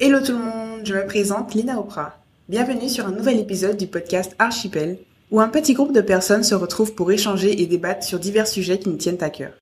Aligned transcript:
Hello 0.00 0.20
tout 0.20 0.30
le 0.30 0.38
monde, 0.38 0.82
je 0.84 0.94
me 0.94 1.04
présente 1.06 1.54
Lina 1.54 1.80
Oprah. 1.80 2.22
Bienvenue 2.48 2.88
sur 2.88 3.08
un 3.08 3.10
nouvel 3.10 3.40
épisode 3.40 3.76
du 3.76 3.88
podcast 3.88 4.36
Archipel, 4.38 4.98
où 5.32 5.40
un 5.40 5.48
petit 5.48 5.74
groupe 5.74 5.92
de 5.92 6.00
personnes 6.00 6.44
se 6.44 6.54
retrouve 6.54 6.94
pour 6.94 7.10
échanger 7.10 7.60
et 7.60 7.66
débattre 7.66 8.04
sur 8.04 8.20
divers 8.20 8.46
sujets 8.46 8.78
qui 8.78 8.90
nous 8.90 8.96
tiennent 8.96 9.20
à 9.22 9.28
cœur. 9.28 9.54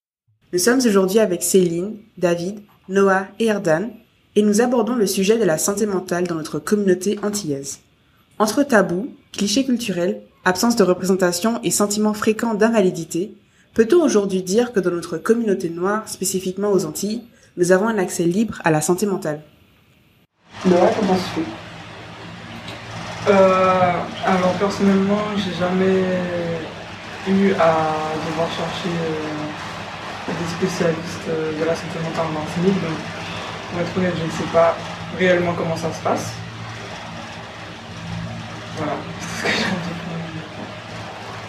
Nous 0.52 0.58
sommes 0.58 0.80
aujourd'hui 0.84 1.20
avec 1.20 1.42
Céline, 1.42 1.96
David, 2.18 2.60
Noah 2.90 3.28
et 3.38 3.46
Erdan, 3.46 3.88
et 4.34 4.42
nous 4.42 4.60
abordons 4.60 4.94
le 4.94 5.06
sujet 5.06 5.38
de 5.38 5.44
la 5.44 5.56
santé 5.56 5.86
mentale 5.86 6.26
dans 6.26 6.34
notre 6.34 6.58
communauté 6.58 7.18
antillaise. 7.22 7.78
Entre 8.38 8.62
tabous, 8.62 9.08
clichés 9.32 9.64
culturels, 9.64 10.20
absence 10.44 10.76
de 10.76 10.84
représentation 10.84 11.60
et 11.62 11.70
sentiments 11.70 12.12
fréquents 12.12 12.52
d'invalidité, 12.52 13.32
peut-on 13.72 14.02
aujourd'hui 14.02 14.42
dire 14.42 14.74
que 14.74 14.80
dans 14.80 14.90
notre 14.90 15.16
communauté 15.16 15.70
noire, 15.70 16.06
spécifiquement 16.10 16.72
aux 16.72 16.84
Antilles, 16.84 17.22
nous 17.56 17.72
avons 17.72 17.88
un 17.88 17.96
accès 17.96 18.24
libre 18.24 18.60
à 18.64 18.70
la 18.70 18.82
santé 18.82 19.06
mentale? 19.06 19.40
Noah, 20.64 20.90
comment 20.98 21.14
se 21.14 21.28
fait 21.34 21.46
Euh, 23.28 23.92
alors 24.24 24.52
personnellement, 24.58 25.22
j'ai 25.36 25.54
jamais 25.58 26.02
eu 27.28 27.52
à 27.52 27.92
devoir 28.26 28.48
chercher 28.48 28.88
euh, 28.88 30.32
des 30.32 30.66
spécialistes 30.66 31.28
euh, 31.28 31.52
de 31.60 31.64
la 31.64 31.74
santé 31.74 31.98
mentale 32.02 32.26
en 32.30 32.40
Martinique. 32.40 32.80
Donc, 32.82 32.98
pour 33.70 33.80
être 33.80 33.96
honnête, 33.98 34.14
je 34.18 34.24
ne 34.24 34.30
sais 34.30 34.50
pas 34.52 34.76
réellement 35.18 35.52
comment 35.54 35.76
ça 35.76 35.92
se 35.92 36.00
passe. 36.02 36.32
Voilà, 38.76 38.92
c'est 39.20 39.36
ce 39.36 39.42
que 39.42 39.48
j'ai 39.50 39.64
dire 39.64 39.74
moment. 40.10 40.72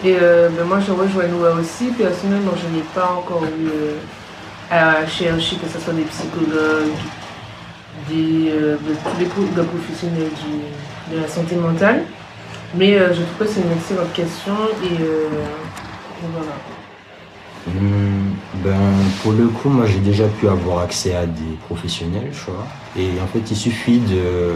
Et 0.04 0.16
euh, 0.20 0.48
ben 0.50 0.64
moi, 0.64 0.80
je 0.80 0.92
rejoins 0.92 1.26
Noah 1.28 1.54
aussi. 1.54 1.86
Personnellement, 1.92 2.52
je 2.56 2.76
n'ai 2.76 2.84
pas 2.94 3.12
encore 3.12 3.44
eu 3.44 3.68
euh, 3.68 3.98
à 4.70 5.06
chercher 5.06 5.56
que 5.56 5.68
ce 5.68 5.78
soit 5.78 5.94
des 5.94 6.04
psychologues, 6.04 6.92
des, 8.08 8.50
euh, 8.50 8.76
de 8.76 8.94
tous 8.94 9.20
les 9.20 9.26
professionnels 9.26 10.30
de 11.12 11.20
la 11.20 11.28
santé 11.28 11.56
mentale. 11.56 12.04
Mais 12.74 12.98
euh, 12.98 13.14
je 13.14 13.22
trouve 13.22 13.46
que 13.46 13.52
c'est 13.52 13.60
une 13.60 13.72
excellente 13.72 14.12
question 14.12 14.54
et, 14.82 15.02
euh, 15.02 15.28
voilà. 16.32 16.52
Hum, 17.68 18.34
ben, 18.64 18.80
pour 19.22 19.32
le 19.32 19.46
coup, 19.48 19.68
moi 19.68 19.86
j'ai 19.86 19.98
déjà 19.98 20.26
pu 20.26 20.48
avoir 20.48 20.80
accès 20.80 21.14
à 21.14 21.26
des 21.26 21.56
professionnels, 21.66 22.30
tu 22.32 22.50
vois. 22.50 22.66
Et 22.96 23.20
en 23.22 23.26
fait, 23.26 23.50
il 23.50 23.56
suffit 23.56 23.98
de, 23.98 24.52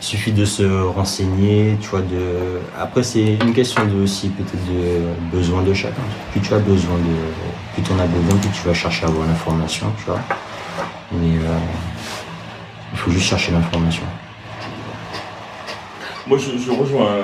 suffit 0.00 0.32
de 0.32 0.44
se 0.44 0.62
renseigner, 0.62 1.76
tu 1.80 1.88
vois. 1.88 2.00
De... 2.00 2.60
Après, 2.78 3.02
c'est 3.02 3.34
une 3.34 3.52
question 3.52 3.84
de, 3.84 4.02
aussi 4.02 4.28
peut-être 4.28 4.64
de 4.66 5.36
besoin 5.36 5.62
de 5.62 5.74
chacun. 5.74 6.02
Plus 6.32 6.40
tu 6.40 6.54
as 6.54 6.58
besoin 6.58 6.96
de, 6.96 7.74
plus 7.74 7.82
tu 7.82 7.92
en 7.92 7.98
as 7.98 8.06
besoin, 8.06 8.38
plus 8.38 8.50
tu 8.50 8.66
vas 8.66 8.74
chercher 8.74 9.06
à 9.06 9.08
avoir 9.08 9.26
l'information, 9.26 9.92
tu 9.98 10.04
vois. 10.06 10.20
Mais 11.12 11.38
il 12.92 12.98
faut 12.98 13.10
juste 13.10 13.26
chercher 13.26 13.52
l'information. 13.52 14.02
Moi, 16.26 16.38
je, 16.38 16.70
rejoins 16.70 17.06
euh, 17.10 17.22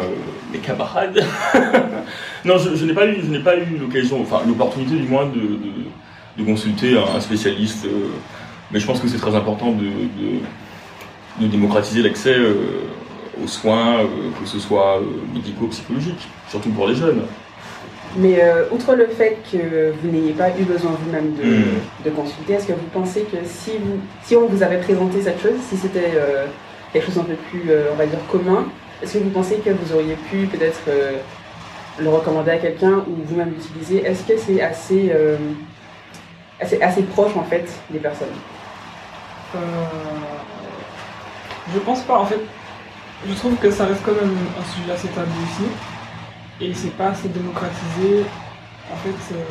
mes 0.53 0.59
camarades. 0.59 1.25
non, 2.45 2.57
je, 2.59 2.85
n'ai 2.85 2.95
pas 2.95 3.07
eu, 3.07 3.19
je 3.23 3.27
n'ai 3.31 3.39
pas 3.41 3.57
eu 3.57 3.77
l'occasion, 3.79 4.21
enfin 4.21 4.41
l'opportunité 4.47 4.97
du 4.97 5.07
moins 5.09 5.27
de, 5.27 5.35
de- 6.39 6.45
consulter 6.45 6.99
un, 6.99 7.21
spécialiste. 7.21 7.87
euh, 7.87 8.09
mais 8.71 8.79
je 8.81 8.87
pense 8.87 9.01
que 9.01 9.09
c'est 9.09 9.19
très 9.19 9.35
important 9.35 9.73
de, 9.73 9.85
de- 11.41 11.47
démocratiser 11.47 12.03
l'accès 12.03 12.35
euh, 12.35 12.89
aux 13.43 13.47
soins, 13.47 13.99
que 14.41 14.47
ce 14.49 14.59
soit 14.59 15.01
médicaux, 15.35 15.67
psychologiques, 15.69 16.27
surtout 16.49 16.71
pour 16.71 16.89
les 16.89 16.95
jeunes. 16.95 17.23
Mais 18.17 18.41
euh, 18.43 18.65
outre 18.71 18.95
le 18.95 19.07
fait 19.09 19.39
que 19.53 19.93
vous 20.03 20.09
n'ayez 20.11 20.33
pas 20.33 20.49
eu 20.51 20.63
besoin 20.63 20.93
vous-même 21.05 21.35
de, 21.35 21.43
Mm. 21.43 21.65
de 22.05 22.11
consulter, 22.11 22.55
est-ce 22.55 22.67
que 22.67 22.73
vous 22.73 22.89
pensez 22.93 23.23
que 23.23 23.37
si, 23.45 23.73
vous, 23.79 23.99
si 24.25 24.37
on 24.37 24.47
vous 24.47 24.63
avait 24.63 24.79
présenté 24.79 25.21
cette 25.23 25.41
chose, 25.43 25.59
si 25.69 25.77
c'était 25.77 26.13
euh, 26.15 26.47
quelque 26.93 27.07
chose 27.07 27.19
un 27.19 27.25
peu 27.25 27.35
plus, 27.51 27.65
euh, 27.69 27.89
on 27.93 27.97
va 27.97 28.07
dire, 28.07 28.19
commun, 28.31 28.67
est-ce 29.03 29.15
que 29.15 29.19
vous 29.25 29.31
pensez 29.31 29.57
que 29.57 29.71
vous 29.71 29.95
auriez 29.95 30.15
pu 30.31 30.47
peut-être 30.47 30.81
euh, 30.89 31.19
le 31.99 32.09
recommander 32.09 32.53
à 32.53 32.57
quelqu'un 32.59 33.05
ou 33.09 33.17
vous-même 33.27 33.51
l'utiliser? 33.51 34.07
Est-ce 34.07 34.23
que 34.25 34.39
c'est 34.39 34.63
assez, 34.63 35.11
euh, 35.15 35.37
assez, 36.61 36.81
assez 36.81 37.03
proche 37.03 37.37
en 37.37 37.45
fait 37.45 37.69
des 37.91 37.99
personnes? 37.99 38.29
Euh, 39.55 39.59
je 41.75 41.79
pense 41.81 42.01
pas. 42.03 42.19
En 42.19 42.25
fait, 42.25 42.41
je 43.29 43.35
trouve 43.35 43.57
que 43.57 43.71
ça 43.71 43.85
reste 43.87 44.01
quand 44.05 44.13
même 44.15 44.37
un 44.59 44.65
sujet 44.75 44.93
assez 44.93 45.09
tabou 45.09 45.31
ici. 45.53 45.69
Et 46.61 46.73
c'est 46.75 46.97
pas 46.97 47.09
assez 47.09 47.29
démocratisé. 47.29 48.25
En 48.93 48.97
fait, 48.97 49.35
euh, 49.35 49.43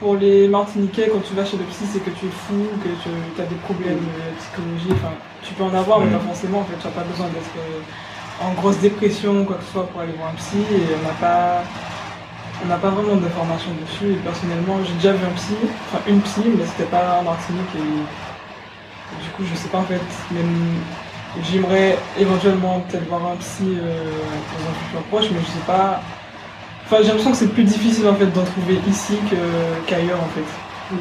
pour 0.00 0.16
les 0.16 0.48
Martiniquais, 0.48 1.10
quand 1.12 1.20
tu 1.20 1.34
vas 1.34 1.44
chez 1.44 1.56
le 1.56 1.64
psy, 1.64 1.84
c'est 1.92 2.00
que 2.00 2.10
tu 2.10 2.26
es 2.26 2.30
fou, 2.30 2.66
que 2.82 2.88
tu 2.88 3.40
as 3.40 3.46
des 3.46 3.54
problèmes 3.56 3.98
de 3.98 4.38
psychologie. 4.38 4.92
Enfin, 4.92 5.14
tu 5.42 5.54
peux 5.54 5.64
en 5.64 5.74
avoir, 5.74 6.00
mais 6.00 6.10
pas 6.10 6.24
forcément. 6.24 6.60
En 6.60 6.64
fait, 6.64 6.76
tu 6.80 6.86
n'as 6.86 6.92
pas 6.92 7.04
besoin 7.04 7.26
d'être 7.26 7.56
euh, 7.58 8.44
en 8.44 8.52
grosse 8.54 8.78
dépression 8.78 9.42
ou 9.42 9.44
quoi 9.44 9.56
que 9.56 9.64
ce 9.64 9.72
soit 9.72 9.86
pour 9.86 10.00
aller 10.00 10.12
voir 10.12 10.30
un 10.30 10.36
psy. 10.36 10.58
Et 10.58 10.94
on 11.00 11.06
n'a 11.06 11.14
pas. 11.14 11.62
On 12.62 12.68
n'a 12.68 12.76
pas 12.76 12.90
vraiment 12.90 13.16
d'informations 13.16 13.70
dessus 13.80 14.12
et 14.12 14.16
personnellement 14.16 14.76
j'ai 14.84 14.92
déjà 14.92 15.12
vu 15.12 15.24
un 15.24 15.30
psy, 15.30 15.54
enfin 15.86 16.02
une 16.06 16.20
psy 16.20 16.42
mais 16.44 16.66
c'était 16.66 16.90
pas 16.90 17.16
en 17.18 17.22
Martinique 17.22 17.74
et 17.74 18.04
du 19.18 19.30
coup, 19.30 19.42
je 19.44 19.54
sais 19.56 19.68
pas 19.68 19.78
en 19.78 19.84
fait, 19.84 20.00
même 20.30 20.76
j'aimerais 21.50 21.96
éventuellement 22.18 22.80
peut-être 22.80 23.08
voir 23.08 23.26
un 23.32 23.36
psy 23.36 23.62
euh, 23.78 24.04
dans 24.04 24.70
un 24.70 24.74
futur 24.84 25.02
proche, 25.10 25.26
mais 25.32 25.40
je 25.40 25.46
sais 25.46 25.66
pas. 25.66 26.00
Enfin, 26.86 26.96
j'ai 27.02 27.08
l'impression 27.08 27.30
que 27.30 27.36
c'est 27.36 27.52
plus 27.52 27.64
difficile 27.64 28.08
en 28.08 28.14
fait 28.14 28.26
d'en 28.26 28.44
trouver 28.44 28.78
ici 28.88 29.14
que- 29.30 29.86
qu'ailleurs 29.86 30.20
en 30.20 30.28
fait. 30.28 30.96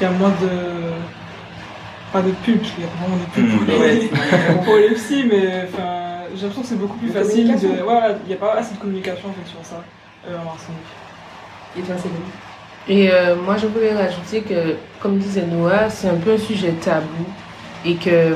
Il 0.00 0.04
y 0.04 0.06
a 0.06 0.10
moins 0.10 0.30
de. 0.30 0.48
Pas 2.12 2.22
de 2.22 2.30
pub, 2.30 2.60
il 2.78 2.84
y 2.84 2.86
a 2.86 2.90
vraiment 3.00 3.16
de 3.16 3.24
pub 3.34 3.66
pour, 3.66 3.82
les... 3.82 4.64
pour 4.64 4.76
les 4.76 4.94
psys, 4.94 5.24
mais 5.28 5.64
enfin, 5.68 6.26
j'ai 6.34 6.42
l'impression 6.42 6.62
que 6.62 6.68
c'est 6.68 6.78
beaucoup 6.78 6.96
plus 6.98 7.08
De 7.08 7.12
facile 7.12 7.58
de. 7.60 7.82
Voilà, 7.82 8.10
il 8.24 8.28
n'y 8.28 8.34
a 8.34 8.36
pas 8.36 8.54
assez 8.54 8.74
de 8.74 8.78
communication 8.78 9.30
en 9.30 9.32
fait 9.32 9.48
sur 9.50 9.58
ça 9.64 9.82
euh, 10.28 10.38
en 10.38 10.44
Martinique. 10.44 10.78
Et 11.76 11.80
toi, 11.82 11.96
c'est 11.98 12.92
Et 12.92 13.10
euh, 13.10 13.34
moi, 13.34 13.56
je 13.56 13.66
voulais 13.66 13.92
rajouter 13.92 14.42
que, 14.42 14.76
comme 15.00 15.18
disait 15.18 15.44
Noah, 15.46 15.90
c'est 15.90 16.08
un 16.08 16.14
peu 16.14 16.34
un 16.34 16.38
sujet 16.38 16.70
tabou 16.80 17.26
et 17.84 17.96
que 17.96 18.10
euh, 18.10 18.34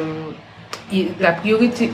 la 1.21 1.32
priorité, 1.32 1.91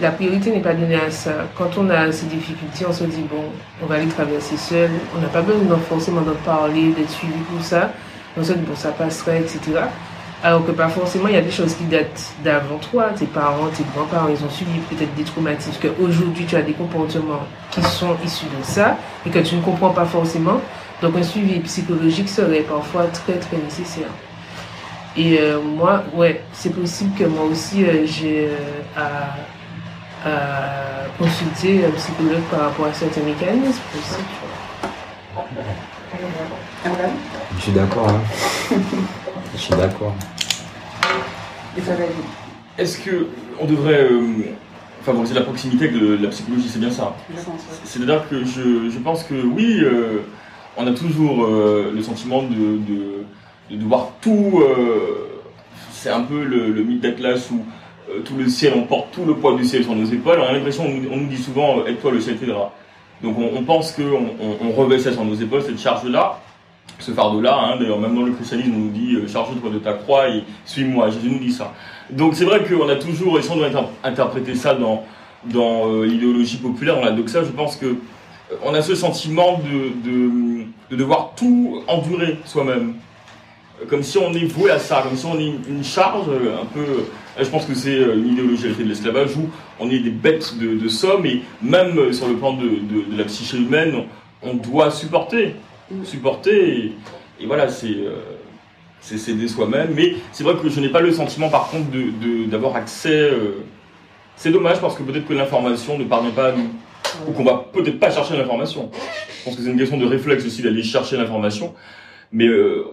n'est 0.50 0.60
pas 0.60 0.74
donnée 0.74 0.96
à 0.96 1.10
ça. 1.10 1.32
Quand 1.56 1.70
on 1.78 1.90
a 1.90 2.12
ces 2.12 2.26
difficultés, 2.26 2.84
on 2.88 2.92
se 2.92 3.04
dit, 3.04 3.24
bon, 3.28 3.44
on 3.82 3.86
va 3.86 3.98
les 3.98 4.06
traverser 4.06 4.56
seul, 4.56 4.90
on 5.16 5.20
n'a 5.20 5.28
pas 5.28 5.42
besoin 5.42 5.78
forcément 5.88 6.20
d'en 6.20 6.34
parler, 6.44 6.90
d'être 6.90 7.10
suivi 7.10 7.38
pour 7.52 7.64
ça. 7.64 7.90
On 8.36 8.44
se 8.44 8.52
dit, 8.52 8.64
bon, 8.66 8.76
ça 8.76 8.90
passera, 8.90 9.36
etc. 9.36 9.60
Alors 10.44 10.66
que 10.66 10.72
pas 10.72 10.88
forcément, 10.88 11.28
il 11.28 11.34
y 11.34 11.38
a 11.38 11.40
des 11.40 11.50
choses 11.50 11.74
qui 11.74 11.84
datent 11.84 12.34
d'avant 12.44 12.76
toi, 12.76 13.06
tes 13.16 13.24
parents, 13.24 13.68
tes 13.74 13.84
grands-parents, 13.94 14.28
ils 14.28 14.44
ont 14.44 14.50
subi 14.50 14.78
peut-être 14.90 15.14
des 15.14 15.24
traumatismes, 15.24 15.80
qu'aujourd'hui 15.80 16.44
tu 16.44 16.54
as 16.54 16.60
des 16.60 16.74
comportements 16.74 17.46
qui 17.70 17.82
sont 17.82 18.14
issus 18.22 18.44
de 18.44 18.62
ça 18.62 18.98
et 19.24 19.30
que 19.30 19.38
tu 19.38 19.56
ne 19.56 19.62
comprends 19.62 19.88
pas 19.88 20.04
forcément. 20.04 20.60
Donc 21.00 21.16
un 21.16 21.22
suivi 21.22 21.60
psychologique 21.60 22.28
serait 22.28 22.60
parfois 22.60 23.04
très 23.04 23.38
très 23.38 23.56
nécessaire. 23.56 24.08
Et 25.16 25.38
euh, 25.40 25.60
moi, 25.60 26.02
ouais, 26.14 26.42
c'est 26.52 26.74
possible 26.74 27.16
que 27.16 27.24
moi 27.24 27.44
aussi 27.44 27.84
euh, 27.84 28.04
j'ai 28.04 28.48
euh, 28.48 28.56
à, 28.96 29.36
à 30.28 31.06
consulter 31.18 31.84
un 31.86 31.90
psychologue 31.92 32.42
par 32.50 32.60
rapport 32.60 32.86
à 32.86 32.92
certains 32.92 33.22
mécanismes 33.22 33.80
aussi. 33.94 34.22
Je 37.56 37.62
suis 37.62 37.72
d'accord. 37.72 38.08
hein. 38.08 38.20
Je 39.54 39.60
suis 39.60 39.74
d'accord. 39.74 40.14
Est-ce 42.78 42.98
que 42.98 43.28
on 43.60 43.66
devrait 43.66 44.08
euh, 44.10 44.20
favoriser 45.02 45.34
la 45.34 45.42
proximité 45.42 45.88
de 45.88 46.16
la 46.20 46.28
psychologie 46.30 46.68
C'est 46.68 46.80
bien 46.80 46.90
ça. 46.90 47.14
C'est-à-dire 47.84 48.28
que 48.28 48.44
je, 48.44 48.90
je 48.90 48.98
pense 48.98 49.22
que 49.24 49.34
oui, 49.34 49.78
euh, 49.82 50.22
on 50.76 50.86
a 50.86 50.92
toujours 50.92 51.44
euh, 51.44 51.92
le 51.94 52.02
sentiment 52.02 52.42
de, 52.42 52.48
de, 52.54 53.24
de 53.70 53.76
devoir 53.76 54.08
tout. 54.20 54.60
euh, 54.62 55.30
c'est 55.90 56.10
un 56.10 56.20
peu 56.22 56.42
le, 56.44 56.82
mythe 56.82 57.00
d'Atlas 57.00 57.50
où 57.50 57.64
euh, 58.10 58.20
tout 58.20 58.36
le 58.36 58.48
ciel, 58.48 58.74
on 58.76 58.82
porte 58.82 59.10
tout 59.12 59.24
le 59.24 59.34
poids 59.34 59.56
du 59.56 59.64
ciel 59.64 59.82
sur 59.84 59.94
nos 59.94 60.04
épaules. 60.04 60.38
On 60.38 60.46
a 60.46 60.52
l'impression, 60.52 60.84
on, 60.84 61.14
on 61.14 61.16
nous 61.16 61.28
dit 61.28 61.38
souvent, 61.42 61.78
euh, 61.78 61.86
aide-toi, 61.86 62.12
le 62.12 62.20
ciel 62.20 62.36
t'aidera. 62.36 62.72
Donc 63.22 63.36
on, 63.38 63.62
pense 63.62 63.92
qu'on 63.92 64.02
on, 64.02 64.66
on 64.68 64.72
revêt 64.72 64.98
ça 64.98 65.12
sur 65.12 65.24
nos 65.24 65.34
épaules, 65.34 65.62
cette 65.62 65.80
charge-là, 65.80 66.40
ce 66.98 67.12
fardeau-là. 67.12 67.56
Hein, 67.58 67.76
D'ailleurs, 67.80 67.98
même 67.98 68.14
dans 68.14 68.22
le 68.22 68.32
christianisme, 68.32 68.72
on 68.74 68.78
nous 68.80 68.90
dit, 68.90 69.14
euh, 69.14 69.26
charge-toi 69.26 69.70
de 69.70 69.78
ta 69.78 69.94
croix 69.94 70.28
et 70.28 70.44
suis-moi. 70.66 71.08
Jésus 71.10 71.30
nous 71.30 71.38
dit 71.38 71.52
ça. 71.52 71.72
Donc 72.10 72.34
c'est 72.34 72.44
vrai 72.44 72.62
qu'on 72.64 72.88
a 72.90 72.96
toujours, 72.96 73.38
et 73.38 73.42
si 73.42 73.50
on 73.50 73.56
doit 73.56 73.68
inter- 73.68 73.88
interpréter 74.02 74.54
ça 74.54 74.74
dans, 74.74 75.04
dans 75.44 76.02
l'idéologie 76.02 76.58
populaire, 76.58 76.96
dans 76.96 77.04
la 77.04 77.12
doxa, 77.12 77.44
je 77.44 77.50
pense 77.50 77.76
que 77.76 77.96
on 78.62 78.74
a 78.74 78.82
ce 78.82 78.94
sentiment 78.94 79.58
de, 79.58 80.66
de 80.90 80.96
devoir 80.96 81.32
tout 81.34 81.80
endurer 81.88 82.36
soi-même. 82.44 82.94
Euh, 83.84 83.88
Comme 83.88 84.02
si 84.02 84.18
on 84.18 84.32
est 84.32 84.44
voué 84.44 84.70
à 84.70 84.78
ça, 84.78 85.02
comme 85.06 85.16
si 85.16 85.26
on 85.26 85.38
est 85.38 85.52
une 85.68 85.84
charge 85.84 86.26
euh, 86.28 86.60
un 86.62 86.66
peu. 86.66 86.80
euh, 86.80 87.42
Je 87.44 87.48
pense 87.48 87.66
que 87.66 87.74
c'est 87.74 87.94
euh, 87.98 88.16
une 88.16 88.28
idéologie 88.32 88.66
héritée 88.66 88.84
de 88.84 88.88
l'esclavage 88.88 89.36
où 89.36 89.48
on 89.80 89.90
est 89.90 89.98
des 89.98 90.10
bêtes 90.10 90.56
de, 90.58 90.74
de 90.76 90.88
somme 90.88 91.26
et 91.26 91.42
même 91.62 91.98
euh, 91.98 92.12
sur 92.12 92.28
le 92.28 92.34
plan 92.36 92.52
de, 92.54 92.62
de, 92.68 93.12
de 93.12 93.18
la 93.18 93.24
psyché 93.24 93.56
humaine, 93.58 94.04
on 94.42 94.54
doit 94.54 94.90
supporter. 94.90 95.54
Supporter 96.04 96.52
et, 96.68 96.92
et 97.40 97.46
voilà, 97.46 97.68
c'est. 97.68 97.86
euh, 97.88 98.20
c'est 99.00 99.18
s'aider 99.18 99.48
soi-même. 99.48 99.90
Mais 99.94 100.14
c'est 100.32 100.44
vrai 100.44 100.54
que 100.54 100.66
je 100.70 100.80
n'ai 100.80 100.88
pas 100.88 101.00
le 101.02 101.12
sentiment, 101.12 101.50
par 101.50 101.68
contre, 101.68 101.88
d'avoir 102.48 102.74
accès. 102.76 103.10
euh, 103.10 103.62
c'est 104.36 104.50
dommage 104.50 104.80
parce 104.80 104.96
que 104.96 105.02
peut-être 105.02 105.28
que 105.28 105.34
l'information 105.34 105.98
ne 105.98 106.04
parvient 106.04 106.30
pas 106.30 106.48
à 106.48 106.52
nous. 106.52 106.68
Ou 107.28 107.32
qu'on 107.32 107.44
va 107.44 107.66
peut-être 107.70 108.00
pas 108.00 108.10
chercher 108.10 108.34
l'information. 108.36 108.90
Je 108.92 109.44
pense 109.44 109.56
que 109.56 109.62
c'est 109.62 109.68
une 109.70 109.76
question 109.78 109.98
de 109.98 110.06
réflexe 110.06 110.46
aussi 110.46 110.62
d'aller 110.62 110.82
chercher 110.82 111.18
l'information. 111.18 111.74
Mais 112.32 112.46
euh, 112.48 112.84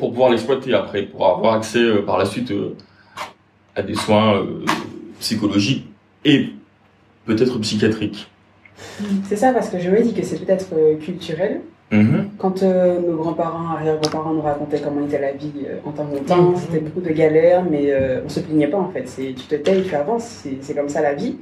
pour 0.00 0.10
pouvoir 0.10 0.30
l'exploiter 0.30 0.72
après, 0.74 1.02
pour 1.02 1.26
avoir 1.26 1.54
accès 1.54 1.78
euh, 1.78 2.02
par 2.02 2.18
la 2.18 2.24
suite 2.24 2.50
euh, 2.50 2.74
à 3.76 3.82
des 3.82 3.94
soins 3.94 4.34
euh, 4.38 4.64
psychologiques 5.20 5.86
et 6.24 6.48
peut-être 7.26 7.58
psychiatriques. 7.60 8.28
C'est 9.28 9.36
ça, 9.36 9.52
parce 9.52 9.68
que 9.68 9.78
je 9.78 9.90
me 9.90 10.02
dis 10.02 10.14
que 10.14 10.22
c'est 10.24 10.38
peut-être 10.44 10.68
euh, 10.72 10.96
culturel. 10.96 11.60
Mhm. 11.92 12.30
Quand 12.38 12.62
euh, 12.62 12.98
nos 13.00 13.16
grands-parents, 13.16 13.68
arrière-grands-parents 13.76 14.32
nous 14.32 14.40
racontaient 14.42 14.80
comment 14.80 15.04
était 15.04 15.20
la 15.20 15.32
vie 15.32 15.52
euh, 15.66 15.78
en 15.84 15.90
temps 15.92 16.08
de 16.10 16.18
temps, 16.18 16.50
Mhm. 16.50 16.56
c'était 16.56 16.80
beaucoup 16.80 17.00
de 17.00 17.12
galères, 17.12 17.64
mais 17.70 17.90
euh, 17.90 18.22
on 18.24 18.28
se 18.28 18.40
plaignait 18.40 18.68
pas 18.68 18.78
en 18.78 18.88
fait. 18.90 19.04
C'est 19.06 19.34
tu 19.36 19.44
te 19.46 19.54
tais, 19.56 19.82
tu 19.82 19.94
avances, 19.94 20.24
c'est 20.24 20.56
c'est 20.62 20.74
comme 20.74 20.88
ça 20.88 21.02
la 21.02 21.14
vie. 21.14 21.36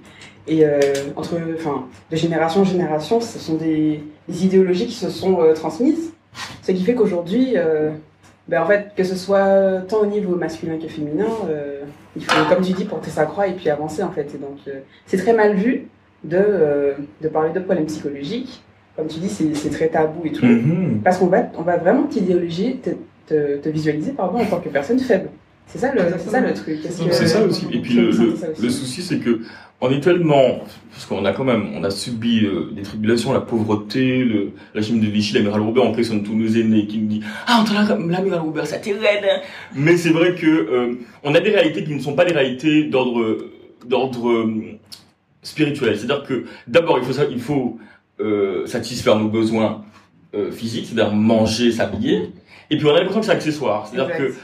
Et 0.49 0.65
euh, 0.65 0.81
entre, 1.17 1.35
enfin, 1.55 1.85
de 2.11 2.17
génération 2.17 2.63
en 2.63 2.65
génération, 2.65 3.21
ce 3.21 3.39
sont 3.39 3.57
des, 3.57 4.03
des 4.29 4.45
idéologies 4.47 4.87
qui 4.87 4.95
se 4.95 5.11
sont 5.11 5.41
euh, 5.43 5.53
transmises, 5.53 6.13
ce 6.63 6.73
qui 6.73 6.83
fait 6.83 6.95
qu'aujourd'hui, 6.95 7.53
euh, 7.57 7.91
ben, 8.49 8.63
en 8.63 8.67
fait, 8.67 8.93
que 8.97 9.05
ce 9.05 9.15
soit 9.15 9.83
tant 9.89 9.99
au 10.01 10.07
niveau 10.07 10.35
masculin 10.35 10.79
que 10.79 10.89
féminin, 10.89 11.27
euh, 11.51 11.83
il 12.17 12.25
faut, 12.25 12.45
comme 12.49 12.65
tu 12.65 12.73
dis, 12.73 12.87
porter 12.87 13.11
sa 13.11 13.27
croix 13.27 13.47
et 13.47 13.53
puis 13.53 13.69
avancer 13.69 14.03
en 14.03 14.11
fait. 14.11 14.35
Et 14.35 14.39
donc, 14.39 14.59
euh, 14.67 14.81
c'est 15.07 15.19
très 15.19 15.35
mal 15.35 15.55
vu 15.55 15.89
de, 16.25 16.39
euh, 16.39 16.95
de 17.21 17.29
parler 17.29 17.53
de 17.53 17.61
problèmes 17.61 17.87
psychologiques. 17.87 18.63
Comme 18.97 19.07
tu 19.07 19.21
dis, 19.21 19.29
c'est 19.29 19.71
très 19.71 19.89
tabou 19.89 20.23
et 20.25 20.33
tout. 20.33 20.45
Mhm. 20.45 21.03
Parce 21.05 21.19
qu'on 21.19 21.27
va, 21.27 21.45
on 21.57 21.63
va 21.63 21.77
vraiment 21.77 22.05
t'idéologiser, 22.05 22.77
te, 22.83 22.91
te, 23.27 23.59
te 23.59 23.69
visualiser 23.69 24.13
pardon, 24.13 24.39
en 24.39 24.47
tant 24.47 24.61
que 24.61 24.71
personne 24.71 24.99
faible. 24.99 25.29
C'est 25.69 25.79
ça 25.79 25.93
le, 25.93 26.01
c'est 26.19 26.31
ça 26.31 26.41
le 26.41 26.55
truc. 26.55 26.83
Que- 26.83 26.89
C'est 27.13 27.27
ça 27.27 27.45
aussi. 27.45 27.67
Et 27.73 27.79
puis 27.81 27.95
le, 27.95 28.71
souci, 28.71 29.03
c'est 29.03 29.19
que 29.19 29.41
on 29.81 29.91
est 29.91 30.01
tellement, 30.01 30.61
parce 30.91 31.05
qu'on 31.07 31.25
a 31.25 31.33
quand 31.33 31.45
même, 31.45 31.67
on 31.75 31.85
a 31.85 31.91
subi 31.91 32.45
euh, 32.47 32.71
des 32.75 32.83
tribulations, 32.83 33.33
la 33.33 33.41
pauvreté, 33.41 34.25
le 34.25 34.51
régime 34.75 34.99
de 34.99 35.07
Vichy, 35.07 35.35
l'amiral 35.35 35.61
Robert, 35.61 35.85
on 35.85 35.93
questionne 35.93 36.23
tous 36.25 36.35
nos 36.35 36.49
aînés 36.49 36.87
qui 36.87 36.99
nous 36.99 37.07
dit 37.07 37.21
ah 37.47 37.65
l'amiral 38.09 38.41
Robert, 38.41 38.67
ça 38.67 38.79
t'est 38.79 38.93
raide. 38.95 39.25
hein. 39.25 39.41
Mais 39.77 39.97
c'est 39.97 40.11
vrai 40.11 40.35
que 40.35 40.47
euh, 40.47 40.95
on 41.23 41.35
a 41.35 41.41
des 41.41 41.51
réalités 41.51 41.85
qui 41.85 41.95
ne 41.95 42.01
sont 42.01 42.15
pas 42.15 42.25
des 42.25 42.33
réalités 42.33 42.85
d'ordre 42.85 43.37
d'ordre 43.87 44.31
euh, 44.31 44.53
spirituel. 45.43 45.97
C'est-à-dire 45.97 46.25
que 46.25 46.45
d'abord 46.67 46.99
il 46.99 47.05
faut 47.05 47.13
ça, 47.13 47.25
il 47.31 47.41
faut 47.41 47.79
euh, 48.21 48.67
satisfaire 48.67 49.17
nos 49.19 49.29
besoins 49.29 49.85
physiques, 50.53 50.87
c'est-à-dire 50.87 51.15
manger, 51.15 51.73
s'habiller. 51.73 52.31
Et 52.71 52.77
puis 52.77 52.87
on 52.87 52.91
a 52.91 52.99
l'impression 52.99 53.21
que 53.21 53.27
c'est 53.27 53.33
accessoire. 53.33 53.87
C'est-à-dire 53.87 54.17
que. 54.17 54.35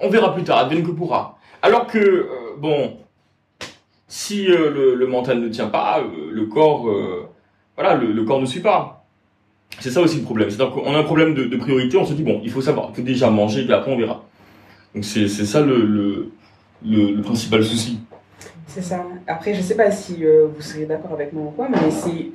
On 0.00 0.08
verra 0.08 0.34
plus 0.34 0.44
tard, 0.44 0.58
advienne 0.58 0.84
que 0.84 0.90
pourra. 0.90 1.38
Alors 1.62 1.86
que, 1.86 1.98
euh, 1.98 2.26
bon, 2.58 2.96
si 4.08 4.48
euh, 4.48 4.70
le, 4.70 4.94
le 4.94 5.06
mental 5.06 5.40
ne 5.40 5.48
tient 5.48 5.68
pas, 5.68 6.00
euh, 6.00 6.30
le 6.30 6.46
corps, 6.46 6.88
voilà, 7.76 7.94
le, 7.94 8.24
corps 8.24 8.40
ne 8.40 8.46
suit 8.46 8.60
pas. 8.60 9.04
C'est 9.80 9.90
ça 9.90 10.00
aussi 10.00 10.18
le 10.18 10.22
problème. 10.22 10.48
C'est-à-dire 10.48 10.72
qu'on 10.72 10.94
a 10.94 10.98
un 10.98 11.02
problème 11.02 11.34
de, 11.34 11.56
priorité, 11.56 11.96
on 11.96 12.06
se 12.06 12.14
dit, 12.14 12.22
bon, 12.22 12.40
il 12.42 12.50
faut 12.50 12.62
savoir, 12.62 12.88
il 12.90 12.96
faut 12.96 13.02
déjà 13.02 13.30
manger, 13.30 13.64
puis 13.64 13.74
après 13.74 13.92
on 13.92 13.98
verra. 13.98 14.22
Donc 14.94 15.04
c'est 15.04 15.28
ça 15.28 15.60
le, 15.60 16.30
le, 16.82 17.20
principal 17.22 17.62
souci. 17.62 17.98
C'est 18.66 18.82
ça. 18.82 19.04
Après, 19.26 19.54
je 19.54 19.60
sais 19.60 19.74
pas 19.74 19.90
si 19.90 20.24
vous 20.24 20.62
serez 20.62 20.86
d'accord 20.86 21.12
avec 21.12 21.32
moi 21.32 21.46
ou 21.46 21.50
quoi, 21.50 21.68
mais 21.68 21.90
c'est 21.90 22.30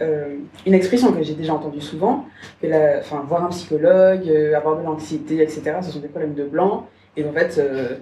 une 0.65 0.73
expression 0.73 1.11
que 1.13 1.23
j'ai 1.23 1.33
déjà 1.33 1.53
entendue 1.53 1.81
souvent, 1.81 2.25
que 2.61 2.67
la, 2.67 2.99
voir 3.27 3.45
un 3.45 3.49
psychologue, 3.49 4.29
avoir 4.55 4.77
de 4.77 4.83
l'anxiété, 4.83 5.41
etc., 5.41 5.77
ce 5.81 5.91
sont 5.91 5.99
des 5.99 6.09
problèmes 6.09 6.35
de 6.35 6.43
blanc. 6.43 6.87
Et 7.17 7.25
en 7.25 7.31
fait, 7.33 7.57
euh, 7.57 7.95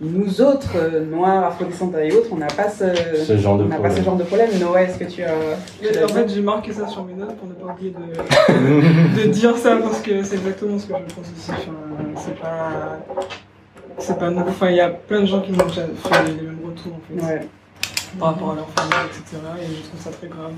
nous 0.00 0.40
autres, 0.40 0.72
euh, 0.76 1.04
noirs, 1.04 1.44
afro-descendants 1.44 1.98
et 1.98 2.12
autres, 2.12 2.28
on 2.32 2.36
n'a 2.36 2.46
pas 2.46 2.68
ce, 2.68 2.84
Ce 3.24 3.36
genre 3.36 3.58
de 3.58 3.64
on 3.64 3.68
n'a 3.68 3.76
pas 3.76 3.90
ce 3.90 4.00
problème. 4.00 4.04
genre 4.04 4.16
de 4.16 4.24
problème. 4.24 4.50
Noah, 4.60 4.82
est-ce 4.82 4.98
que 4.98 5.04
tu 5.04 5.22
as... 5.22 5.28
tu 5.80 6.04
en 6.04 6.08
fait, 6.08 6.28
j'ai 6.28 6.40
marqué 6.40 6.72
ça 6.72 6.86
sur 6.88 7.04
mes 7.04 7.14
notes 7.14 7.36
pour 7.36 7.48
ne 7.48 7.54
pas 7.54 7.72
oublier 7.72 7.92
de, 7.92 9.22
de 9.22 9.28
dire 9.28 9.56
ça 9.56 9.76
parce 9.76 10.00
que 10.00 10.22
c'est 10.22 10.36
exactement 10.36 10.78
ce 10.78 10.86
que 10.86 10.94
je 10.94 11.14
pense 11.14 11.26
aussi. 11.36 11.50
Enfin, 11.50 11.72
c'est 12.16 12.40
pas. 12.40 12.98
C'est 13.98 14.18
pas 14.18 14.30
nouveau. 14.30 14.48
Enfin, 14.48 14.70
il 14.70 14.76
y 14.76 14.80
a 14.80 14.88
plein 14.90 15.20
de 15.20 15.26
gens 15.26 15.40
qui 15.40 15.52
m'ont 15.52 15.66
déjà 15.66 15.82
fait 15.82 16.24
les 16.26 16.42
mêmes 16.42 16.58
retours 16.64 16.92
en 16.94 17.26
fait. 17.26 17.32
Ouais. 17.34 17.40
Par 18.18 18.28
rapport 18.28 18.52
à 18.52 18.54
leur 18.56 18.68
famille, 18.70 19.10
etc. 19.10 19.36
Et 19.62 19.66
je 19.66 19.88
trouve 19.88 20.00
ça 20.00 20.10
très 20.10 20.28
grave. 20.28 20.52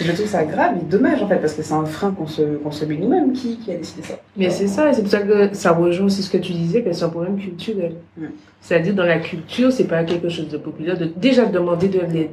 Je 0.00 0.12
trouve 0.12 0.26
ça 0.26 0.44
grave 0.44 0.76
et 0.80 0.84
dommage 0.84 1.22
en 1.22 1.28
fait, 1.28 1.36
parce 1.36 1.54
que 1.54 1.62
c'est 1.62 1.74
un 1.74 1.84
frein 1.84 2.10
qu'on 2.10 2.26
se, 2.26 2.42
qu'on 2.56 2.70
se 2.70 2.84
met 2.84 2.96
nous-mêmes. 2.96 3.32
Qui, 3.32 3.56
qui 3.58 3.72
a 3.72 3.76
décidé 3.76 4.02
ça 4.02 4.14
Mais 4.36 4.50
c'est 4.50 4.66
ça, 4.68 4.90
et 4.90 4.92
c'est 4.92 5.02
pour 5.02 5.10
ça 5.10 5.20
que 5.20 5.54
ça 5.54 5.72
rejoint 5.72 6.06
aussi 6.06 6.22
ce 6.22 6.30
que 6.30 6.38
tu 6.38 6.52
disais, 6.52 6.82
que 6.82 6.92
c'est 6.92 7.04
un 7.04 7.08
problème 7.08 7.38
culturel. 7.38 7.94
Mm. 8.16 8.26
C'est-à-dire, 8.60 8.94
dans 8.94 9.04
la 9.04 9.18
culture, 9.18 9.72
c'est 9.72 9.84
pas 9.84 10.04
quelque 10.04 10.28
chose 10.28 10.48
de 10.48 10.58
populaire 10.58 10.98
de 10.98 11.06
déjà 11.06 11.46
demander 11.46 11.88
de 11.88 12.00
l'aide. 12.00 12.30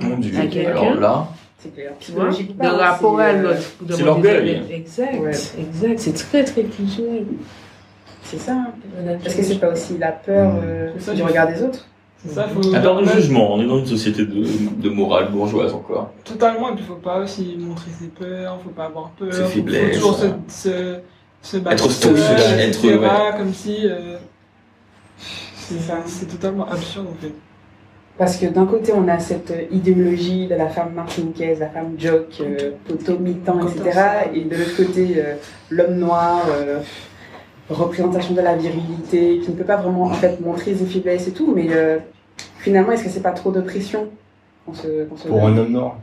À 0.00 0.46
quelqu'un. 0.46 0.70
Alors 0.70 0.94
là, 0.94 1.28
C'est 1.58 1.74
clair. 1.74 1.92
Tu 1.98 2.12
vois 2.12 2.28
De 2.30 2.66
rapport 2.76 3.18
à 3.18 3.24
euh, 3.26 3.42
l'autre. 3.42 3.96
c'est 3.96 4.02
l'orgueil. 4.04 4.62
Exact, 4.70 5.14
Ouais. 5.20 5.30
exact. 5.58 5.98
C'est 5.98 6.14
très, 6.14 6.44
très 6.44 6.62
culturel. 6.62 7.24
C'est 8.22 8.38
ça. 8.38 8.56
Est-ce 9.24 9.36
que 9.36 9.42
c'est 9.42 9.58
pas 9.58 9.72
aussi 9.72 9.98
la 9.98 10.12
peur 10.12 10.52
euh, 10.62 10.90
ça, 10.98 11.14
du 11.14 11.22
regard 11.22 11.48
des 11.48 11.62
autres 11.62 11.86
C'est 12.26 12.34
ça, 12.34 12.48
faut. 12.48 12.72
la 12.72 12.80
peur 12.80 13.00
de 13.00 13.06
jugement, 13.06 13.54
on 13.54 13.60
est 13.62 13.66
dans 13.66 13.78
une 13.78 13.86
société 13.86 14.24
de, 14.26 14.44
de 14.82 14.88
morale 14.88 15.30
bourgeoise 15.30 15.72
encore. 15.72 16.10
Totalement, 16.24 16.70
et 16.72 16.74
puis 16.74 16.84
faut 16.84 16.94
pas 16.94 17.20
aussi 17.20 17.56
montrer 17.58 17.90
ses 17.98 18.08
peurs, 18.08 18.60
faut 18.62 18.70
pas 18.70 18.86
avoir 18.86 19.10
peur, 19.10 19.32
Ses 19.32 19.42
faut, 19.44 19.48
faiblesses, 19.50 19.98
faut 19.98 20.08
toujours 20.12 20.18
se, 20.18 20.26
ouais. 20.26 20.32
se, 20.48 20.98
se 21.42 21.56
battre 21.58 21.84
Être 21.84 21.90
stoïque, 21.92 22.18
seul, 22.18 22.58
être- 22.60 22.84
etc., 22.84 22.98
ouais. 22.98 23.08
comme 23.38 23.54
si... 23.54 23.76
euh, 23.84 24.16
c'est 26.06 26.26
totalement 26.28 26.66
absurde 26.68 27.06
en 27.08 27.22
fait. 27.22 27.32
Parce 28.16 28.36
que 28.36 28.46
d'un 28.46 28.66
côté, 28.66 28.92
on 28.92 29.06
a 29.06 29.20
cette 29.20 29.52
idéologie 29.70 30.48
de 30.48 30.56
la 30.56 30.68
femme 30.68 30.92
martiniquaise, 30.94 31.60
la 31.60 31.68
femme 31.68 31.94
jock, 31.98 32.26
euh, 32.40 32.72
poteau, 32.86 33.16
mi-temps, 33.18 33.60
etc. 33.68 34.00
Et 34.34 34.40
de 34.44 34.56
l'autre 34.56 34.76
côté, 34.76 35.14
euh, 35.18 35.34
l'homme 35.70 35.94
noir, 35.98 36.42
euh, 36.50 36.80
représentation 37.74 38.34
de 38.34 38.40
la 38.40 38.56
virilité, 38.56 39.38
qui 39.38 39.50
ne 39.50 39.56
peut 39.56 39.64
pas 39.64 39.76
vraiment 39.76 40.04
en 40.04 40.14
fait 40.14 40.40
montrer 40.40 40.74
ses 40.74 40.86
faiblesses 40.86 41.28
et 41.28 41.32
tout. 41.32 41.52
Mais 41.54 41.68
euh, 41.70 41.98
finalement, 42.58 42.92
est-ce 42.92 43.04
que 43.04 43.10
c'est 43.10 43.22
pas 43.22 43.32
trop 43.32 43.50
de 43.50 43.60
pression 43.60 44.08
se, 44.72 44.82
se 45.16 45.28
Pour 45.28 45.40
donne 45.40 45.54
un 45.54 45.58
homme 45.58 45.72
noir. 45.72 45.96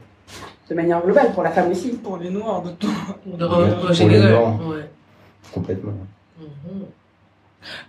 De 0.69 0.73
manière 0.73 1.03
globale, 1.03 1.31
pour 1.33 1.43
la 1.43 1.51
femme 1.51 1.69
aussi. 1.71 1.91
Pour 1.91 2.17
les 2.17 2.29
noirs, 2.29 2.63
de 2.63 2.71
tout. 2.71 2.87
De 3.25 4.07
les. 4.09 4.19
Noirs. 4.19 4.67
Ouais. 4.67 4.89
Complètement. 5.53 5.93
Mhm. 6.39 6.85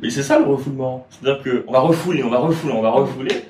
Mais 0.00 0.10
c'est 0.10 0.22
ça 0.22 0.38
le 0.38 0.44
refoulement. 0.44 1.06
C'est-à-dire 1.10 1.42
qu'on 1.42 1.72
va 1.72 1.80
refouler, 1.80 2.22
on 2.22 2.30
va 2.30 2.38
refouler, 2.38 2.74
on 2.74 2.82
va 2.82 2.90
refouler. 2.90 3.44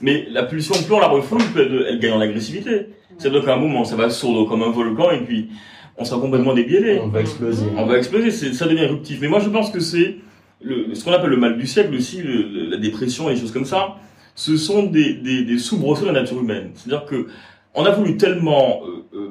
Mais 0.00 0.26
la 0.30 0.42
pulsion, 0.42 0.74
plus 0.74 0.92
on 0.92 1.00
la 1.00 1.08
refoule, 1.08 1.42
plus 1.52 1.62
elle, 1.62 1.86
elle 1.88 1.98
gagne 2.00 2.12
en 2.12 2.20
agressivité. 2.20 2.88
C'est-à-dire 3.18 3.44
qu'à 3.44 3.54
un 3.54 3.58
moment, 3.58 3.84
ça 3.84 3.94
va 3.94 4.10
sourd 4.10 4.48
comme 4.48 4.62
un 4.62 4.70
volcan 4.70 5.10
et 5.12 5.20
puis 5.20 5.50
on 5.98 6.04
sera 6.04 6.20
complètement 6.20 6.54
débiélé. 6.54 7.00
On 7.02 7.08
va 7.08 7.20
exploser. 7.20 7.66
On 7.76 7.86
va 7.86 7.98
exploser, 7.98 8.30
ça 8.30 8.66
devient 8.66 8.82
éruptif. 8.84 9.18
Mais 9.20 9.28
moi, 9.28 9.40
je 9.40 9.48
pense 9.48 9.70
que 9.70 9.80
c'est 9.80 10.16
le, 10.60 10.94
ce 10.94 11.04
qu'on 11.04 11.12
appelle 11.12 11.30
le 11.30 11.36
mal 11.36 11.56
du 11.58 11.66
siècle 11.66 11.94
aussi, 11.94 12.22
le- 12.22 12.70
la 12.70 12.76
dépression 12.76 13.28
et 13.30 13.34
des 13.34 13.40
choses 13.40 13.52
comme 13.52 13.64
ça. 13.64 13.96
Ce 14.34 14.56
sont 14.56 14.84
des, 14.84 15.14
des, 15.14 15.44
des 15.44 15.58
soubresauts 15.58 16.02
de 16.06 16.10
la 16.12 16.20
nature 16.20 16.40
humaine. 16.40 16.70
C'est-à-dire 16.74 17.04
que 17.04 17.26
on 17.74 17.84
a 17.84 17.90
voulu 17.90 18.16
tellement 18.16 18.80
euh, 18.86 19.16
euh, 19.18 19.30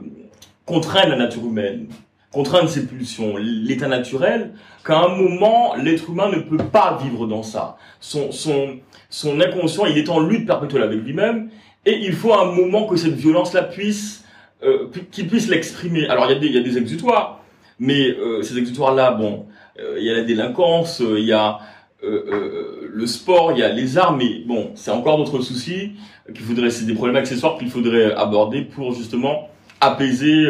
contraindre 0.65 1.10
la 1.10 1.18
nature 1.18 1.46
humaine, 1.46 1.88
contraindre 2.32 2.70
ses 2.70 2.86
pulsions, 2.86 3.36
l'état 3.38 3.88
naturel, 3.88 4.51
qu'à 4.86 5.00
un 5.00 5.15
moment, 5.15 5.75
l'être 5.75 6.10
humain 6.10 6.30
ne 6.30 6.39
peut 6.39 6.58
pas 6.58 7.00
vivre 7.03 7.27
dans 7.27 7.44
ça. 7.44 7.77
Son, 8.00 8.32
son, 8.32 8.77
son 9.10 9.39
inconscient, 9.41 9.86
il 9.86 9.98
est 9.98 10.10
en 10.10 10.20
lutte 10.20 10.46
perpétuelle 10.48 10.84
avec 10.84 11.00
lui-même, 11.01 11.50
et 11.86 11.98
il 12.00 12.13
faut 12.13 12.34
un 12.34 12.46
moment 12.46 12.86
que 12.86 12.96
cette 12.96 13.15
violence-là 13.15 13.63
puisse, 13.63 14.20
euh, 14.63 14.88
qu'il 15.12 15.27
puisse 15.27 15.50
l'exprimer. 15.50 16.08
Alors, 16.08 16.30
il 16.30 16.53
y, 16.53 16.58
a 16.58 16.62
des, 16.62 16.77
exutoires, 16.77 17.44
mais 17.80 18.10
euh, 18.10 18.44
ces 18.44 18.58
exutoires-là, 18.58 19.12
bon, 19.12 19.48
euh, 19.80 19.96
il 19.98 20.06
y 20.06 20.10
a 20.10 20.13
la 20.13 20.24
délinquance, 20.24 21.01
euh, 21.01 21.20
il 21.20 21.25
y 21.25 21.34
a 21.34 21.60
le 22.03 23.06
sport, 23.06 23.51
il 23.51 23.60
y 23.60 23.63
a 23.63 23.72
les 23.72 24.00
armes, 24.00 24.18
mais 24.18 24.44
bon, 24.48 24.72
c'est 24.74 24.89
encore 24.89 25.18
d'autres 25.18 25.39
soucis 25.41 25.91
qu'il 26.34 26.44
faudrait, 26.44 26.72
c'est 26.72 26.86
des 26.86 26.96
problèmes 26.96 27.18
accessoires 27.18 27.60
qu'il 27.60 27.70
faudrait 27.70 28.12
aborder 28.15 28.63
pour 28.63 28.96
justement 28.96 29.50
apaiser 29.82 30.48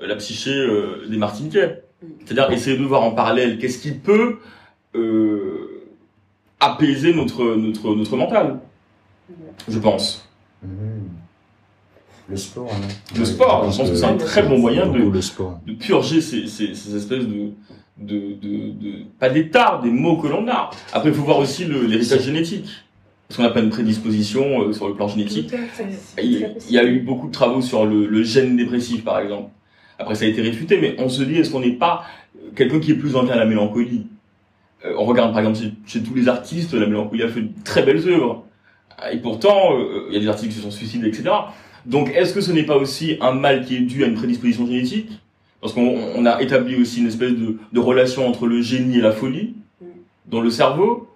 la 0.00 0.16
psyché 0.16 0.52
des 1.08 1.16
Martiniquais. 1.18 1.84
C'est-à-dire 2.24 2.50
essayer 2.50 2.76
de 2.76 2.82
voir 2.82 3.04
en 3.04 3.12
parallèle 3.12 3.60
qu'est-ce 3.60 3.78
qui 3.78 3.92
peut 3.92 4.38
apaiser 6.58 7.14
notre 7.14 7.54
notre 7.54 7.94
notre 7.94 8.16
mental. 8.16 8.58
Je 9.68 9.78
pense. 9.78 10.28
Mhm. 10.64 11.10
Le 12.28 12.36
sport, 12.36 12.70
hein. 12.72 12.88
Le 13.18 13.24
sport, 13.24 13.70
je 13.70 13.76
pense 13.78 13.90
que 13.90 13.96
c'est 13.96 14.04
un 14.04 14.16
très 14.16 14.42
bon 14.42 14.58
moyen 14.58 14.86
de- 14.86 14.98
Beaucoup 14.98 15.10
le 15.10 15.20
sport. 15.22 15.58
de 15.66 15.72
purger 15.72 16.20
ces, 16.20 16.46
ces, 16.46 16.74
ces 16.74 16.96
espèces 16.96 17.26
de, 17.26 17.50
de, 17.98 18.34
de, 18.40 18.70
de 18.72 18.92
pas 19.18 19.28
d'état, 19.28 19.80
des 19.82 19.90
mots 19.90 20.16
que 20.16 20.28
l'on 20.28 20.46
a. 20.48 20.70
Après, 20.92 21.10
il 21.10 21.14
faut 21.14 21.22
voir 21.24 21.38
aussi 21.38 21.64
l'héritage 21.64 22.22
génétique. 22.22 22.66
Parce 23.28 23.36
qu'on 23.38 23.42
n'a 23.44 23.50
pas 23.50 23.60
une 23.60 23.70
prédisposition 23.70 24.62
euh, 24.62 24.72
sur 24.74 24.88
le 24.88 24.94
plan 24.94 25.08
génétique. 25.08 25.50
Il, 26.22 26.54
il 26.68 26.74
y 26.74 26.78
a 26.78 26.84
eu 26.84 27.00
beaucoup 27.00 27.28
de 27.28 27.32
travaux 27.32 27.62
sur 27.62 27.86
le, 27.86 28.06
le 28.06 28.22
gène 28.22 28.56
dépressif, 28.56 29.04
par 29.04 29.18
exemple. 29.20 29.50
Après, 29.98 30.14
ça 30.14 30.24
a 30.24 30.28
été 30.28 30.42
réfuté, 30.42 30.78
mais 30.80 30.96
on 30.98 31.08
se 31.08 31.22
dit, 31.22 31.36
est-ce 31.36 31.50
qu'on 31.50 31.60
n'est 31.60 31.72
pas 31.72 32.04
quelqu'un 32.56 32.78
qui 32.78 32.90
est 32.92 32.96
plus 32.96 33.16
enclin 33.16 33.34
à 33.34 33.38
la 33.38 33.46
mélancolie? 33.46 34.06
Euh, 34.84 34.94
on 34.98 35.04
regarde 35.04 35.32
par 35.32 35.40
exemple 35.40 35.58
chez, 35.58 35.72
chez 35.86 36.02
tous 36.02 36.14
les 36.14 36.28
artistes, 36.28 36.74
la 36.74 36.86
mélancolie 36.86 37.22
a 37.22 37.28
fait 37.28 37.40
de 37.42 37.50
très 37.64 37.82
belles 37.82 38.06
œuvres. 38.08 38.44
Et 39.12 39.16
pourtant, 39.18 39.72
euh, 39.78 40.06
il 40.10 40.14
y 40.14 40.16
a 40.18 40.20
des 40.20 40.28
artistes 40.28 40.50
qui 40.50 40.56
se 40.56 40.62
sont 40.62 40.70
suicidés, 40.70 41.08
etc. 41.08 41.30
Donc, 41.86 42.10
est-ce 42.14 42.32
que 42.32 42.40
ce 42.40 42.52
n'est 42.52 42.64
pas 42.64 42.76
aussi 42.76 43.16
un 43.20 43.32
mal 43.32 43.64
qui 43.64 43.76
est 43.76 43.80
dû 43.80 44.04
à 44.04 44.06
une 44.06 44.14
prédisposition 44.14 44.66
génétique? 44.66 45.10
Parce 45.60 45.72
qu'on 45.72 45.96
on 46.16 46.26
a 46.26 46.42
établi 46.42 46.76
aussi 46.76 47.00
une 47.00 47.06
espèce 47.06 47.32
de, 47.32 47.56
de 47.72 47.80
relation 47.80 48.26
entre 48.26 48.46
le 48.46 48.60
génie 48.60 48.98
et 48.98 49.00
la 49.00 49.12
folie 49.12 49.54
dans 50.26 50.40
le 50.40 50.50
cerveau. 50.50 51.08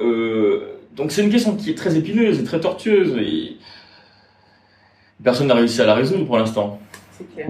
Euh, 0.00 0.74
donc, 0.96 1.12
c'est 1.12 1.22
une 1.22 1.30
question 1.30 1.56
qui 1.56 1.70
est 1.70 1.74
très 1.74 1.96
épineuse 1.96 2.38
et 2.40 2.44
très 2.44 2.60
tortueuse. 2.60 3.16
Et 3.18 3.56
personne 5.22 5.46
n'a 5.46 5.54
réussi 5.54 5.80
à 5.80 5.86
la 5.86 5.94
résoudre 5.94 6.26
pour 6.26 6.36
l'instant. 6.36 6.80
C'est 7.12 7.32
clair. 7.32 7.48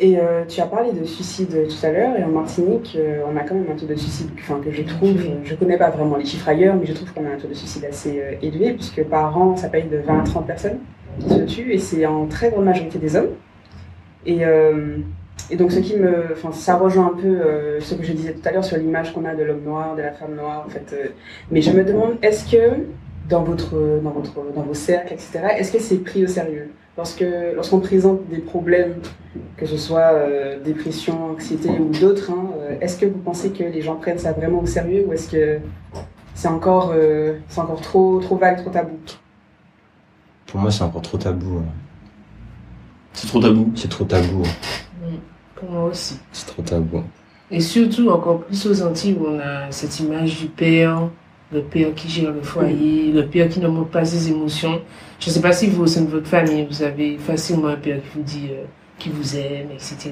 Et 0.00 0.18
euh, 0.18 0.44
tu 0.46 0.60
as 0.60 0.66
parlé 0.66 0.92
de 0.92 1.04
suicide 1.04 1.66
tout 1.68 1.86
à 1.86 1.90
l'heure, 1.90 2.16
et 2.16 2.22
en 2.22 2.28
Martinique, 2.28 2.96
euh, 2.96 3.22
on 3.28 3.36
a 3.36 3.40
quand 3.40 3.56
même 3.56 3.66
un 3.72 3.76
taux 3.76 3.86
de 3.86 3.96
suicide, 3.96 4.30
enfin 4.38 4.60
que 4.64 4.70
je 4.70 4.82
trouve, 4.82 5.16
je 5.42 5.54
connais 5.56 5.76
pas 5.76 5.90
vraiment 5.90 6.16
les 6.16 6.24
chiffres 6.24 6.48
ailleurs, 6.48 6.76
mais 6.76 6.86
je 6.86 6.92
trouve 6.92 7.12
qu'on 7.12 7.26
a 7.26 7.30
un 7.30 7.36
taux 7.36 7.48
de 7.48 7.54
suicide 7.54 7.84
assez 7.84 8.20
euh, 8.20 8.34
élevé, 8.40 8.74
puisque 8.74 9.02
par 9.04 9.36
an, 9.36 9.56
ça 9.56 9.68
paye 9.68 9.88
de 9.88 9.98
20 9.98 10.20
à 10.20 10.22
30 10.22 10.46
personnes 10.46 10.78
qui 11.18 11.28
se 11.28 11.40
tuent, 11.40 11.72
et 11.72 11.78
c'est 11.78 12.06
en 12.06 12.26
très 12.26 12.50
grande 12.50 12.66
majorité 12.66 12.98
des 12.98 13.16
hommes. 13.16 13.30
Et, 14.24 14.42
et 15.50 15.56
donc, 15.56 15.72
ce 15.72 15.78
qui 15.78 15.96
me, 15.96 16.32
enfin, 16.32 16.52
ça 16.52 16.76
rejoint 16.76 17.06
un 17.06 17.16
peu 17.16 17.80
ce 17.80 17.94
que 17.94 18.04
je 18.04 18.12
disais 18.12 18.34
tout 18.34 18.46
à 18.46 18.52
l'heure 18.52 18.64
sur 18.64 18.76
l'image 18.76 19.14
qu'on 19.14 19.24
a 19.24 19.34
de 19.34 19.42
l'homme 19.42 19.62
noir, 19.64 19.96
de 19.96 20.02
la 20.02 20.12
femme 20.12 20.34
noire, 20.36 20.64
en 20.66 20.68
fait. 20.68 21.14
mais 21.50 21.62
je 21.62 21.72
me 21.72 21.82
demande, 21.82 22.18
est-ce 22.20 22.48
que 22.50 22.84
dans 23.28 23.42
votre, 23.42 24.00
dans 24.02 24.10
votre, 24.10 24.34
dans 24.54 24.62
vos 24.62 24.74
cercles, 24.74 25.12
etc., 25.14 25.40
est-ce 25.58 25.72
que 25.72 25.78
c'est 25.78 25.98
pris 25.98 26.24
au 26.24 26.28
sérieux? 26.28 26.70
Lorsque, 26.96 27.24
lorsqu'on 27.54 27.78
présente 27.78 28.26
des 28.28 28.38
problèmes 28.38 28.94
que 29.56 29.66
ce 29.66 29.76
soit 29.76 30.12
euh, 30.14 30.58
dépression, 30.62 31.32
anxiété 31.32 31.68
ou 31.68 31.90
d'autres, 31.96 32.32
hein, 32.32 32.50
euh, 32.60 32.76
est-ce 32.80 32.98
que 32.98 33.06
vous 33.06 33.18
pensez 33.18 33.50
que 33.50 33.62
les 33.62 33.82
gens 33.82 33.96
prennent 33.96 34.18
ça 34.18 34.32
vraiment 34.32 34.60
au 34.60 34.66
sérieux 34.66 35.04
ou 35.06 35.12
est-ce 35.12 35.30
que 35.30 35.58
c'est 36.34 36.48
encore, 36.48 36.92
euh, 36.94 37.38
c'est 37.48 37.60
encore 37.60 37.80
trop, 37.80 38.18
trop 38.20 38.36
vague, 38.36 38.60
trop 38.62 38.70
tabou? 38.70 38.98
Pour 40.46 40.60
moi, 40.60 40.70
c'est 40.70 40.82
encore 40.82 41.02
trop 41.02 41.18
tabou. 41.18 41.58
hein. 41.58 41.64
C'est 43.12 43.28
trop 43.28 43.40
tabou. 43.40 43.72
C'est 43.76 43.88
trop 43.88 44.04
tabou. 44.04 44.42
Pour 45.54 45.70
moi 45.70 45.84
aussi. 45.84 46.18
C'est 46.32 46.46
trop 46.46 46.62
tabou. 46.62 47.02
Et 47.50 47.60
surtout, 47.60 48.08
encore 48.10 48.40
plus 48.40 48.66
aux 48.66 48.82
Antilles 48.82 49.16
où 49.20 49.26
on 49.26 49.38
a 49.38 49.70
cette 49.70 50.00
image 50.00 50.40
du 50.40 50.46
père, 50.46 51.08
le 51.52 51.62
père 51.62 51.94
qui 51.94 52.08
gère 52.08 52.30
le 52.30 52.42
foyer, 52.42 53.12
le 53.12 53.26
père 53.26 53.48
qui 53.48 53.60
ne 53.60 53.68
montre 53.68 53.90
pas 53.90 54.04
ses 54.04 54.28
émotions. 54.28 54.80
Je 55.18 55.28
ne 55.28 55.34
sais 55.34 55.40
pas 55.40 55.52
si 55.52 55.66
vous, 55.68 55.82
au 55.82 55.86
sein 55.86 56.02
de 56.02 56.10
votre 56.10 56.26
famille, 56.26 56.66
vous 56.68 56.82
avez 56.82 57.16
facilement 57.18 57.68
un 57.68 57.76
père 57.76 58.00
qui 58.02 58.08
vous 58.18 58.22
dit 58.22 58.48
euh, 58.50 58.64
qu'il 58.98 59.12
vous 59.12 59.36
aime, 59.36 59.70
etc. 59.72 60.10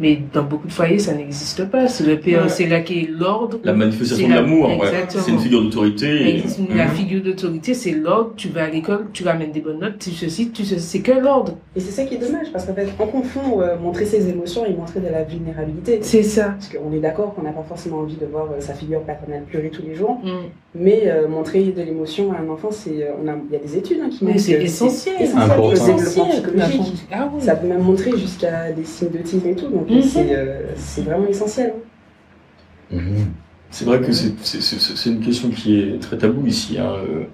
Mais 0.00 0.20
dans 0.32 0.44
beaucoup 0.44 0.68
de 0.68 0.72
foyers, 0.72 0.98
ça 1.00 1.12
n'existe 1.12 1.64
pas. 1.70 1.88
C'est 1.88 2.04
le 2.06 2.20
père, 2.20 2.42
Ouais. 2.44 2.48
c'est 2.48 2.66
là 2.66 2.80
qui 2.80 3.00
est 3.00 3.08
l'ordre. 3.10 3.58
La 3.64 3.72
manifestation 3.72 4.28
de 4.28 4.32
la- 4.32 4.40
l'amour, 4.42 4.68
ouais. 4.68 4.76
Exactement. 4.76 5.22
c'est 5.24 5.30
une 5.32 5.38
figure 5.40 5.62
d'autorité. 5.62 6.36
et- 6.36 6.42
La 6.76 6.84
Mhm. 6.86 6.90
figure 6.92 7.22
d'autorité, 7.22 7.74
c'est 7.74 7.90
l'ordre. 7.92 8.32
Tu 8.36 8.48
vas 8.48 8.64
à 8.64 8.68
l'école, 8.68 9.06
tu 9.12 9.24
ramènes 9.24 9.50
des 9.50 9.60
bonnes 9.60 9.80
notes, 9.80 9.98
tu 9.98 10.10
ceci, 10.10 10.50
tu 10.50 10.64
ceci. 10.64 10.80
C'est 10.86 11.00
que 11.00 11.12
l'ordre. 11.12 11.56
Et 11.74 11.80
c'est 11.80 11.90
ça 11.90 12.04
qui 12.04 12.14
est 12.14 12.18
dommage 12.18 12.46
parce 12.52 12.64
qu'en 12.64 12.74
fait, 12.74 12.86
on 13.00 13.06
confond 13.06 13.60
euh, 13.60 13.76
montrer 13.78 14.04
ses 14.04 14.28
émotions 14.28 14.64
et 14.66 14.72
montrer 14.74 15.00
de 15.00 15.08
la 15.08 15.24
vulnérabilité. 15.24 15.98
C'est 16.02 16.22
ça. 16.22 16.50
Parce 16.58 16.68
qu'on 16.68 16.92
est 16.92 17.00
d'accord 17.00 17.34
qu'on 17.34 17.42
n'a 17.42 17.50
pas 17.52 17.64
forcément 17.66 17.98
envie 17.98 18.16
de 18.16 18.26
voir 18.26 18.44
euh, 18.52 18.60
sa 18.60 18.74
figure 18.74 19.00
paternelle 19.02 19.42
pleurer 19.50 19.70
tous 19.70 19.82
les 19.82 19.94
jours, 19.96 20.20
Mm. 20.22 20.28
mais 20.76 21.02
euh, 21.06 21.26
montrer 21.28 21.64
de 21.76 21.82
l'émotion 21.82 22.32
à 22.32 22.36
un 22.38 22.48
enfant, 22.48 22.68
c'est, 22.70 23.02
euh, 23.02 23.10
on 23.22 23.26
a, 23.28 23.32
il 23.48 23.52
y 23.52 23.56
a 23.56 23.58
des 23.60 23.76
études 23.76 23.98
hein, 24.04 24.08
qui 24.10 24.24
montrent 24.24 24.38
c'est 24.38 24.58
que 24.58 24.62
essentiel. 24.62 25.14
essentiel 25.20 25.38
Important. 25.42 25.56
pour 25.62 25.70
le 25.70 25.74
développement 25.74 26.02
Essentiel. 26.04 26.42
psychologique. 26.42 27.06
Ah 27.12 27.30
oui. 27.34 27.40
Ça 27.42 27.56
peut 27.56 27.66
même 27.66 27.82
montrer 27.82 28.12
jusqu'à 28.16 28.70
des 28.72 28.84
signes 28.84 29.08
d'autisme 29.08 29.48
et 29.48 29.54
tout, 29.54 29.68
donc 29.68 29.87
Mhm. 29.96 30.02
c'est, 30.02 30.36
euh, 30.36 30.62
c'est 30.76 31.02
vraiment 31.02 31.26
essentiel. 31.28 31.74
Mhm. 32.90 33.32
C'est 33.70 33.84
vrai 33.84 34.00
que 34.00 34.12
c'est 34.12 34.32
c'est- 34.42 34.60
c'est- 34.62 34.96
c'est 34.96 35.10
une 35.10 35.20
question 35.20 35.50
qui 35.50 35.78
est 35.80 35.98
très 36.00 36.16
taboue 36.18 36.46
ici. 36.46 36.78
Hein. 36.78 36.92
euh, 37.06 37.24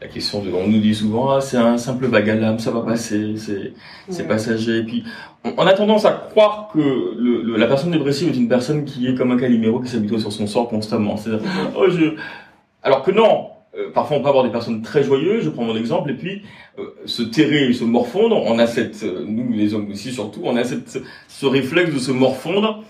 La 0.00 0.06
question 0.06 0.40
de, 0.40 0.50
on 0.52 0.68
nous 0.68 0.78
dit 0.78 0.94
souvent, 0.94 1.32
ah, 1.32 1.40
c'est 1.40 1.56
un 1.56 1.76
simple 1.76 2.06
vague 2.06 2.30
à 2.30 2.36
l'âme, 2.36 2.60
ça 2.60 2.70
va 2.70 2.82
passer, 2.82 3.34
c'est 3.36 3.72
c'est 4.08 4.22
Ouais. 4.22 4.28
passager. 4.28 4.78
Et 4.78 4.82
puis, 4.84 5.02
on, 5.44 5.50
on 5.58 5.66
a 5.66 5.72
tendance 5.72 6.04
à 6.04 6.12
croire 6.12 6.68
que 6.72 6.78
le, 6.78 7.42
le- 7.42 7.56
la 7.56 7.66
personne 7.66 7.90
dépressive 7.90 8.28
est 8.28 8.36
une 8.36 8.48
personne 8.48 8.84
qui 8.84 9.08
est 9.08 9.16
comme 9.16 9.32
un 9.32 9.36
caliméro 9.36 9.80
qui 9.80 9.88
s'habitue 9.90 10.20
sur 10.20 10.30
son 10.32 10.46
sort 10.46 10.68
constamment. 10.68 11.16
C'est-à-dire, 11.16 11.48
oh, 11.76 11.86
je... 11.90 12.14
Alors 12.84 13.02
que 13.02 13.10
non, 13.10 13.48
euh, 13.78 13.90
parfois 13.92 14.16
on 14.16 14.22
peut 14.22 14.28
avoir 14.28 14.44
des 14.44 14.50
personnes 14.50 14.82
très 14.82 15.02
joyeuses, 15.02 15.44
je 15.44 15.50
prends 15.50 15.64
mon 15.64 15.76
exemple, 15.76 16.10
et 16.10 16.14
puis 16.14 16.42
euh, 16.78 16.84
se 17.06 17.22
terrer, 17.22 17.72
se 17.72 17.84
morfondre, 17.84 18.36
on 18.36 18.58
a 18.58 18.66
cette, 18.66 19.02
euh, 19.04 19.24
nous 19.26 19.52
les 19.52 19.74
hommes 19.74 19.90
aussi 19.90 20.12
surtout, 20.12 20.40
on 20.44 20.56
a 20.56 20.64
cette, 20.64 21.00
ce 21.28 21.46
réflexe 21.46 21.92
de 21.92 21.98
se 21.98 22.10
morfondre 22.12 22.82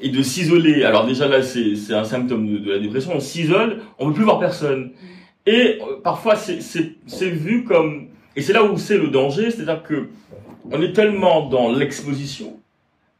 et 0.00 0.08
de 0.08 0.22
s'isoler. 0.22 0.84
Alors 0.84 1.06
déjà 1.06 1.28
là, 1.28 1.42
c'est 1.42 1.94
un 1.94 2.04
symptôme 2.04 2.46
de, 2.46 2.58
de 2.58 2.72
la 2.72 2.78
dépression, 2.78 3.12
on 3.14 3.20
s'isole, 3.20 3.80
on 3.98 4.08
veut 4.08 4.14
plus 4.14 4.24
voir 4.24 4.38
personne. 4.38 4.92
Et 5.46 5.78
euh, 5.80 6.00
parfois 6.02 6.36
c'est 6.36 7.30
vu 7.30 7.64
comme 7.64 8.08
et 8.36 8.42
c'est 8.42 8.52
là 8.52 8.64
où 8.64 8.76
c'est 8.76 8.98
le 8.98 9.08
danger, 9.08 9.50
c'est-à-dire 9.50 9.82
que 9.82 10.08
on 10.70 10.80
est 10.82 10.92
tellement 10.92 11.48
dans 11.48 11.70
l'exposition, 11.70 12.58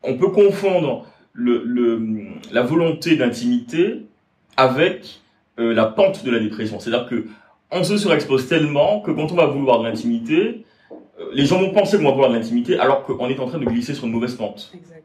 on 0.02 0.14
peut 0.14 0.30
confondre 0.30 1.06
le, 1.32 1.62
le 1.64 2.02
la 2.52 2.62
volonté 2.62 3.16
d'intimité 3.16 4.06
avec 4.56 5.20
euh, 5.58 5.74
la 5.74 5.86
pente 5.86 6.24
de 6.24 6.30
la 6.30 6.38
dépression. 6.38 6.80
C'est-à-dire 6.80 7.08
que 7.08 7.26
on 7.70 7.82
se 7.82 7.96
surexpose 7.96 8.46
tellement 8.46 9.00
que 9.00 9.10
quand 9.10 9.32
on 9.32 9.34
va 9.34 9.46
vouloir 9.46 9.80
de 9.80 9.88
l'intimité, 9.88 10.64
euh, 11.18 11.24
les 11.32 11.46
gens 11.46 11.60
vont 11.60 11.70
penser 11.70 11.96
qu'on 11.96 12.04
va 12.04 12.12
vouloir 12.12 12.30
de 12.30 12.36
l'intimité 12.36 12.78
alors 12.78 13.02
qu'on 13.02 13.28
est 13.28 13.38
en 13.40 13.46
train 13.46 13.58
de 13.58 13.64
glisser 13.64 13.94
sur 13.94 14.06
une 14.06 14.12
mauvaise 14.12 14.34
pente. 14.34 14.72
Exact. 14.74 15.04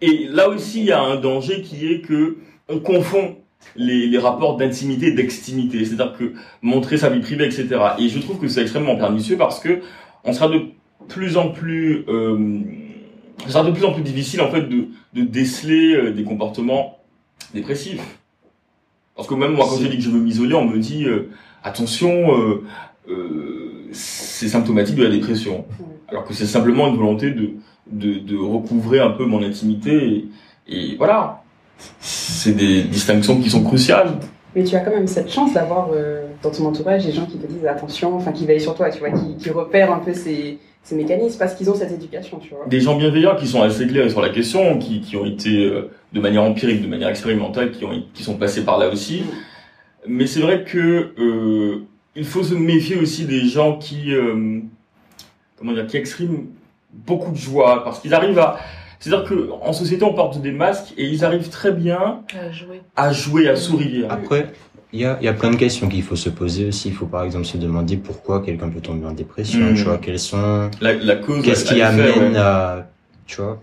Et 0.00 0.26
là 0.28 0.48
aussi, 0.48 0.80
il 0.80 0.86
y 0.86 0.92
a 0.92 1.00
un 1.00 1.16
danger 1.16 1.62
qui 1.62 1.92
est 1.92 2.00
que 2.00 2.38
on 2.68 2.78
confond 2.78 3.36
les, 3.76 4.06
les 4.06 4.18
rapports 4.18 4.56
d'intimité 4.56 5.08
et 5.08 5.12
d'extimité. 5.12 5.84
C'est-à-dire 5.84 6.16
que 6.16 6.32
montrer 6.62 6.96
sa 6.96 7.10
vie 7.10 7.20
privée, 7.20 7.46
etc. 7.46 7.68
Et 7.98 8.08
je 8.08 8.18
trouve 8.20 8.38
que 8.38 8.48
c'est 8.48 8.62
extrêmement 8.62 8.96
pernicieux 8.96 9.36
parce 9.36 9.60
que 9.60 9.80
on 10.24 10.32
sera 10.32 10.48
de 10.48 10.60
plus 11.08 11.36
en 11.36 11.50
plus, 11.50 12.04
euh, 12.08 12.60
ce 13.44 13.52
sera 13.52 13.64
de 13.64 13.70
plus 13.70 13.84
en 13.84 13.92
plus 13.92 14.02
difficile 14.02 14.40
en 14.40 14.50
fait 14.50 14.62
de, 14.62 14.88
de 15.14 15.22
déceler 15.22 15.94
euh, 15.94 16.12
des 16.12 16.24
comportements 16.24 16.98
dépressifs. 17.54 18.18
Parce 19.18 19.26
que 19.26 19.34
même 19.34 19.54
moi, 19.54 19.66
quand 19.68 19.78
je 19.82 19.88
dis 19.88 19.96
que 19.96 20.02
je 20.02 20.10
veux 20.10 20.20
m'isoler, 20.20 20.54
on 20.54 20.64
me 20.64 20.78
dit 20.78 21.04
euh, 21.04 21.28
attention, 21.64 22.32
euh, 22.38 22.62
euh, 23.10 23.88
c'est 23.90 24.46
symptomatique 24.46 24.94
de 24.94 25.02
la 25.02 25.10
dépression. 25.10 25.64
Alors 26.06 26.24
que 26.24 26.32
c'est 26.32 26.46
simplement 26.46 26.86
une 26.86 26.96
volonté 26.96 27.32
de, 27.32 27.50
de, 27.90 28.20
de 28.20 28.36
recouvrer 28.36 29.00
un 29.00 29.10
peu 29.10 29.24
mon 29.26 29.42
intimité. 29.42 30.28
Et, 30.68 30.92
et 30.92 30.96
voilà, 30.96 31.42
c'est 31.98 32.52
des 32.52 32.84
distinctions 32.84 33.40
qui 33.40 33.50
sont 33.50 33.64
cruciales. 33.64 34.20
Mais 34.54 34.62
tu 34.62 34.76
as 34.76 34.80
quand 34.80 34.92
même 34.92 35.08
cette 35.08 35.32
chance 35.32 35.52
d'avoir 35.52 35.88
euh, 35.92 36.28
dans 36.40 36.52
ton 36.52 36.66
entourage 36.66 37.04
des 37.04 37.12
gens 37.12 37.26
qui 37.26 37.38
te 37.38 37.46
disent 37.48 37.66
attention, 37.66 38.14
enfin 38.14 38.30
qui 38.30 38.46
veillent 38.46 38.60
sur 38.60 38.76
toi, 38.76 38.88
tu 38.88 39.00
vois, 39.00 39.10
qui, 39.10 39.36
qui 39.36 39.50
repèrent 39.50 39.92
un 39.92 39.98
peu 39.98 40.14
ces, 40.14 40.58
ces 40.84 40.94
mécanismes 40.94 41.40
parce 41.40 41.56
qu'ils 41.56 41.68
ont 41.68 41.74
cette 41.74 41.92
éducation, 41.92 42.38
tu 42.38 42.50
vois. 42.50 42.66
Des 42.68 42.80
gens 42.80 42.96
bienveillants 42.96 43.34
qui 43.34 43.48
sont 43.48 43.62
assez 43.62 43.88
clairs 43.88 44.08
sur 44.08 44.22
la 44.22 44.28
question, 44.28 44.78
qui, 44.78 45.00
qui 45.00 45.16
ont 45.16 45.26
été 45.26 45.64
euh, 45.64 45.90
de 46.12 46.20
manière 46.20 46.42
empirique, 46.42 46.82
de 46.82 46.86
manière 46.88 47.08
expérimentale, 47.08 47.70
qui, 47.72 47.84
ont, 47.84 48.02
qui 48.14 48.22
sont 48.22 48.36
passés 48.36 48.64
par 48.64 48.78
là 48.78 48.88
aussi. 48.88 49.24
Mais 50.06 50.26
c'est 50.26 50.40
vrai 50.40 50.64
que 50.64 51.12
euh, 51.18 51.82
il 52.16 52.24
faut 52.24 52.42
se 52.42 52.54
méfier 52.54 52.96
aussi 52.96 53.24
des 53.26 53.46
gens 53.46 53.76
qui, 53.76 54.14
euh, 54.14 54.60
comment 55.58 55.72
dire, 55.72 55.86
qui 55.86 55.96
expriment 55.96 56.46
beaucoup 56.92 57.30
de 57.32 57.36
joie 57.36 57.84
parce 57.84 58.00
qu'ils 58.00 58.14
arrivent 58.14 58.38
à, 58.38 58.58
c'est-à-dire 58.98 59.28
que 59.28 59.50
en 59.62 59.72
société 59.72 60.02
on 60.04 60.14
porte 60.14 60.40
des 60.40 60.50
masques 60.52 60.94
et 60.96 61.04
ils 61.06 61.24
arrivent 61.24 61.50
très 61.50 61.72
bien 61.72 62.22
À 62.34 62.50
jouer. 62.50 62.80
à 62.96 63.12
jouer, 63.12 63.48
à 63.48 63.56
sourire. 63.56 64.06
Après, 64.10 64.50
il 64.92 65.00
y 65.00 65.04
a, 65.04 65.18
il 65.20 65.26
y 65.26 65.28
a 65.28 65.34
plein 65.34 65.50
de 65.50 65.56
questions 65.56 65.86
qu'il 65.88 66.02
faut 66.02 66.16
se 66.16 66.30
poser 66.30 66.64
aussi. 66.68 66.88
Il 66.88 66.94
faut 66.94 67.06
par 67.06 67.22
exemple 67.24 67.44
se 67.44 67.58
demander 67.58 67.98
pourquoi 67.98 68.40
quelqu'un 68.42 68.70
peut 68.70 68.80
tomber 68.80 69.06
en 69.06 69.12
dépression. 69.12 69.74
Tu 69.74 69.82
vois, 69.82 69.98
quelles 69.98 70.18
sont, 70.18 70.70
La, 70.80 70.94
la 70.94 71.16
cause. 71.16 71.44
qu'est-ce 71.44 71.66
qui 71.66 71.82
amène 71.82 72.32
ouais. 72.32 72.38
à, 72.38 72.88
tu 73.26 73.42
vois. 73.42 73.62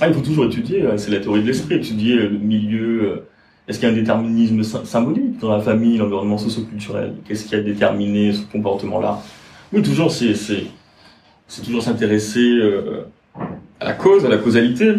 Ah, 0.00 0.08
il 0.08 0.14
faut 0.14 0.20
toujours 0.20 0.46
étudier. 0.46 0.82
euh, 0.82 0.96
C'est 0.96 1.10
la 1.10 1.20
théorie 1.20 1.42
de 1.42 1.46
l'esprit. 1.48 1.74
Étudier 1.76 2.16
euh, 2.18 2.28
le 2.30 2.38
milieu. 2.38 3.02
euh, 3.04 3.28
Est-ce 3.68 3.78
qu'il 3.78 3.88
y 3.88 3.90
a 3.90 3.94
un 3.94 3.96
déterminisme 3.98 4.62
sy- 4.62 4.84
symbolique 4.86 5.38
dans 5.38 5.50
la 5.50 5.60
famille, 5.60 5.98
l'environnement 5.98 6.38
socio-culturel? 6.38 7.14
Qu'est-ce 7.26 7.44
qui 7.46 7.54
a 7.54 7.60
déterminé 7.60 8.32
ce 8.32 8.42
comportement-là? 8.50 9.18
Oui, 9.72 9.82
toujours, 9.82 10.10
c'est 10.10 10.34
toujours 11.62 11.82
s'intéresser 11.82 12.58
à 13.78 13.84
la 13.84 13.92
cause, 13.92 14.24
à 14.24 14.28
la 14.28 14.38
causalité. 14.38 14.94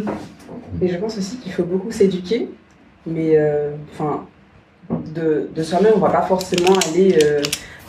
Et 0.82 0.88
je 0.88 0.96
pense 0.98 1.18
aussi 1.18 1.38
qu'il 1.38 1.52
faut 1.52 1.64
beaucoup 1.66 1.92
s'éduquer, 1.92 2.48
mais 3.06 3.38
enfin, 3.92 4.26
de, 5.14 5.50
soi-même, 5.62 5.92
on 5.98 6.00
va 6.00 6.10
pas 6.10 6.22
forcément 6.22 6.74
aller 6.90 7.18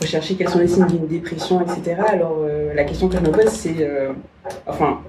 rechercher 0.01 0.35
quels 0.35 0.49
sont 0.49 0.59
les 0.59 0.67
signes 0.67 0.87
d'une 0.87 1.07
dépression, 1.07 1.61
etc. 1.61 2.01
Alors 2.05 2.45
la 2.75 2.83
question 2.83 3.07
que 3.07 3.15
je 3.15 3.21
me 3.21 3.31
pose, 3.31 3.47
c'est, 3.47 3.87
enfin, 4.67 4.99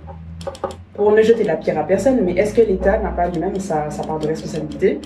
pour 0.94 1.10
ne 1.12 1.22
jeter 1.22 1.44
la 1.44 1.56
pierre 1.56 1.78
à 1.78 1.84
personne, 1.84 2.20
mais 2.22 2.34
est-ce 2.34 2.54
que 2.54 2.62
l'État 2.62 2.98
n'a 2.98 3.10
pas 3.10 3.28
lui-même 3.28 3.58
sa, 3.58 3.88
part 4.06 4.18
de 4.20 4.28
responsabilité 4.28 5.00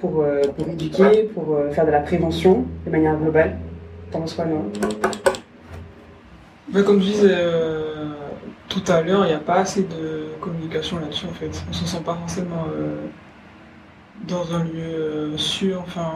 pour, 0.00 0.20
euh, 0.20 0.42
pour 0.56 0.68
éduquer, 0.68 1.24
pour 1.34 1.54
euh, 1.54 1.70
faire 1.70 1.86
de 1.86 1.92
la 1.92 2.00
prévention 2.00 2.64
de 2.84 2.90
manière 2.90 3.16
globale? 3.16 3.56
T'en 4.10 4.20
penses 4.20 4.34
quoi, 4.34 4.46
non 4.46 4.64
Mais 6.72 6.82
comme 6.82 7.00
je 7.00 7.06
disais 7.06 7.30
euh, 7.30 8.08
tout 8.68 8.82
à 8.88 9.00
l'heure, 9.00 9.24
il 9.26 9.28
n'y 9.28 9.34
a 9.34 9.38
pas 9.38 9.60
assez 9.60 9.82
de 9.82 10.26
communication 10.40 10.98
là-dessus 10.98 11.26
en 11.26 11.34
fait. 11.34 11.50
On 11.70 11.72
se 11.72 11.86
sent 11.86 12.02
pas 12.04 12.14
forcément 12.14 12.66
dans 14.26 14.54
un 14.54 14.64
lieu 14.64 15.36
sûr. 15.36 15.82
Enfin, 15.86 16.12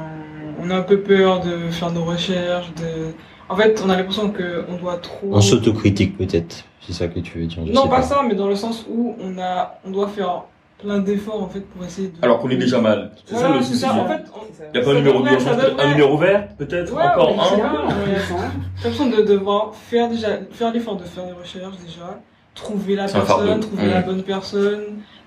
on 0.61 0.69
a 0.71 0.77
un 0.77 0.83
peu 0.83 1.01
peur 1.01 1.41
de 1.41 1.71
faire 1.71 1.93
nos 1.93 2.05
recherches. 2.05 2.73
De... 2.75 3.13
En 3.53 3.57
fait, 3.57 3.83
on 3.85 3.91
a 3.91 3.97
l'impression 3.97 4.33
qu'on 4.33 4.77
doit 4.77 4.97
trop. 4.97 5.29
On 5.33 5.41
s'autocritique 5.41 6.17
peut-être, 6.17 6.65
c'est 6.81 6.93
ça 6.93 7.07
que 7.09 7.21
tu 7.21 7.39
veux 7.39 7.47
dire. 7.47 7.59
je 7.67 7.73
Non, 7.73 7.83
sais 7.85 7.89
pas 7.89 8.03
ça, 8.03 8.23
mais 8.27 8.35
dans 8.35 8.49
le 8.49 8.57
sens 8.57 8.87
où 8.91 9.15
on, 9.21 9.39
a, 9.41 9.79
on 9.85 9.91
doit 9.91 10.09
faire 10.09 10.45
plein 10.79 10.99
d'efforts 10.99 11.43
en 11.43 11.49
fait 11.49 11.61
pour 11.61 11.85
essayer 11.85 12.09
de. 12.09 12.15
Alors 12.23 12.39
qu'on 12.41 12.49
est 12.51 12.57
déjà 12.57 12.81
mal. 12.81 13.13
C'est 13.27 13.35
ça 13.35 13.41
Voilà, 13.41 13.57
le 13.57 13.63
c'est 13.63 13.69
souci. 13.69 13.81
ça. 13.81 13.93
En 13.95 14.07
fait, 14.09 14.25
on- 14.35 14.41
Il 14.75 14.81
n'y 14.81 14.81
a 14.81 14.85
pas 14.85 14.91
un 14.91 14.95
ça 14.95 14.99
numéro 15.01 15.19
devrait- 15.23 15.83
un 15.85 15.89
numéro 15.91 16.17
vert, 16.19 16.49
peut-être 16.59 16.93
Ouais, 16.95 17.03
encore 17.03 17.29
un. 17.31 17.89
J'ai 18.17 18.85
l'impression 18.89 19.09
de 19.11 19.23
devoir 19.23 19.75
faire 19.75 20.09
déjà 20.09 20.29
faire 20.51 20.73
l'effort 20.73 20.97
de 20.97 21.05
faire 21.05 21.25
des 21.27 21.33
recherches 21.33 21.77
déjà, 21.85 22.19
trouver 22.55 22.97
la 22.97 23.07
personne, 23.07 23.61
trouver 23.61 23.87
la 23.91 24.01
bonne 24.01 24.23
personne. 24.23 24.81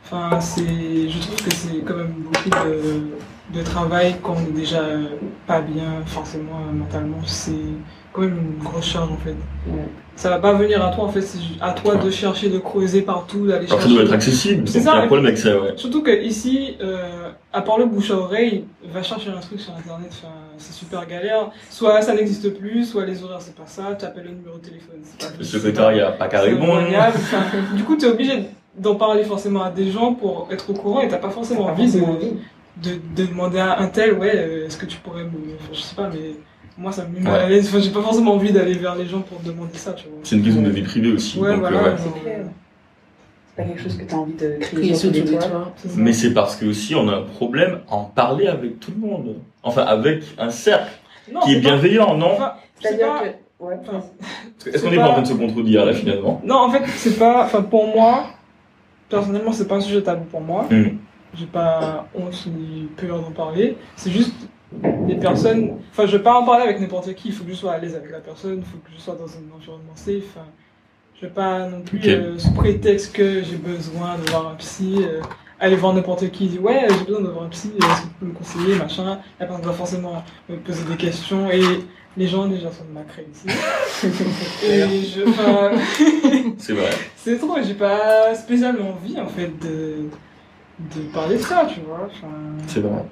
Enfin, 0.03 0.39
c'est, 0.39 1.09
je 1.09 1.19
trouve 1.19 1.43
que 1.43 1.51
c'est 1.53 1.77
quand 1.85 1.95
même 1.95 2.13
beaucoup 2.25 2.49
de, 2.49 3.57
de 3.57 3.63
travail 3.63 4.15
quand 4.21 4.35
on 4.37 4.49
est 4.49 4.55
déjà 4.59 4.81
pas 5.47 5.61
bien 5.61 6.01
forcément 6.05 6.59
mentalement. 6.73 7.17
C'est 7.25 7.51
quand 8.15 8.21
même 8.21 8.37
une 8.57 8.63
grosse 8.63 8.85
charge 8.85 9.11
en 9.11 9.17
fait. 9.17 9.35
Ouais. 9.67 9.77
Ça 10.15 10.29
va 10.29 10.39
pas 10.39 10.53
venir 10.53 10.81
à 10.85 10.91
toi 10.95 11.03
en 11.03 11.09
fait, 11.09 11.21
c'est 11.21 11.39
à 11.59 11.71
toi 11.73 11.95
de 11.97 12.09
chercher, 12.09 12.49
de 12.49 12.57
creuser 12.59 13.01
partout, 13.01 13.45
d'aller 13.47 13.65
Alors 13.67 13.79
ça 13.81 13.87
chercher. 13.87 13.93
doit 13.95 14.03
être 14.05 14.13
accessible. 14.13 14.65
C'est 14.67 14.87
un 14.87 15.05
problème 15.07 15.25
avec 15.25 15.37
ça, 15.37 15.59
ouais. 15.59 15.73
Surtout 15.75 16.01
que 16.03 16.23
ici, 16.23 16.77
euh, 16.81 17.31
à 17.51 17.61
part 17.61 17.77
le 17.77 17.85
bouche 17.85 18.11
à 18.11 18.15
oreille, 18.15 18.63
va 18.93 19.03
chercher 19.03 19.29
un 19.31 19.41
truc 19.41 19.59
sur 19.59 19.73
internet, 19.75 20.09
c'est 20.57 20.71
super 20.73 21.05
galère. 21.05 21.49
Soit 21.69 22.01
ça 22.01 22.15
n'existe 22.15 22.57
plus, 22.57 22.85
soit 22.85 23.05
les 23.05 23.21
horaires 23.23 23.41
c'est 23.41 23.55
pas 23.55 23.65
ça, 23.67 23.93
tu 23.99 24.05
appelles 24.05 24.23
le 24.23 24.31
numéro 24.31 24.57
de 24.57 24.63
téléphone, 24.63 24.99
c'est 25.03 25.27
pas 25.27 25.33
Le 25.37 25.43
secrétariat, 25.43 26.11
pas 26.11 26.17
pas- 26.17 26.27
carré 26.29 26.55
bon. 26.55 26.77
du 27.75 27.83
coup, 27.83 27.97
tu 27.97 28.05
es 28.05 28.09
obligé 28.09 28.45
d'en 28.77 28.95
parler 28.95 29.23
forcément 29.25 29.63
à 29.63 29.69
des 29.69 29.91
gens 29.91 30.13
pour 30.13 30.47
être 30.51 30.69
au 30.69 30.73
courant 30.73 31.01
et 31.01 31.07
t'as 31.09 31.17
pas 31.17 31.29
forcément 31.29 31.65
Pas 31.65 31.71
envie 31.71 31.85
de, 31.87 31.91
forcément 31.91 32.13
envie. 32.17 32.31
de, 32.81 32.91
de 33.23 33.27
demander 33.29 33.59
à 33.59 33.79
un 33.79 33.87
tel, 33.87 34.13
ouais, 34.13 34.31
euh, 34.33 34.65
est-ce 34.67 34.77
que 34.77 34.85
tu 34.85 34.97
pourrais 34.99 35.23
me. 35.23 35.29
enfin, 35.55 35.69
je 35.73 35.79
sais 35.81 35.95
pas, 35.95 36.09
mais 36.09 36.35
moi 36.77 36.91
ça 36.91 37.03
me 37.05 37.09
met 37.13 37.17
Ouais. 37.19 37.31
mal 37.31 37.41
à 37.41 37.49
l'aise. 37.49 37.67
Enfin, 37.69 37.79
j'ai 37.79 37.91
pas 37.91 38.01
forcément 38.01 38.33
envie 38.33 38.51
d'aller 38.51 38.73
vers 38.73 38.95
les 38.95 39.05
gens 39.05 39.21
pour 39.21 39.39
demander 39.39 39.77
ça, 39.77 39.93
tu 39.93 40.07
vois. 40.07 40.19
C'est 40.23 40.35
une 40.35 40.43
question 40.43 40.61
de 40.61 40.69
vie 40.69 40.81
privée 40.83 41.11
aussi. 41.11 41.39
Ouais, 41.39 41.51
donc, 41.51 41.59
voilà. 41.61 41.77
euh, 41.77 41.83
ouais. 41.91 41.97
C'est 41.97 42.21
clair. 42.21 42.45
C'est 43.47 43.63
pas 43.63 43.69
quelque 43.69 43.81
chose 43.83 43.97
que 43.97 44.03
tu 44.03 44.13
as 44.13 44.17
envie 44.17 44.33
de 44.33 44.57
Crier 44.59 44.95
sur 44.95 45.09
tous 45.11 45.15
les 45.15 45.23
toits. 45.37 45.73
Mais 45.95 46.11
c'est 46.13 46.33
parce 46.33 46.55
que 46.57 46.65
aussi 46.65 46.93
on 46.95 47.07
a 47.07 47.15
un 47.17 47.21
problème 47.21 47.79
à 47.89 47.95
en 47.95 48.03
parler 48.05 48.47
avec 48.47 48.79
tout 48.79 48.91
le 48.91 49.07
monde. 49.07 49.35
Enfin, 49.63 49.83
avec 49.83 50.23
un 50.37 50.49
cercle 50.49 50.91
Non, 51.31 51.39
qui 51.41 51.53
est 51.53 51.55
pas- 51.55 51.69
bienveillant, 51.69 52.17
non 52.17 52.33
Enfin, 52.33 52.53
c'est 52.81 52.87
C'est-à-dire 52.89 53.07
pas- 53.07 53.19
que. 53.21 53.25
Ouais, 53.57 53.75
enfin, 53.81 54.01
Est-ce 54.65 54.83
qu'on 54.83 54.89
n'est 54.91 54.97
pas 54.97 55.03
pas- 55.03 55.09
en 55.09 55.13
train 55.13 55.21
de 55.21 55.27
se 55.27 55.33
contredire 55.33 55.85
là 55.85 55.93
finalement 55.93 56.41
Non, 56.43 56.55
en 56.55 56.69
fait, 56.69 56.83
c'est 56.97 57.17
pas. 57.17 57.45
Enfin, 57.45 57.61
pour 57.61 57.87
moi, 57.87 58.25
personnellement, 59.07 59.53
c'est 59.53 59.67
pas 59.67 59.75
un 59.75 59.81
sujet 59.81 60.01
tabou 60.01 60.25
pour 60.25 60.41
moi. 60.41 60.65
Hmm. 60.69 60.97
J'ai 61.33 61.45
pas 61.45 62.07
honte 62.13 62.47
ni 62.47 62.87
peur 62.97 63.21
d'en 63.21 63.31
parler. 63.31 63.77
C'est 63.95 64.11
juste 64.11 64.33
les 65.07 65.15
personnes. 65.15 65.77
Enfin, 65.91 66.05
je 66.05 66.17
vais 66.17 66.23
pas 66.23 66.39
en 66.39 66.45
parler 66.45 66.63
avec 66.63 66.79
n'importe 66.79 67.13
qui. 67.15 67.29
Il 67.29 67.33
faut 67.33 67.43
que 67.43 67.51
je 67.51 67.55
sois 67.55 67.73
à 67.73 67.77
l'aise 67.77 67.95
avec 67.95 68.11
la 68.11 68.19
personne. 68.19 68.57
Il 68.57 68.65
faut 68.65 68.77
que 68.77 68.91
je 68.95 68.99
sois 68.99 69.15
dans 69.15 69.27
un 69.27 69.55
environnement 69.55 69.95
safe. 69.95 70.23
Enfin, 70.35 70.45
je 71.15 71.25
vais 71.25 71.31
pas 71.31 71.67
non 71.67 71.81
plus, 71.81 72.01
euh, 72.07 72.37
sous 72.37 72.51
prétexte 72.51 73.15
que 73.15 73.41
j'ai 73.41 73.55
besoin 73.55 74.17
de 74.17 74.29
voir 74.29 74.49
un 74.49 74.55
psy, 74.55 74.97
euh, 74.99 75.21
aller 75.59 75.77
voir 75.77 75.93
n'importe 75.93 76.29
qui, 76.29 76.47
dire 76.47 76.61
ouais, 76.61 76.87
j'ai 76.89 77.05
besoin 77.05 77.21
de 77.21 77.29
voir 77.29 77.45
un 77.45 77.49
psy, 77.49 77.71
est-ce 77.77 78.01
que 78.01 78.07
tu 78.07 78.13
peux 78.19 78.25
me 78.25 78.33
conseiller, 78.33 78.75
machin. 78.75 79.19
La 79.39 79.45
personne 79.45 79.65
va 79.65 79.73
forcément 79.73 80.23
me 80.49 80.57
poser 80.57 80.83
des 80.83 80.97
questions 80.97 81.49
et 81.49 81.61
les 82.17 82.27
gens 82.27 82.47
déjà 82.47 82.69
sont 82.71 82.83
de 82.83 82.91
ma 82.91 83.03
crème 83.03 83.25
ici. 83.31 83.47
et 84.65 85.03
je. 85.03 85.27
enfin, 85.29 85.71
C'est 86.57 86.73
vrai. 86.73 86.89
c'est 87.15 87.37
trop, 87.37 87.55
j'ai 87.63 87.73
pas 87.73 88.35
spécialement 88.35 88.89
envie 88.91 89.19
en 89.19 89.27
fait 89.27 89.51
de, 89.61 90.09
de 90.79 91.01
parler 91.13 91.37
de 91.37 91.41
ça, 91.41 91.65
tu 91.73 91.79
vois. 91.79 92.09
Enfin, 92.11 92.27
C'est 92.67 92.81
vrai. 92.81 93.03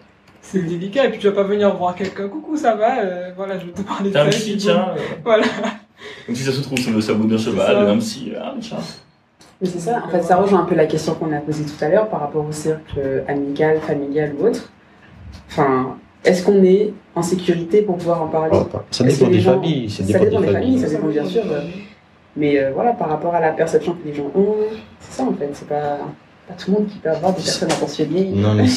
C'est 0.45 0.59
délicat, 0.61 1.05
et 1.05 1.09
puis 1.09 1.19
tu 1.19 1.27
vas 1.27 1.33
pas 1.33 1.43
venir 1.47 1.75
voir 1.75 1.95
quelqu'un, 1.95 2.27
coucou, 2.27 2.55
ça 2.57 2.75
va, 2.75 2.99
euh, 2.99 3.31
voilà, 3.35 3.57
je 3.57 3.65
vais 3.65 3.71
te 3.71 3.81
parler 3.81 4.09
de 4.09 4.13
T'as 4.13 4.29
ça. 4.29 4.39
puis 4.39 4.57
tiens. 4.57 4.89
euh, 4.95 4.99
Voilà. 5.23 5.45
Donc 6.27 6.35
si 6.37 6.43
ça 6.43 6.51
se 6.51 6.61
trouve 6.61 6.77
sur 6.77 6.91
le 6.93 7.01
sabot 7.01 7.23
d'un 7.25 7.37
ça. 7.37 7.45
cheval, 7.45 7.87
un 7.89 7.97
psy, 7.97 8.33
ah 8.39 8.53
tiens. 8.59 8.77
Mais 9.61 9.67
c'est 9.67 9.79
ça, 9.79 10.03
en 10.05 10.09
fait, 10.09 10.21
ça 10.21 10.35
rejoint 10.35 10.59
un 10.61 10.65
peu 10.65 10.75
la 10.75 10.85
question 10.85 11.13
qu'on 11.15 11.31
a 11.31 11.37
posée 11.39 11.63
tout 11.63 11.83
à 11.83 11.87
l'heure 11.87 12.09
par 12.09 12.19
rapport 12.19 12.45
au 12.45 12.51
cercle 12.51 12.99
euh, 12.99 13.21
amical, 13.27 13.79
familial 13.79 14.33
ou 14.37 14.47
autre. 14.47 14.69
Enfin, 15.49 15.97
est-ce 16.25 16.43
qu'on 16.43 16.61
est 16.63 16.93
en 17.15 17.21
sécurité 17.23 17.81
pour 17.81 17.97
pouvoir 17.97 18.21
en 18.21 18.27
parler? 18.27 18.57
Ça 18.91 19.05
Est-ce 19.05 19.19
dépend 19.19 19.25
que 19.27 19.31
les 19.31 19.37
des 19.37 19.41
gens- 19.43 19.53
familles. 19.53 19.89
Ça 19.89 19.97
ça 19.97 20.03
dépend 20.03 20.23
dépend 20.25 20.39
des 20.41 20.47
des 20.47 20.53
familles, 20.53 20.67
familles. 20.71 20.79
ça 20.81 20.89
dépend 20.95 21.07
bien 21.07 21.25
sûr. 21.25 21.43
euh, 21.49 21.61
Mais 22.35 22.59
euh, 22.59 22.71
voilà, 22.73 22.91
par 22.91 23.07
rapport 23.09 23.33
à 23.35 23.39
la 23.39 23.51
perception 23.51 23.93
que 23.93 24.05
les 24.05 24.13
gens 24.13 24.29
ont, 24.35 24.55
c'est 24.99 25.13
ça 25.17 25.23
en 25.23 25.33
fait, 25.33 25.49
c'est 25.53 25.67
pas, 25.69 25.99
pas 26.47 26.53
tout 26.55 26.71
le 26.71 26.77
monde 26.79 26.87
qui 26.87 26.97
peut 26.97 27.09
avoir 27.09 27.31
des 27.33 27.41
personnes 27.41 27.71
intentionnées. 27.71 28.31
Non, 28.35 28.53
mais 28.55 28.67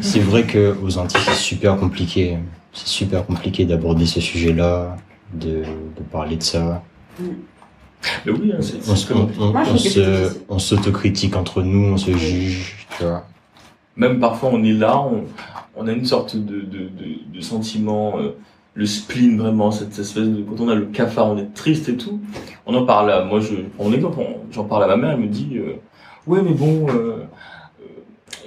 c'est 0.00 0.20
vrai 0.20 0.44
qu'aux 0.44 0.98
Antilles, 0.98 1.20
c'est 1.24 1.34
super 1.34 1.76
compliqué. 1.76 2.38
C'est 2.72 2.88
super 2.88 3.24
compliqué 3.24 3.64
d'aborder 3.64 4.04
ce 4.06 4.20
sujet-là, 4.20 4.96
de, 5.32 5.62
de 5.96 6.02
parler 6.10 6.36
de 6.36 6.42
ça. 6.42 6.82
Mais 8.26 8.32
oui, 8.32 8.52
hein, 8.52 8.58
c'est 8.60 9.12
On, 9.14 9.20
on- 9.38 9.48
on- 9.48 9.52
Moi, 9.52 10.58
s'autocritique 10.58 11.36
entre 11.36 11.62
nous, 11.62 11.92
on 11.92 11.96
se 11.96 12.10
juge, 12.16 12.86
tu 12.98 13.04
vois. 13.04 13.24
Même 13.96 14.18
parfois 14.18 14.50
on 14.52 14.62
est 14.64 14.72
là, 14.72 14.98
on, 15.00 15.22
on 15.76 15.86
a 15.86 15.92
une 15.92 16.04
sorte 16.04 16.34
de, 16.36 16.60
de, 16.60 16.88
de, 16.88 17.32
de 17.32 17.40
sentiment, 17.40 18.18
euh, 18.18 18.34
le 18.74 18.86
spleen 18.86 19.38
vraiment, 19.38 19.70
cette 19.70 19.96
espèce 19.96 20.24
de... 20.24 20.42
Quand 20.42 20.60
on 20.64 20.68
a 20.68 20.74
le 20.74 20.86
cafard, 20.86 21.28
on 21.28 21.38
est 21.38 21.54
triste 21.54 21.88
et 21.88 21.96
tout. 21.96 22.20
On 22.66 22.74
en 22.74 22.84
parle 22.84 23.12
à... 23.12 23.24
Moi, 23.24 23.38
je 23.38 23.54
prends 23.76 23.84
mon 23.88 23.92
exemple, 23.92 24.18
j'en 24.50 24.64
parle 24.64 24.82
à 24.82 24.88
ma 24.88 24.96
mère, 24.96 25.10
elle 25.12 25.20
me 25.20 25.28
dit... 25.28 25.50
euh, 25.54 25.74
ouais, 26.26 26.42
mais 26.42 26.52
bon... 26.52 26.88
euh, 26.88 26.92
euh, 26.92 27.24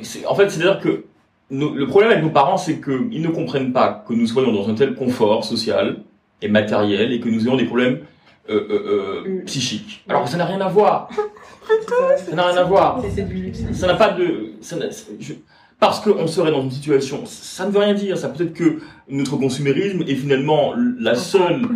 c'est- 0.02 0.26
en 0.26 0.36
fait, 0.36 0.50
c'est-à-dire 0.50 0.80
que 0.80 1.06
nos- 1.50 1.74
le 1.74 1.88
problème 1.88 2.12
avec 2.12 2.24
nos 2.24 2.30
parents, 2.30 2.58
c'est 2.58 2.80
qu'ils 2.82 3.22
ne 3.22 3.30
comprennent 3.30 3.74
pas 3.74 4.04
que 4.08 4.14
nous 4.14 4.28
soyons 4.28 4.52
dans 4.52 4.68
un 4.70 4.74
tel 4.76 4.96
confort 4.96 5.44
social 5.46 5.98
et 6.42 6.48
matériel 6.50 7.12
et 7.14 7.20
que 7.20 7.30
nous 7.30 7.46
ayons 7.48 7.58
des 7.58 7.66
problèmes 7.66 8.00
euh, 8.50 8.66
euh, 8.70 9.24
euh, 9.26 9.30
Mm. 9.42 9.44
psychiques. 9.46 10.06
Alors 10.08 10.24
que 10.24 10.30
ça 10.30 10.38
n'a 10.38 10.46
rien 10.46 10.62
à 10.62 10.70
voir. 10.70 11.10
Ça 12.30 12.34
n'a 12.36 12.48
rien 12.48 12.58
à 12.58 12.64
voir. 12.64 13.04
Ça 13.74 13.88
n'a 13.88 13.96
pas 13.96 14.12
de. 14.12 14.54
ça 14.62 14.78
n'a- 14.78 14.86
je- 15.20 15.34
parce 15.80 16.00
qu'on 16.00 16.26
serait 16.28 16.52
dans 16.52 16.62
une 16.62 16.72
situation, 16.72 17.24
ça 17.26 17.66
ne 17.66 17.72
veut 17.72 17.80
rien 17.80 17.94
dire. 17.94 18.18
Ça 18.18 18.30
peut 18.30 18.44
être 18.46 18.54
que 18.54 18.80
notre 19.10 19.36
consumérisme 19.36 20.02
est 20.08 20.16
finalement 20.16 20.74
la 21.00 21.16
seule, 21.16 21.68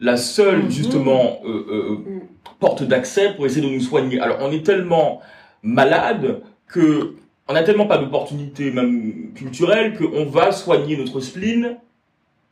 la 0.00 0.16
seule 0.16 0.62
Mhm. 0.64 0.70
justement 0.70 1.40
euh, 1.44 1.48
euh, 1.70 1.90
Mhm. 1.90 2.20
porte 2.60 2.82
d'accès 2.82 3.34
pour 3.34 3.44
essayer 3.44 3.66
de 3.68 3.72
nous 3.72 3.80
soigner. 3.82 4.18
Alors 4.18 4.38
on 4.40 4.50
est 4.52 4.64
tellement 4.64 5.20
malade 5.62 6.42
que 6.68 7.14
on 7.48 7.52
n'a 7.54 7.62
tellement 7.62 7.86
pas 7.86 7.98
d'opportunités 7.98 8.70
même 8.72 9.32
culturelles 9.34 9.96
qu'on 9.96 10.24
va 10.26 10.50
soigner 10.50 10.96
notre 10.96 11.20
spleen 11.20 11.76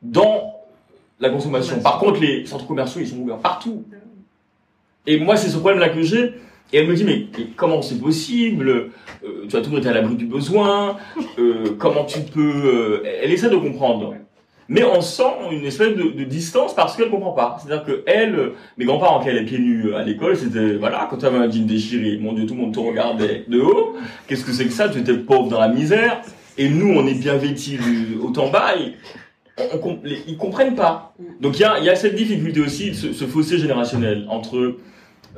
dans 0.03 0.55
la 1.19 1.31
consommation. 1.31 1.81
Par 1.81 1.99
contre, 1.99 2.21
les 2.21 2.47
centres 2.47 2.67
commerciaux, 2.67 3.01
ils 3.01 3.09
sont 3.09 3.19
ouverts 3.19 3.39
partout. 3.39 3.85
Et 5.07 5.19
moi, 5.19 5.37
c'est 5.37 5.49
ce 5.49 5.57
problème-là 5.59 5.89
que 5.89 6.03
j'ai. 6.03 6.35
Et 6.73 6.79
elle 6.79 6.87
me 6.87 6.95
dit, 6.95 7.05
mais, 7.05 7.27
comment 7.57 7.83
c'est 7.83 8.01
possible? 8.01 8.91
Euh, 9.25 9.47
Tu 9.49 9.57
as 9.57 9.61
toujours 9.61 9.79
été 9.79 9.89
à 9.89 9.93
l'abri 9.93 10.15
du 10.17 10.27
besoin. 10.27 10.97
euh, 11.39 11.77
comment 11.79 12.05
tu 12.05 12.21
peux 12.21 12.41
euh, 12.41 13.03
Elle 13.23 13.33
essaie 13.33 13.51
de 13.51 13.57
comprendre. 13.57 14.15
Mais 14.69 14.83
on 14.85 15.01
sent 15.01 15.23
une 15.51 15.65
espèce 15.65 15.95
de, 15.95 16.03
de 16.05 16.25
distance 16.25 16.75
parce 16.75 16.97
qu'elle 16.97 17.11
comprend 17.11 17.33
pas. 17.33 17.59
C'est-à-dire 17.61 17.85
que 17.85 18.03
elle, 18.07 18.35
euh, 18.35 18.55
mes 18.79 18.85
grands-parents 18.87 19.21
qui 19.23 19.29
allaient 19.29 19.45
pieds 19.45 19.59
nus 19.59 19.89
euh, 19.89 19.97
à 19.99 20.03
l'école, 20.03 20.37
c'était 20.37 20.75
voilà, 20.77 21.07
quand 21.11 21.19
tu 21.19 21.27
avais 21.27 21.37
un 21.39 21.51
jean 21.51 21.67
déchiré, 21.67 22.17
mon 22.19 22.33
Dieu, 22.33 22.47
tout 22.47 22.55
le 22.55 22.61
monde 22.61 22.75
te 22.75 22.81
regardait 22.81 23.45
de 23.49 23.61
haut. 23.61 23.95
Qu'est-ce 24.27 24.45
que 24.45 24.53
c'est 24.53 24.65
que 24.67 24.73
ça? 24.73 24.89
Tu 24.89 24.99
étais 25.01 25.15
pauvre 25.19 25.49
dans 25.49 25.61
la 25.61 25.69
misère. 25.69 26.23
Et 26.57 26.69
nous, 26.69 26.95
on 26.97 27.07
est 27.07 27.15
bien 27.15 27.37
vêtis 27.37 27.77
du 27.79 28.17
haut 28.23 28.33
en 28.39 28.49
bas. 28.49 28.75
Et 28.77 28.93
on, 29.59 29.89
on 29.91 29.99
les- 30.03 30.23
ils 30.29 30.37
comprennent 30.37 30.75
pas. 30.75 31.15
Donc 31.41 31.59
il 31.59 31.63
y 31.63 31.65
a, 31.65 31.79
il 31.79 31.85
y 31.85 31.91
a 31.91 31.97
cette 31.97 32.15
difficulté 32.15 32.61
aussi, 32.61 32.95
ce, 32.95 33.13
ce 33.13 33.25
fossé 33.27 33.59
générationnel 33.59 34.27
entre 34.31 34.57
euh, 34.57 34.79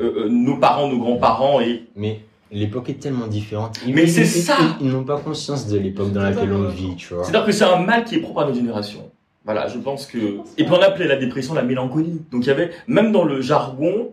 euh, 0.01 0.29
nos 0.29 0.57
parents, 0.59 0.89
nos 0.89 0.99
grands-parents 0.99 1.61
et 1.61 1.85
Mais 1.97 2.21
l'époque 2.53 2.89
est 2.91 3.01
tellement 3.01 3.27
différente. 3.27 3.79
Ils- 3.87 3.95
Mais 3.95 4.07
c'est 4.07 4.23
ils- 4.23 4.27
ça. 4.43 4.57
Ils, 4.81 4.87
ils 4.87 4.93
n'ont 4.93 5.05
pas 5.05 5.19
conscience 5.19 5.67
de 5.67 5.79
l'époque 5.79 6.13
dans 6.13 6.23
laquelle 6.23 6.53
on 6.53 6.69
vit, 6.69 6.95
tu 6.97 7.13
vois. 7.15 7.25
C'est-à-dire 7.25 7.45
que 7.47 7.53
c'est 7.53 7.65
un 7.65 7.81
mal 7.81 8.05
qui 8.05 8.15
est 8.15 8.21
propre 8.21 8.41
à 8.41 8.45
notre 8.45 8.57
génération. 8.57 9.11
Voilà, 9.47 9.69
je 9.69 9.79
pense 9.79 10.07
que. 10.07 10.19
Et 10.59 10.65
puis 10.65 10.73
on 10.73 10.83
appelait 10.83 11.07
la 11.07 11.17
dépression 11.17 11.55
la 11.55 11.63
mélancolie. 11.63 12.21
Donc 12.31 12.45
il 12.45 12.49
y 12.49 12.51
avait, 12.51 12.71
même 12.89 13.13
dans 13.13 13.25
le 13.25 13.41
jargon, 13.41 14.11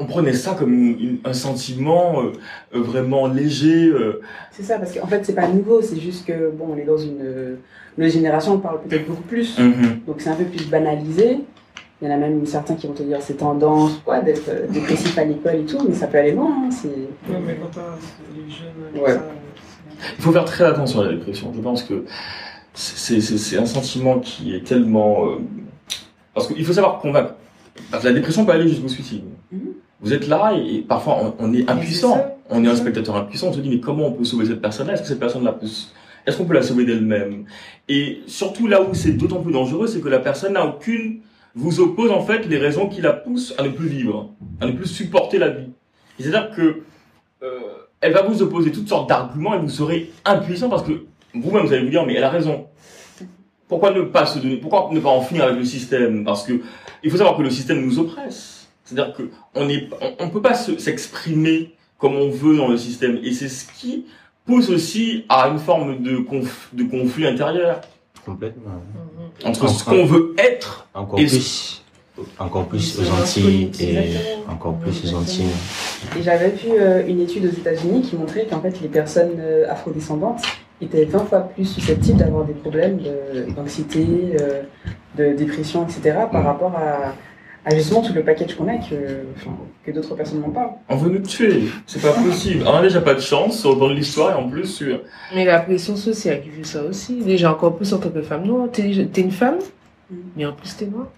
on 0.00 0.04
prenait 0.06 0.32
ça 0.32 0.54
comme 0.58 0.72
une- 0.72 0.98
une- 1.00 1.18
un 1.24 1.32
sentiment 1.32 2.22
euh, 2.22 2.32
euh, 2.74 2.80
vraiment 2.80 3.26
léger. 3.26 3.88
euh. 3.88 4.20
C'est 4.52 4.62
ça, 4.62 4.78
parce 4.78 4.92
qu'en 4.96 5.06
fait, 5.08 5.24
c'est 5.26 5.34
pas 5.34 5.48
nouveau, 5.48 5.82
c'est 5.82 5.98
juste 5.98 6.24
que, 6.26 6.50
bon, 6.50 6.68
on 6.74 6.76
est 6.76 6.84
dans 6.84 6.98
une. 6.98 7.20
euh, 7.22 7.56
Notre 7.98 8.12
génération, 8.12 8.52
on 8.54 8.58
parle 8.60 8.80
peut-être 8.82 9.06
beaucoup 9.08 9.22
plus, 9.24 9.58
Mhm. 9.58 10.02
donc 10.06 10.20
c'est 10.20 10.30
un 10.30 10.36
peu 10.36 10.44
plus 10.44 10.68
banalisé. 10.68 11.40
Il 12.00 12.06
y 12.06 12.10
en 12.10 12.14
a 12.14 12.16
même 12.16 12.46
certains 12.46 12.76
qui 12.76 12.86
vont 12.86 12.92
te 12.92 13.02
dire 13.02 13.18
c'est 13.20 13.38
tendance, 13.38 14.00
quoi, 14.04 14.20
d'être 14.20 14.70
dépressif 14.70 15.18
à 15.18 15.24
l'école 15.24 15.56
et 15.56 15.64
tout, 15.64 15.84
mais 15.88 15.94
ça 15.96 16.06
peut 16.06 16.18
aller 16.18 16.30
loin, 16.30 16.46
hein, 16.48 16.70
c'est. 16.70 16.86
Ouais, 16.86 17.40
mais 17.44 17.56
quand 17.60 17.70
t'as 17.74 17.96
les 18.36 18.48
jeunes, 18.48 19.02
Ouais. 19.02 19.14
ça, 19.14 19.24
Il 20.16 20.22
faut 20.22 20.30
faire 20.30 20.44
très 20.44 20.62
attention 20.64 21.00
à 21.00 21.06
la 21.06 21.12
dépression. 21.14 21.52
Je 21.52 21.60
pense 21.60 21.82
que 21.82 22.04
c'est 22.78 23.58
un 23.58 23.66
sentiment 23.66 24.20
qui 24.20 24.54
est 24.54 24.64
tellement. 24.64 25.26
euh, 25.26 25.38
Parce 26.34 26.46
qu'il 26.46 26.64
faut 26.64 26.72
savoir 26.72 26.98
qu'on 27.00 27.10
va. 27.12 27.36
parce 27.90 28.02
que 28.04 28.08
La 28.08 28.14
dépression 28.14 28.44
peut 28.44 28.52
aller 28.52 28.68
jusqu'au 28.68 28.88
suicide. 28.88 29.24
Mhm. 29.50 29.60
Vous 30.00 30.12
êtes 30.12 30.28
là 30.28 30.52
et, 30.56 30.76
et 30.76 30.80
parfois 30.82 31.18
on, 31.20 31.34
on 31.40 31.52
est 31.52 31.68
impuissant. 31.68 32.24
On 32.50 32.64
est 32.64 32.68
un 32.68 32.74
ça. 32.76 32.82
spectateur 32.82 33.16
impuissant. 33.16 33.48
On 33.48 33.52
se 33.52 33.60
dit 33.60 33.68
mais 33.68 33.80
comment 33.80 34.06
on 34.06 34.12
peut 34.12 34.24
sauver 34.24 34.46
cette 34.46 34.60
personne-là? 34.60 34.92
Est-ce 34.94 35.02
que 35.02 35.08
cette 35.08 35.18
personne-là 35.20 35.52
peut. 35.52 35.66
Est-ce 36.26 36.36
qu'on 36.36 36.44
peut 36.44 36.54
la 36.54 36.62
sauver 36.62 36.84
d'elle-même? 36.84 37.44
Et 37.88 38.20
surtout 38.26 38.66
là 38.68 38.82
où 38.82 38.94
c'est 38.94 39.12
d'autant 39.12 39.40
plus 39.40 39.52
dangereux, 39.52 39.86
c'est 39.86 40.00
que 40.00 40.08
la 40.08 40.18
personne 40.20 40.52
n'a 40.52 40.64
aucune 40.66 41.20
vous 41.54 41.80
oppose 41.80 42.12
en 42.12 42.20
fait 42.20 42.46
les 42.46 42.58
raisons 42.58 42.88
qui 42.88 43.00
la 43.00 43.12
poussent 43.12 43.54
à 43.58 43.62
ne 43.64 43.70
plus 43.70 43.88
vivre, 43.88 44.30
à 44.60 44.66
ne 44.66 44.72
plus 44.72 44.86
supporter 44.86 45.38
la 45.38 45.48
vie. 45.48 45.70
C'est-à-dire 46.20 46.50
que 46.54 46.82
euh, 47.42 47.48
elle 48.00 48.12
va 48.12 48.22
vous 48.22 48.42
opposer 48.42 48.70
toutes 48.70 48.88
sortes 48.88 49.08
d'arguments 49.08 49.54
et 49.54 49.58
vous 49.58 49.68
serez 49.68 50.10
impuissant 50.24 50.68
parce 50.68 50.82
que 50.84 50.92
vous-même 51.34 51.66
vous 51.66 51.72
allez 51.72 51.84
vous 51.84 51.90
dire 51.90 52.04
mais 52.06 52.14
elle 52.14 52.24
a 52.24 52.30
raison. 52.30 52.66
Pourquoi 53.68 53.92
ne 53.92 54.02
pas 54.02 54.24
se 54.24 54.38
donner 54.38 54.56
Pourquoi 54.56 54.88
ne 54.92 55.00
pas 55.00 55.10
en 55.10 55.20
finir 55.20 55.44
avec 55.44 55.58
le 55.58 55.64
système? 55.64 56.24
Parce 56.24 56.44
que 56.44 56.60
il 57.02 57.10
faut 57.10 57.18
savoir 57.18 57.36
que 57.36 57.42
le 57.42 57.50
système 57.50 57.84
nous 57.84 57.98
oppresse. 57.98 58.68
C'est-à-dire 58.84 59.14
que 59.14 59.30
on 59.54 59.68
est, 59.68 59.88
on, 60.18 60.30
peut 60.30 60.40
pas 60.40 60.54
s'exprimer 60.54 61.74
comme 61.98 62.14
on 62.14 62.30
veut 62.30 62.56
dans 62.56 62.68
le 62.68 62.78
système 62.78 63.20
et 63.22 63.32
c'est 63.32 63.48
ce 63.50 63.66
qui 63.78 64.06
pousse 64.46 64.70
aussi 64.70 65.26
à 65.28 65.48
une 65.48 65.58
forme 65.58 66.02
de, 66.02 66.24
de 66.72 66.82
conflit 66.84 67.26
intérieur. 67.26 67.82
Complètement. 68.24 68.82
Entre 69.44 69.68
ce 69.68 69.84
qu'on 69.84 70.06
veut 70.06 70.34
être 70.38 70.88
encore 70.94 71.16
plus 71.16 71.82
encore 72.38 72.66
plus 72.66 72.98
aux 72.98 73.10
Antilles 73.10 73.70
et 73.80 74.50
encore 74.50 74.74
plus 74.78 75.04
aux 75.04 75.16
Antilles. 75.16 75.46
Et 76.18 76.22
j'avais 76.22 76.50
vu 76.50 76.70
euh, 76.72 77.06
une 77.06 77.20
étude 77.20 77.44
aux 77.46 77.56
États-Unis 77.56 78.02
qui 78.02 78.16
montrait 78.16 78.46
qu'en 78.46 78.60
fait 78.60 78.80
les 78.80 78.88
personnes 78.88 79.36
euh, 79.38 79.70
afrodescendantes 79.70 80.42
étaient 80.80 81.04
20 81.04 81.18
fois 81.26 81.40
plus 81.40 81.64
susceptibles 81.64 82.18
d'avoir 82.18 82.44
des 82.44 82.52
problèmes 82.52 83.00
d'anxiété, 83.54 84.06
euh, 84.40 84.62
de, 85.16 85.36
dépression, 85.36 85.84
etc. 85.84 86.16
par 86.30 86.44
rapport 86.44 86.74
à, 86.76 87.14
à, 87.68 87.74
justement 87.74 88.02
tout 88.02 88.12
le 88.12 88.22
package 88.22 88.54
qu'on 88.54 88.68
a 88.68 88.76
que, 88.76 89.24
que 89.84 89.90
d'autres 89.90 90.14
personnes 90.14 90.40
n'ont 90.40 90.50
pas. 90.50 90.78
On 90.88 90.96
veut 90.96 91.10
nous 91.10 91.20
tuer, 91.20 91.64
c'est 91.86 92.00
pas 92.00 92.12
possible. 92.12 92.64
On 92.66 92.74
a 92.74 92.82
déjà 92.82 93.00
pas 93.00 93.14
de 93.14 93.20
chance 93.20 93.62
dans 93.62 93.88
l'histoire 93.88 94.38
et 94.38 94.42
en 94.42 94.48
plus 94.48 94.66
sur. 94.66 95.00
Mais 95.34 95.44
la 95.44 95.60
pression 95.60 95.96
sociale 95.96 96.42
qui 96.42 96.50
fait 96.50 96.64
ça 96.64 96.82
aussi, 96.84 97.22
déjà 97.22 97.52
encore 97.52 97.76
plus 97.76 97.92
en 97.92 97.98
tant 97.98 98.10
que 98.10 98.22
femme 98.22 98.44
noire. 98.44 98.68
T'es 98.72 98.82
es 98.82 99.20
une 99.20 99.30
femme, 99.30 99.58
mm. 100.10 100.16
mais 100.36 100.46
en 100.46 100.52
plus 100.52 100.76
t'es 100.76 100.86
noire. 100.86 101.08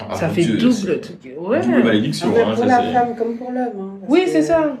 Ah, 0.00 0.14
ça 0.14 0.28
fait 0.28 0.44
double, 0.44 1.00
ouais. 1.38 1.60
double 1.60 1.84
malédiction. 1.84 2.28
Hein, 2.36 2.54
pour 2.54 2.64
la 2.64 2.82
femme 2.82 3.16
comme 3.16 3.36
pour 3.36 3.52
l'homme. 3.52 3.80
Hein, 3.80 4.06
oui, 4.08 4.24
c'est 4.26 4.42
ça. 4.42 4.76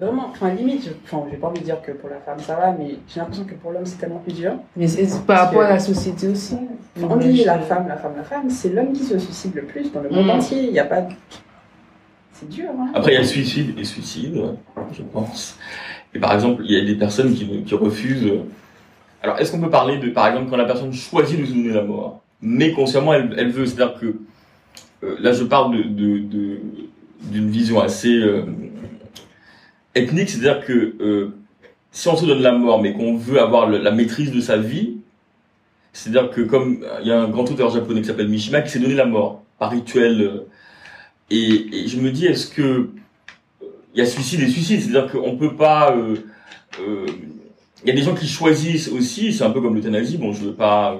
Vraiment, 0.00 0.28
enfin 0.30 0.54
limite, 0.54 0.84
je, 0.84 0.90
enfin, 1.04 1.26
j'ai 1.30 1.36
pas 1.36 1.48
envie 1.48 1.60
de 1.60 1.64
dire 1.64 1.82
que 1.82 1.92
pour 1.92 2.08
la 2.08 2.20
femme 2.20 2.38
ça 2.38 2.54
va, 2.54 2.72
mais 2.78 2.96
j'ai 3.08 3.20
l'impression 3.20 3.44
que 3.44 3.54
pour 3.54 3.72
l'homme 3.72 3.84
c'est 3.84 3.98
tellement 3.98 4.18
plus 4.18 4.32
dur. 4.32 4.52
Mais 4.76 4.86
c'est 4.86 5.24
par 5.26 5.46
rapport 5.46 5.62
à 5.62 5.70
la 5.70 5.78
société 5.78 6.28
aussi. 6.28 6.56
on 7.02 7.16
dit 7.16 7.44
la 7.44 7.58
femme, 7.58 7.88
la 7.88 7.96
femme, 7.96 8.14
la 8.16 8.22
femme, 8.22 8.48
c'est 8.48 8.70
l'homme 8.70 8.92
qui 8.92 9.02
se 9.02 9.18
suicide 9.18 9.54
le 9.54 9.62
plus 9.62 9.90
dans 9.92 10.00
le 10.00 10.10
monde 10.10 10.26
mm. 10.26 10.30
entier. 10.30 10.64
Il 10.64 10.72
n'y 10.72 10.78
a 10.78 10.84
pas. 10.84 11.08
C'est 12.32 12.48
dur. 12.48 12.70
Hein. 12.78 12.92
Après, 12.94 13.12
il 13.12 13.14
y 13.14 13.18
a 13.18 13.22
le 13.22 13.26
suicide 13.26 13.78
et 13.78 13.84
suicide, 13.84 14.40
je 14.92 15.02
pense. 15.02 15.56
Et 16.14 16.20
par 16.20 16.32
exemple, 16.32 16.62
il 16.64 16.72
y 16.72 16.80
a 16.80 16.84
des 16.84 16.94
personnes 16.94 17.34
qui, 17.34 17.64
qui 17.64 17.74
refusent. 17.74 18.32
Alors, 19.22 19.38
est-ce 19.38 19.50
qu'on 19.50 19.60
peut 19.60 19.70
parler 19.70 19.98
de, 19.98 20.10
par 20.10 20.28
exemple, 20.28 20.48
quand 20.48 20.56
la 20.56 20.64
personne 20.64 20.92
choisit 20.92 21.40
de 21.40 21.44
se 21.44 21.52
donner 21.52 21.72
la 21.72 21.82
mort 21.82 22.22
mais 22.40 22.72
consciemment 22.72 23.14
elle, 23.14 23.34
elle 23.36 23.50
veut. 23.50 23.66
C'est-à-dire 23.66 23.98
que 23.98 24.16
euh, 25.04 25.16
là 25.20 25.32
je 25.32 25.44
parle 25.44 25.76
de, 25.76 26.18
de, 26.18 26.60
d'une 27.22 27.50
vision 27.50 27.80
assez 27.80 28.14
euh, 28.14 28.44
ethnique, 29.94 30.30
c'est-à-dire 30.30 30.64
que 30.64 30.94
euh, 31.00 31.34
si 31.90 32.08
on 32.08 32.16
se 32.16 32.26
donne 32.26 32.40
la 32.42 32.52
mort, 32.52 32.80
mais 32.80 32.92
qu'on 32.92 33.16
veut 33.16 33.40
avoir 33.40 33.68
la 33.68 33.90
maîtrise 33.90 34.32
de 34.32 34.40
sa 34.40 34.56
vie, 34.56 34.98
c'est-à-dire 35.92 36.30
que 36.30 36.42
comme 36.42 36.84
il 37.02 37.08
y 37.08 37.12
a 37.12 37.20
un 37.20 37.28
grand 37.28 37.50
auteur 37.50 37.70
japonais 37.70 38.00
qui 38.02 38.06
s'appelle 38.06 38.28
Mishima 38.28 38.60
qui 38.60 38.70
s'est 38.70 38.78
donné 38.78 38.94
la 38.94 39.06
mort 39.06 39.42
par 39.58 39.70
rituel, 39.70 40.44
et, 41.30 41.84
et, 41.84 41.88
je 41.88 41.98
me 41.98 42.10
dis 42.10 42.26
est-ce 42.26 42.46
que 42.46 42.90
il 43.94 43.98
y 43.98 44.00
a 44.00 44.06
suicide 44.06 44.40
et 44.40 44.48
suicide, 44.48 44.80
c'est-à-dire 44.80 45.10
qu'on 45.10 45.36
peut 45.36 45.56
pas 45.56 45.94
il 46.78 47.88
y 47.88 47.90
a 47.90 47.94
des 47.94 48.02
gens 48.02 48.14
qui 48.14 48.26
choisissent 48.26 48.88
aussi, 48.88 49.32
c'est 49.32 49.44
un 49.44 49.50
peu 49.50 49.60
comme 49.60 49.74
l'euthanasie, 49.74 50.18
bon 50.18 50.32
je 50.32 50.44
veux 50.44 50.54
pas 50.54 50.98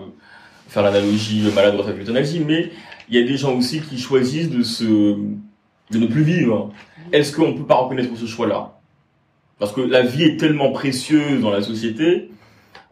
faire 0.68 0.82
l'analogie 0.82 1.42
maladroite 1.54 1.88
avec 1.88 1.98
l'euthanasie, 2.00 2.40
mais 2.44 2.70
il 3.08 3.18
y 3.18 3.22
a 3.22 3.26
des 3.26 3.36
gens 3.36 3.56
aussi 3.56 3.80
qui 3.80 3.98
choisissent 3.98 4.50
de 4.50 4.62
se, 4.62 4.84
de 4.84 5.98
ne 5.98 6.06
plus 6.06 6.22
vivre. 6.22 6.72
Est-ce 7.12 7.34
qu'on 7.34 7.54
peut 7.54 7.64
pas 7.64 7.76
reconnaître 7.76 8.14
ce 8.16 8.26
choix-là? 8.26 8.77
Parce 9.58 9.72
que 9.72 9.80
la 9.80 10.02
vie 10.02 10.24
est 10.24 10.36
tellement 10.36 10.70
précieuse 10.70 11.40
dans 11.40 11.50
la 11.50 11.62
société, 11.62 12.30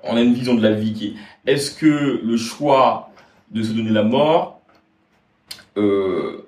on 0.03 0.17
a 0.17 0.21
une 0.21 0.35
vision 0.35 0.55
de 0.55 0.63
la 0.63 0.73
vie 0.73 0.93
qui 0.93 1.07
est. 1.09 1.53
Est-ce 1.53 1.71
que 1.73 2.21
le 2.25 2.37
choix 2.37 3.11
de 3.51 3.63
se 3.63 3.73
donner 3.73 3.91
la 3.91 4.03
mort 4.03 4.61
euh, 5.77 6.47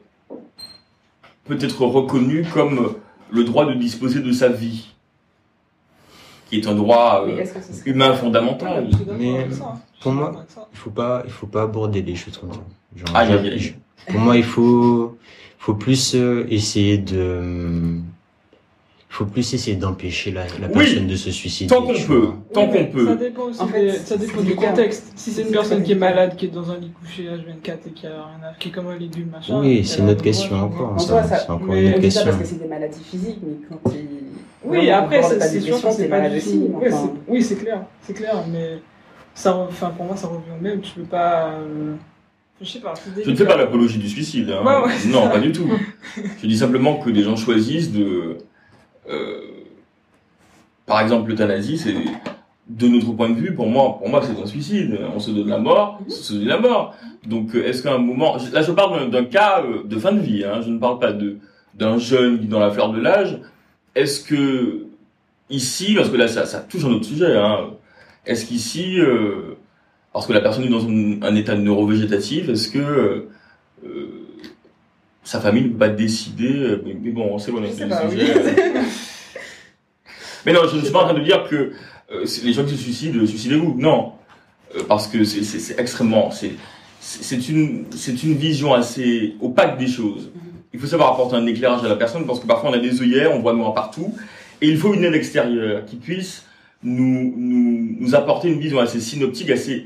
peut 1.45 1.59
être 1.61 1.85
reconnu 1.85 2.45
comme 2.53 2.97
le 3.31 3.45
droit 3.45 3.67
de 3.67 3.75
disposer 3.75 4.21
de 4.21 4.33
sa 4.33 4.49
vie, 4.49 4.89
qui 6.49 6.59
est 6.59 6.67
un 6.67 6.75
droit 6.75 7.27
euh, 7.27 7.45
humain 7.87 8.15
fondamental. 8.15 8.89
Mais 9.19 9.47
pour 10.01 10.13
moi, 10.13 10.45
il 10.73 10.79
faut 10.79 10.91
pas, 10.91 11.23
il 11.25 11.31
faut 11.31 11.47
pas 11.47 11.63
aborder 11.63 12.03
les 12.03 12.15
choses 12.15 12.39
comme 12.39 12.53
ça. 12.53 12.61
Genre, 12.97 13.09
ah, 13.15 13.27
pour 14.11 14.21
moi, 14.21 14.37
il 14.37 14.45
faut, 14.45 15.17
faut 15.59 15.75
plus 15.75 16.15
euh, 16.15 16.47
essayer 16.49 16.99
de, 16.99 18.01
faut 19.09 19.25
plus 19.25 19.55
essayer 19.55 19.77
d'empêcher 19.77 20.31
la, 20.31 20.43
la 20.61 20.69
personne 20.69 21.07
de 21.07 21.17
se 21.17 21.31
suicider. 21.31 21.75
Tant 21.75 21.83
qu'on 21.83 21.95
peut, 21.95 22.29
tant 22.53 22.69
qu'on 22.69 22.85
peut. 22.87 23.07
Ça 23.07 23.15
dépend 23.15 23.43
aussi, 23.45 23.61
en 23.61 23.69
fait, 23.69 23.91
ça 23.93 24.17
dépend 24.17 24.43
du 24.43 24.55
contexte. 24.55 25.13
Si 25.17 25.31
c'est 25.31 25.43
une 25.43 25.51
personne 25.51 25.83
qui 25.83 25.93
est 25.93 25.97
malade, 25.97 26.37
qui 26.37 26.47
est 26.47 26.49
dans 26.49 26.71
un 26.71 26.77
lit 26.79 26.91
couché 26.91 27.25
H24 27.25 27.71
et 27.87 27.91
qui 27.93 28.07
a 28.07 28.11
rien 28.11 28.49
à, 28.49 28.55
qui 28.59 28.69
est 28.69 28.73
comme 28.73 28.89
un 28.89 28.99
légume, 28.99 29.31
machin. 29.33 29.61
Oui, 29.61 29.85
c'est 29.85 30.01
une 30.01 30.11
autre 30.11 30.23
question 30.23 30.57
encore. 30.57 31.01
Ça, 31.01 31.23
c'est 31.25 31.51
encore 31.51 31.75
une 31.75 31.89
autre 31.91 32.01
question. 32.01 32.25
parce 32.25 32.37
que 32.37 32.45
c'est 32.45 32.61
des 32.61 32.69
maladies 32.69 33.03
physiques, 33.03 33.39
mais 33.43 33.55
quand 33.69 33.93
il... 33.93 34.09
Oui, 34.65 34.91
après, 34.91 35.23
c'est 35.23 35.61
sûr 35.61 35.81
que 35.81 35.91
c'est 35.91 36.09
pas 36.09 36.29
du 36.29 36.41
Oui, 37.27 37.43
c'est 37.43 37.57
clair, 37.57 37.85
c'est 38.03 38.15
clair, 38.15 38.45
mais 38.53 38.81
ça, 39.39 39.57
enfin, 39.57 39.91
pour 39.91 40.05
moi, 40.05 40.17
ça 40.17 40.27
revient 40.27 40.51
au 40.59 40.63
même. 40.63 40.81
Tu 40.81 40.93
peux 40.93 41.03
pas. 41.03 41.53
Euh, 41.53 41.95
je 42.61 42.69
sais 42.69 42.81
pas. 42.81 42.93
Je 43.25 43.31
ne 43.31 43.37
fais 43.37 43.47
pas 43.47 43.57
l'apologie 43.57 43.99
du 43.99 44.09
suicide. 44.09 44.51
Hein. 44.51 44.85
non, 45.07 45.29
pas 45.29 45.39
du 45.39 45.53
tout. 45.53 45.69
Je 46.43 46.47
dis 46.47 46.59
simplement 46.59 46.97
que 46.97 47.11
des 47.11 47.23
gens 47.23 47.37
choisissent 47.37 47.93
de. 47.93 48.39
Euh, 49.09 49.41
par 50.87 51.01
exemple, 51.01 51.31
l'euthanasie, 51.31 51.79
c'est 51.79 51.95
de 52.69 52.89
notre 52.89 53.13
point 53.13 53.31
de 53.31 53.35
vue, 53.35 53.55
pour 53.55 53.67
moi, 53.67 53.99
pour 53.99 54.09
moi, 54.09 54.23
c'est 54.23 54.41
un 54.41 54.47
suicide. 54.47 54.99
On 55.15 55.19
se 55.19 55.31
donne 55.31 55.49
la 55.49 55.59
mort, 55.59 56.01
on 56.07 56.11
se 56.11 56.35
donne 56.35 56.47
la 56.47 56.59
mort. 56.59 56.95
Donc, 57.27 57.55
euh, 57.55 57.67
est-ce 57.67 57.83
qu'à 57.83 57.95
un 57.95 57.99
moment, 57.99 58.37
là, 58.53 58.63
je 58.63 58.73
parle 58.73 59.11
d'un 59.11 59.25
cas 59.25 59.63
de 59.85 59.99
fin 59.99 60.13
de 60.13 60.21
vie. 60.21 60.45
Hein, 60.45 60.61
je 60.63 60.71
ne 60.71 60.79
parle 60.79 60.99
pas 60.99 61.13
de 61.13 61.39
d'un 61.75 61.99
jeune 61.99 62.49
dans 62.49 62.59
la 62.59 62.71
fleur 62.71 62.91
de 62.93 63.01
l'âge. 63.01 63.39
Est-ce 63.95 64.25
que 64.25 64.87
ici, 65.51 65.95
parce 65.95 66.11
que 66.11 66.17
là, 66.17 66.29
ça, 66.29 66.47
ça 66.47 66.61
touche 66.61 66.85
un 66.85 66.91
autre 66.91 67.05
sujet. 67.05 67.37
Hein, 67.37 67.71
est-ce 68.27 68.47
qu'ici, 68.47 69.01
euh, 69.01 69.57
parce 70.13 70.27
que 70.27 70.33
la 70.33 70.41
personne 70.41 70.65
est 70.65 70.69
dans 70.69 70.87
un, 70.87 71.35
état 71.35 71.57
neurovégétatif, 71.57 72.49
est-ce 72.49 72.71
que 72.71 72.79
euh, 72.79 72.83
euh, 72.83 73.29
sa 75.29 75.41
famille 75.41 75.65
ne 75.65 75.69
peut 75.69 75.77
pas 75.77 75.89
décider 75.91 76.79
mais, 76.87 77.11
bon, 77.11 77.39
c'est 77.39 77.53
bon, 77.53 77.63
c'est 77.71 77.85
le 77.85 78.11
sujet. 78.11 78.35
mais 80.47 80.55
non, 80.55 80.61
je 80.71 80.77
ne 80.77 80.81
suis 80.81 80.91
pas 80.91 81.01
en 81.01 81.05
train 81.05 81.19
de 81.19 81.23
dire 81.23 81.47
que 81.47 81.73
les 82.45 82.53
gens 82.55 82.65
qui 82.65 82.71
se 82.71 82.83
suicident, 82.83 83.27
suicidez-vous. 83.27 83.77
Non, 83.79 84.13
parce 84.89 85.07
que 85.07 85.25
c'est 85.25 85.79
extrêmement, 85.79 86.31
c'est 86.31 87.49
une, 87.51 87.85
une 88.25 88.35
vision 88.39 88.73
assez 88.73 89.35
opaque 89.43 89.77
des 89.77 89.87
choses. 89.87 90.29
Mm-hmm. 90.29 90.63
Il 90.73 90.81
faut 90.81 90.87
savoir 90.87 91.13
apporter 91.13 91.37
un 91.37 91.45
éclairage 91.45 91.85
à 91.85 91.89
la 91.89 91.97
personne 91.97 92.27
parce 92.27 92.41
que 92.41 92.47
parfois 92.47 92.71
on 92.71 92.73
a 92.73 92.79
des 92.79 93.03
œillères, 93.03 93.31
on 93.35 93.41
voit 93.41 93.53
noir 93.53 93.75
partout, 93.75 94.15
et 94.63 94.69
il 94.71 94.79
faut 94.79 94.95
une 94.95 95.05
aide 95.05 95.15
extérieure 95.15 95.85
qui 95.85 95.97
puisse 95.97 96.47
nous, 96.83 97.35
nous, 97.37 97.97
nous 98.01 98.15
apporter 98.15 98.49
une 98.49 98.61
vision 98.61 98.79
assez 98.79 99.01
synoptique, 99.01 99.51
assez 99.51 99.85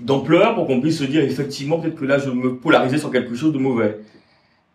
d'ampleur 0.00 0.54
pour 0.54 0.68
qu'on 0.68 0.80
puisse 0.80 0.98
se 0.98 1.04
dire 1.04 1.24
effectivement 1.24 1.80
peut-être 1.80 1.96
que 1.96 2.04
là 2.04 2.18
je 2.18 2.30
me 2.30 2.54
polarisais 2.54 2.98
sur 2.98 3.10
quelque 3.10 3.34
chose 3.34 3.52
de 3.52 3.58
mauvais. 3.58 3.98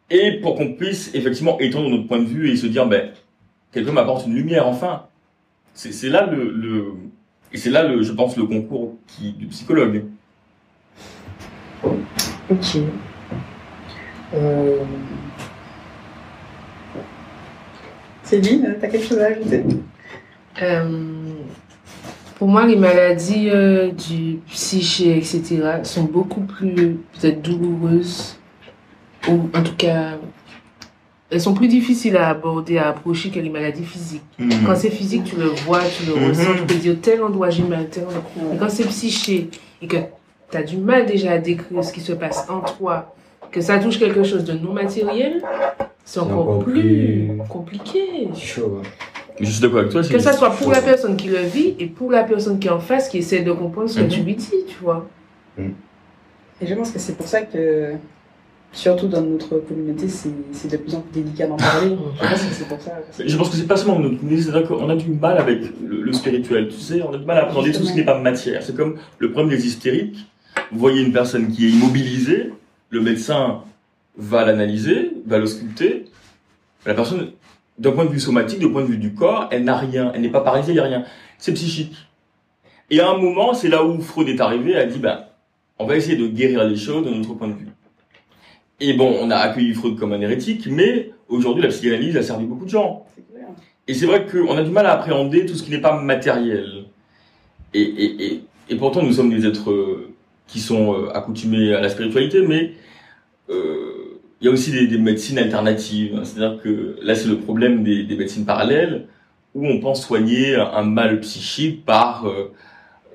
Et 0.09 0.39
pour 0.41 0.55
qu'on 0.55 0.73
puisse 0.73 1.13
effectivement 1.13 1.59
étendre 1.59 1.89
notre 1.89 2.07
point 2.07 2.19
de 2.19 2.25
vue 2.25 2.51
et 2.51 2.55
se 2.55 2.67
dire 2.67 2.85
ben 2.85 3.11
quelqu'un 3.71 3.91
m'apporte 3.91 4.27
une 4.27 4.35
lumière 4.35 4.67
enfin. 4.67 5.07
C'est 5.73 6.09
là 6.09 6.25
le, 6.25 6.51
le 6.51 6.93
et 7.51 7.57
c'est 7.57 7.69
là 7.69 7.83
le 7.83 8.01
je 8.01 8.13
pense 8.13 8.37
le 8.37 8.45
concours 8.45 8.95
qui, 9.07 9.33
du 9.33 9.47
psychologue. 9.47 10.05
Ok. 12.49 12.77
Euh... 14.33 14.83
Céline, 18.23 18.75
t'as 18.81 18.87
quelque 18.87 19.05
chose 19.05 19.19
à 19.19 19.27
ajouter? 19.27 19.63
Euh, 20.61 21.35
pour 22.39 22.47
moi, 22.47 22.65
les 22.65 22.75
maladies 22.75 23.49
euh, 23.49 23.91
du 23.91 24.39
psyché, 24.47 25.17
etc., 25.17 25.79
sont 25.83 26.03
beaucoup 26.05 26.41
plus 26.41 26.97
peut-être 27.13 27.41
douloureuses, 27.41 28.39
ou 29.29 29.49
en 29.53 29.63
tout 29.63 29.75
cas, 29.77 30.17
elles 31.29 31.41
sont 31.41 31.53
plus 31.53 31.67
difficiles 31.67 32.17
à 32.17 32.29
aborder, 32.29 32.77
à 32.77 32.89
approcher 32.89 33.29
que 33.29 33.39
les 33.39 33.49
maladies 33.49 33.83
physiques. 33.83 34.21
Mhm. 34.37 34.63
Quand 34.65 34.75
c'est 34.75 34.89
physique, 34.89 35.23
tu 35.25 35.35
le 35.35 35.47
vois, 35.47 35.81
tu 35.83 36.05
le 36.05 36.15
mhm. 36.15 36.29
ressens, 36.29 36.53
tu 36.55 36.63
peux 36.63 36.75
dire 36.75 36.95
tel 37.01 37.23
endroit 37.23 37.49
j'ai 37.49 37.63
mal, 37.63 37.89
tel 37.89 38.03
endroit. 38.03 38.23
Mais 38.51 38.57
quand 38.57 38.69
c'est 38.69 38.85
psyché 38.85 39.49
et 39.81 39.87
que 39.87 39.97
tu 40.51 40.57
as 40.57 40.63
du 40.63 40.77
mal 40.77 41.05
déjà 41.05 41.31
à 41.31 41.37
décrire 41.37 41.83
ce 41.83 41.91
qui 41.91 42.01
se 42.01 42.13
passe 42.13 42.47
en 42.49 42.61
toi, 42.61 43.15
que 43.51 43.61
ça 43.61 43.79
touche 43.79 43.99
quelque 43.99 44.23
chose 44.23 44.43
de 44.43 44.53
non 44.53 44.73
matériel, 44.73 45.41
c'est 46.03 46.19
encore, 46.19 46.59
plus, 46.59 47.31
compliqué. 47.49 48.29
Chaud. 48.35 48.81
Je 49.39 49.45
suis 49.49 49.61
d'accord 49.61 49.79
avec 49.79 49.91
toi. 49.91 50.01
Que 50.03 50.19
ça 50.19 50.33
soit 50.33 50.51
pour 50.51 50.71
la 50.71 50.81
personne 50.81 51.17
qui 51.17 51.27
le 51.27 51.39
vit 51.39 51.75
et 51.79 51.87
pour 51.87 52.11
la 52.11 52.23
personne 52.23 52.59
qui 52.59 52.67
est 52.67 52.71
en 52.71 52.79
face 52.79 53.09
qui 53.09 53.17
essaie 53.17 53.41
de 53.41 53.51
comprendre 53.51 53.89
ce 53.89 53.99
que 53.99 54.05
tu 54.05 54.21
lui 54.21 54.35
dis, 54.35 54.65
tu 54.67 54.77
vois. 54.81 55.07
Et 55.57 56.67
je 56.67 56.73
pense 56.73 56.91
que 56.91 56.99
c'est 56.99 57.17
pour 57.17 57.27
ça 57.27 57.41
que, 57.41 57.93
surtout 58.75 59.07
dans 59.07 59.21
notre 59.21 59.57
communauté, 59.59 60.07
c'est 60.07 60.69
de 60.69 60.77
plus 60.77 60.93
en 60.93 61.01
plus 61.01 61.21
délicat 61.21 61.47
d'en 61.47 61.57
parler. 61.57 61.95
Je 62.21 62.27
pense 62.27 62.43
que 62.43 62.53
c'est 62.53 62.67
pour 62.67 62.81
ça. 62.81 62.91
Je 63.25 63.37
pense 63.37 63.49
que 63.49 63.55
c'est 63.55 63.67
pas 63.67 63.77
seulement 63.77 63.99
notre 63.99 64.19
communauté, 64.19 64.43
c'est 64.43 64.67
qu'on 64.67 64.89
a 64.89 64.95
du 64.95 65.09
mal 65.09 65.37
avec 65.37 65.61
le, 65.81 66.01
le 66.01 66.13
spirituel, 66.13 66.67
tu 66.67 66.79
sais, 66.79 67.01
on 67.01 67.13
a 67.13 67.17
du 67.17 67.25
mal 67.25 67.37
à 67.37 67.43
appréhender 67.43 67.71
tout 67.71 67.83
ce 67.83 67.91
qui 67.91 67.97
n'est 67.97 68.05
pas 68.05 68.19
matière. 68.19 68.61
C'est 68.61 68.75
comme 68.75 68.97
le 69.17 69.31
problème 69.31 69.57
des 69.57 69.65
hystériques. 69.65 70.27
Vous 70.71 70.79
voyez 70.79 71.01
une 71.01 71.13
personne 71.13 71.51
qui 71.51 71.65
est 71.65 71.69
immobilisée, 71.69 72.51
le 72.89 73.01
médecin 73.01 73.63
va 74.17 74.45
l'analyser, 74.45 75.13
va 75.25 75.37
l'ausculter. 75.37 76.05
La 76.85 76.93
personne, 76.93 77.31
d'un 77.79 77.91
point 77.91 78.05
de 78.05 78.09
vue 78.09 78.19
somatique, 78.19 78.59
d'un 78.59 78.69
point 78.69 78.81
de 78.81 78.87
vue 78.87 78.97
du 78.97 79.13
corps, 79.13 79.47
elle 79.51 79.63
n'a 79.63 79.77
rien, 79.77 80.11
elle 80.13 80.21
n'est 80.21 80.29
pas 80.29 80.41
paralysée, 80.41 80.71
il 80.71 80.75
n'y 80.75 80.79
a 80.79 80.83
rien. 80.83 81.05
C'est 81.37 81.53
psychique. 81.53 81.95
Et 82.89 82.99
à 82.99 83.09
un 83.09 83.17
moment, 83.17 83.53
c'est 83.53 83.69
là 83.69 83.83
où 83.83 83.99
Freud 84.01 84.29
est 84.29 84.39
arrivé, 84.39 84.71
elle 84.71 84.81
a 84.81 84.85
dit, 84.85 84.99
ben, 84.99 85.25
on 85.79 85.85
va 85.85 85.95
essayer 85.95 86.15
de 86.15 86.27
guérir 86.27 86.63
les 86.65 86.77
choses 86.77 87.05
de 87.05 87.09
notre 87.09 87.33
point 87.33 87.47
de 87.47 87.53
vue. 87.53 87.64
Et 88.79 88.93
bon, 88.93 89.15
on 89.21 89.31
a 89.31 89.37
accueilli 89.37 89.73
Freud 89.73 89.97
comme 89.97 90.13
un 90.13 90.21
hérétique, 90.21 90.67
mais 90.69 91.11
aujourd'hui, 91.29 91.63
la 91.63 91.69
psychanalyse 91.69 92.17
a 92.17 92.23
servi 92.23 92.45
beaucoup 92.45 92.65
de 92.65 92.69
gens. 92.69 93.05
Clair. 93.31 93.47
Et 93.87 93.93
c'est 93.93 94.05
vrai 94.05 94.25
qu'on 94.25 94.57
a 94.57 94.63
du 94.63 94.71
mal 94.71 94.85
à 94.85 94.93
appréhender 94.93 95.45
tout 95.45 95.55
ce 95.55 95.63
qui 95.63 95.71
n'est 95.71 95.81
pas 95.81 96.01
matériel. 96.01 96.85
Et, 97.73 97.81
et, 97.81 98.25
et, 98.25 98.41
et 98.69 98.75
pourtant, 98.75 99.01
nous 99.01 99.13
sommes 99.13 99.29
des 99.29 99.45
êtres 99.45 99.71
euh, 99.71 100.13
qui 100.47 100.59
sont 100.59 100.93
euh, 100.93 101.09
accoutumés 101.13 101.73
à 101.73 101.81
la 101.81 101.89
spiritualité, 101.89 102.41
mais 102.41 102.73
euh, 103.49 104.19
il 104.41 104.45
y 104.45 104.47
a 104.49 104.51
aussi 104.51 104.71
des, 104.71 104.87
des 104.87 104.97
médecines 104.97 105.37
alternatives. 105.37 106.19
C'est-à-dire 106.23 106.61
que 106.61 106.97
là, 107.01 107.15
c'est 107.15 107.29
le 107.29 107.37
problème 107.37 107.83
des, 107.83 108.03
des 108.03 108.15
médecines 108.15 108.45
parallèles, 108.45 109.07
où 109.53 109.65
on 109.65 109.79
pense 109.79 110.05
soigner 110.05 110.55
un 110.55 110.83
mal 110.83 111.21
psychique 111.21 111.85
par, 111.85 112.29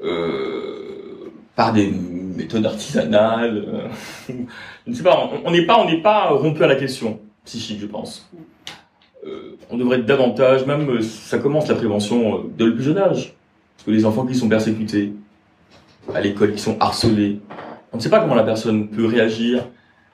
euh, 0.03 1.31
par 1.55 1.75
des 1.75 1.93
méthodes 2.41 2.67
artisanales. 2.67 3.65
euh, 3.69 3.89
je 4.87 4.91
ne 4.91 4.95
sais 4.95 5.03
pas, 5.03 5.31
on- 5.45 5.51
n'est 5.51 5.67
pas, 5.67 5.79
on 5.79 5.87
n'est 5.89 6.01
pas 6.03 6.31
rompu 6.31 6.63
à 6.63 6.67
la 6.67 6.77
question 6.77 7.21
psychique, 7.45 7.81
je 7.81 7.87
pense. 7.87 8.31
Euh, 9.27 9.57
on 9.71 9.77
devrait 9.77 9.99
être 9.99 10.07
davantage, 10.07 10.67
même 10.67 10.89
euh, 10.89 11.03
ça 11.03 11.39
commence 11.39 11.69
la 11.69 11.75
prévention 11.75 12.37
euh, 12.37 12.41
dès 12.57 12.65
le 12.65 12.75
plus 12.75 12.85
jeune 12.85 12.99
âge. 12.99 13.35
Parce 13.77 13.87
que 13.87 13.91
les 13.91 14.05
enfants 14.05 14.27
qui 14.27 14.35
sont 14.35 14.49
persécutés 14.49 15.13
à 16.15 16.21
l'école, 16.21 16.53
qui 16.53 16.61
sont 16.61 16.77
harcelés, 16.81 17.41
on 17.93 17.97
ne 17.97 18.03
sait 18.03 18.11
pas 18.11 18.21
comment 18.21 18.35
la 18.35 18.45
personne 18.45 18.89
peut 18.89 19.07
réagir. 19.07 19.67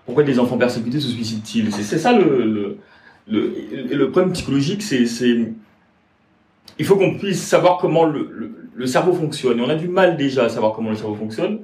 Pourquoi 0.05 0.25
des 0.25 0.39
enfants 0.39 0.57
persécutés 0.57 1.01
se 1.01 1.09
suicident-ils? 1.09 1.73
C'est 1.73 1.99
ça 1.99 2.17
le, 2.17 2.79
le, 3.29 4.11
problème 4.11 4.33
psychologique, 4.33 4.83
c'est 4.83 5.05
il 6.79 6.85
faut 6.85 6.97
qu'on 6.97 7.17
puisse 7.19 7.43
savoir 7.43 7.79
comment 7.79 8.05
le, 8.05 8.53
le 8.77 8.87
cerveau 8.87 9.13
fonctionne. 9.15 9.59
Et 9.59 9.63
on 9.63 9.69
a 9.69 9.75
du 9.75 9.89
mal 9.89 10.17
déjà 10.17 10.45
à 10.45 10.49
savoir 10.49 10.73
comment 10.75 10.91
le 10.91 10.97
cerveau 10.97 11.15
fonctionne. 11.17 11.61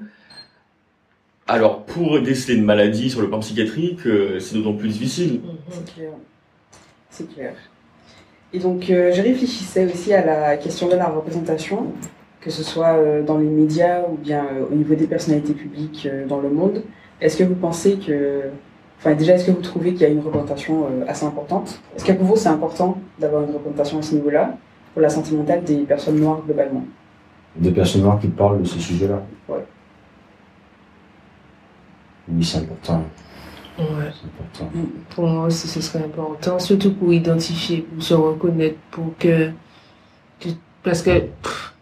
Alors, 1.49 1.83
pour 1.83 2.21
déceler 2.21 2.57
une 2.57 2.65
maladie 2.65 3.11
sur 3.11 3.21
le 3.21 3.29
plan 3.29 3.41
psychiatrique, 3.41 4.07
euh, 4.07 4.39
c'est 4.39 4.55
d'autant 4.55 4.75
plus 4.75 4.89
difficile. 4.89 5.41
C'est 5.71 5.95
clair. 5.95 6.11
C'est 7.11 7.35
clair. 7.35 7.55
Et 8.53 8.59
donc, 8.59 8.89
euh, 8.91 9.13
je 9.13 9.23
réfléchissais 9.23 9.87
aussi 9.87 10.13
à 10.15 10.25
la 10.25 10.57
question 10.57 10.89
de 10.89 10.95
la 10.95 11.09
représentation, 11.09 11.87
que 12.41 12.51
ce 12.51 12.63
soit 12.63 12.95
euh, 12.95 13.23
dans 13.23 13.39
les 13.39 13.47
médias 13.47 14.03
ou 14.11 14.17
bien 14.17 14.45
euh, 14.45 14.67
au 14.71 14.75
niveau 14.75 14.95
des 14.95 15.07
personnalités 15.07 15.55
publiques 15.55 16.07
euh, 16.11 16.27
dans 16.27 16.41
le 16.41 16.49
monde. 16.49 16.83
Est-ce 17.21 17.37
que 17.37 17.45
vous 17.45 17.55
pensez 17.55 17.97
que. 17.97 18.43
Enfin, 18.99 19.15
déjà, 19.15 19.35
est-ce 19.35 19.47
que 19.47 19.51
vous 19.51 19.63
trouvez 19.63 19.93
qu'il 19.93 20.03
y 20.03 20.05
a 20.05 20.09
une 20.09 20.21
représentation 20.21 20.85
euh, 20.85 21.05
assez 21.09 21.27
importante? 21.27 21.81
Est-ce 21.97 22.05
que 22.05 22.13
pour 22.13 22.27
vous, 22.27 22.37
c'est 22.37 22.49
important 22.49 22.99
d'avoir 23.19 23.43
une 23.43 23.51
représentation 23.51 23.99
à 23.99 24.03
ce 24.03 24.15
niveau-là, 24.15 24.57
pour 24.93 25.03
la 25.03 25.09
santé 25.09 25.35
mentale 25.35 25.65
des 25.65 25.79
personnes 25.79 26.21
noires 26.21 26.41
globalement? 26.47 26.85
Des 27.57 27.73
personnes 27.73 28.03
noires 28.03 28.21
qui 28.21 28.29
parlent 28.29 28.63
de 28.63 28.67
ce 28.67 28.79
sujet-là. 28.79 29.23
Ouais. 29.49 29.65
Oui, 32.33 32.45
c'est 32.45 32.59
important. 32.59 33.05
Ouais. 33.79 33.85
Important. 33.85 34.71
Pour 35.11 35.27
moi 35.27 35.47
aussi, 35.47 35.69
ce 35.69 35.81
serait 35.81 36.05
important, 36.05 36.59
surtout 36.59 36.93
pour 36.95 37.13
identifier, 37.13 37.79
pour 37.83 38.03
se 38.03 38.15
reconnaître, 38.15 38.79
pour 38.91 39.17
que. 39.19 39.51
Parce 40.83 41.03
que 41.03 41.21
pff, 41.21 41.75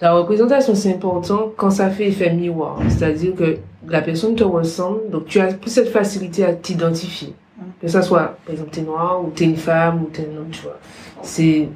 la 0.00 0.14
représentation, 0.14 0.74
c'est 0.74 0.92
important 0.92 1.52
quand 1.56 1.70
ça 1.70 1.90
fait 1.90 2.08
effet 2.08 2.32
miroir. 2.32 2.80
C'est-à-dire 2.88 3.34
que 3.34 3.58
la 3.86 4.02
personne 4.02 4.34
te 4.34 4.44
ressemble, 4.44 5.10
donc 5.10 5.26
tu 5.26 5.40
as 5.40 5.54
plus 5.54 5.70
cette 5.70 5.88
facilité 5.88 6.44
à 6.44 6.52
t'identifier. 6.52 7.34
Que 7.80 7.88
ça 7.88 8.02
soit, 8.02 8.36
par 8.44 8.52
exemple, 8.52 8.70
t'es 8.70 8.82
noir, 8.82 9.24
ou 9.24 9.30
t'es 9.30 9.44
une 9.44 9.56
femme, 9.56 10.02
ou 10.02 10.06
t'es 10.06 10.28
un 10.32 10.38
homme, 10.38 10.50
tu 10.50 10.62
vois. 10.62 10.78
C'est. 11.22 11.68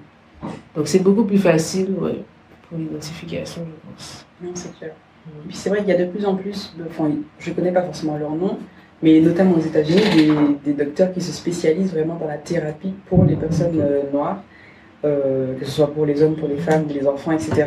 Donc 0.74 0.86
c'est 0.86 0.98
beaucoup 0.98 1.24
plus 1.24 1.38
facile, 1.38 1.94
ouais, 2.00 2.22
pour 2.68 2.78
l'identification, 2.78 3.62
je 3.64 3.90
pense. 3.90 4.26
Non, 4.42 4.50
c'est 4.54 4.76
clair. 4.76 4.92
Et 5.26 5.48
puis 5.48 5.56
c'est 5.56 5.68
vrai 5.70 5.80
qu'il 5.80 5.88
y 5.88 5.92
a 5.92 5.98
de 5.98 6.10
plus 6.10 6.24
en 6.26 6.34
plus, 6.34 6.72
de, 6.78 6.84
enfin, 6.88 7.10
je 7.38 7.50
connais 7.52 7.72
pas 7.72 7.82
forcément 7.82 8.16
leur 8.16 8.30
nom, 8.34 8.58
mais 9.02 9.20
notamment 9.20 9.56
aux 9.56 9.60
États-Unis, 9.60 10.00
des, 10.64 10.72
des 10.72 10.84
docteurs 10.84 11.12
qui 11.12 11.20
se 11.20 11.32
spécialisent 11.32 11.92
vraiment 11.92 12.16
dans 12.16 12.26
la 12.26 12.38
thérapie 12.38 12.94
pour 13.08 13.24
les 13.24 13.36
personnes 13.36 13.78
euh, 13.80 14.02
noires, 14.12 14.42
euh, 15.04 15.54
que 15.58 15.64
ce 15.64 15.70
soit 15.70 15.92
pour 15.92 16.06
les 16.06 16.22
hommes, 16.22 16.36
pour 16.36 16.48
les 16.48 16.56
femmes, 16.56 16.84
les 16.88 17.06
enfants, 17.06 17.32
etc. 17.32 17.66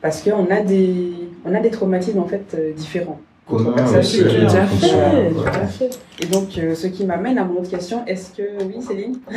Parce 0.00 0.22
qu'on 0.22 0.46
a 0.50 0.60
des, 0.60 1.10
on 1.44 1.54
a 1.54 1.60
des 1.60 1.70
traumatismes 1.70 2.20
en 2.20 2.26
fait 2.26 2.44
euh, 2.54 2.72
différents. 2.72 3.20
Commun 3.48 3.74
Ça, 3.86 3.98
aussi, 4.00 4.18
c'est- 4.18 4.24
Tout 4.24 4.56
à 4.56 4.62
en 4.62 4.66
fonction, 4.66 4.88
fait, 5.00 5.30
tout 5.30 5.48
à 5.48 5.66
fait. 5.66 5.90
Et 6.22 6.26
donc, 6.26 6.48
euh, 6.58 6.74
ce 6.74 6.86
qui 6.86 7.04
m'amène 7.06 7.38
à 7.38 7.44
mon 7.44 7.60
autre 7.60 7.70
question, 7.70 8.04
est-ce 8.06 8.36
que, 8.36 8.42
oui 8.64 8.80
Céline? 8.82 9.16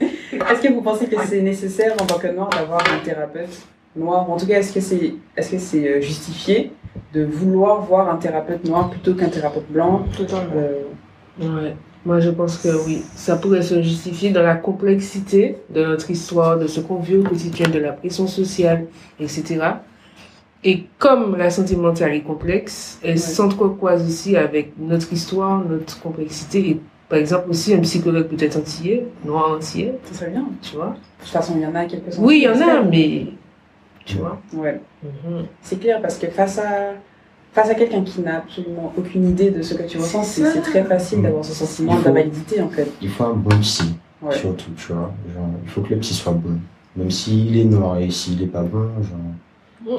Est-ce 0.00 0.60
que 0.60 0.72
vous 0.72 0.82
pensez 0.82 1.06
que 1.06 1.16
c'est 1.26 1.40
nécessaire 1.40 1.94
en 2.00 2.04
tant 2.04 2.18
que 2.18 2.26
noir 2.28 2.50
d'avoir 2.50 2.80
un 2.92 2.98
thérapeute? 3.04 3.48
Noir 3.96 4.28
En 4.30 4.36
tout 4.36 4.46
cas, 4.46 4.58
est-ce 4.58 4.72
que 4.72 4.80
c'est 4.80 5.14
est 5.36 5.42
-ce 5.42 5.58
c'est 5.58 5.88
euh, 5.88 6.00
justifié 6.00 6.72
de 7.12 7.24
vouloir 7.24 7.82
voir 7.82 8.08
un 8.14 8.16
thérapeute 8.16 8.64
noir 8.64 8.90
plutôt 8.90 9.14
qu'un 9.14 9.28
thérapeute 9.28 9.70
blanc? 9.70 10.04
Totalement. 10.16 10.52
Euh, 10.56 10.82
Ouais. 11.40 11.74
Moi, 12.06 12.20
je 12.20 12.30
pense 12.30 12.58
que 12.58 12.68
oui, 12.86 13.02
ça 13.16 13.34
pourrait 13.36 13.62
se 13.62 13.82
justifier 13.82 14.30
dans 14.30 14.42
la 14.42 14.54
complexité 14.54 15.56
de 15.74 15.82
notre 15.84 16.08
histoire, 16.10 16.58
de 16.58 16.66
ce 16.68 16.78
qu'on 16.80 17.00
vit 17.00 17.16
au 17.16 17.24
quotidien, 17.24 17.68
de 17.68 17.78
la 17.80 17.92
pression 17.92 18.26
sociale, 18.28 18.86
etc. 19.18 19.42
Et 20.62 20.84
comme 20.98 21.36
la 21.36 21.50
santé 21.50 21.74
mentale 21.76 22.12
est 22.14 22.20
complexe, 22.22 22.98
elle 23.02 23.12
Ouais. 23.12 23.16
s'entrecroise 23.16 24.02
aussi 24.06 24.36
avec 24.36 24.64
notre 24.78 25.12
histoire, 25.12 25.64
notre 25.64 26.00
complexité. 26.00 26.58
Et 26.70 26.80
par 27.08 27.18
exemple, 27.18 27.46
aussi 27.50 27.74
un 27.74 27.80
psychologue 27.80 28.28
peut-être 28.28 28.56
antillais, 28.58 29.06
noir 29.24 29.52
antillais, 29.56 29.94
Ce 30.04 30.14
serait 30.14 30.30
bien. 30.30 30.44
tu 30.62 30.76
vois? 30.76 30.90
De 31.18 31.24
toute 31.24 31.32
façon, 31.32 31.54
il 31.56 31.62
y 31.62 31.66
en 31.66 31.74
a 31.74 31.84
quelques-uns. 31.86 32.22
Oui, 32.22 32.34
il 32.38 32.44
y 32.44 32.48
en 32.48 32.60
a, 32.68 32.82
mais 32.82 33.26
tu 34.04 34.18
vois. 34.18 34.40
Ouais, 34.52 34.80
Mhm. 35.02 35.46
c'est 35.62 35.80
clair 35.80 36.00
parce 36.02 36.16
que 36.18 36.26
face 36.28 36.58
à 36.58 36.92
face 37.52 37.70
à 37.70 37.74
quelqu'un 37.74 38.02
qui 38.02 38.20
n'a 38.20 38.38
absolument 38.38 38.92
aucune 38.98 39.28
idée 39.30 39.50
de 39.52 39.62
ce 39.62 39.74
que 39.74 39.84
tu 39.84 39.96
ressens, 39.98 40.24
c'est 40.24 40.60
très 40.60 40.82
facile 40.84 41.22
d'avoir 41.22 41.44
ce 41.44 41.52
sentiment 41.54 41.92
faut- 41.96 42.02
d'invalidité 42.04 42.60
en 42.60 42.68
fait. 42.68 42.88
Il 43.00 43.08
faut 43.08 43.24
un 43.24 43.34
bon 43.34 43.56
psy, 43.60 43.94
Ouais. 44.20 44.34
surtout, 44.36 44.72
tu 44.76 44.92
vois. 44.92 45.12
Genre, 45.32 45.46
il 45.62 45.68
faut 45.70 45.80
que 45.82 45.90
le 45.94 46.00
psy 46.00 46.14
soit 46.14 46.32
bon. 46.32 46.58
Même 46.96 47.10
s'il 47.12 47.56
est 47.56 47.64
noir 47.64 47.98
et 47.98 48.10
s'il 48.10 48.42
est 48.42 48.46
pas 48.48 48.62
bon, 48.62 48.88
genre, 49.02 49.18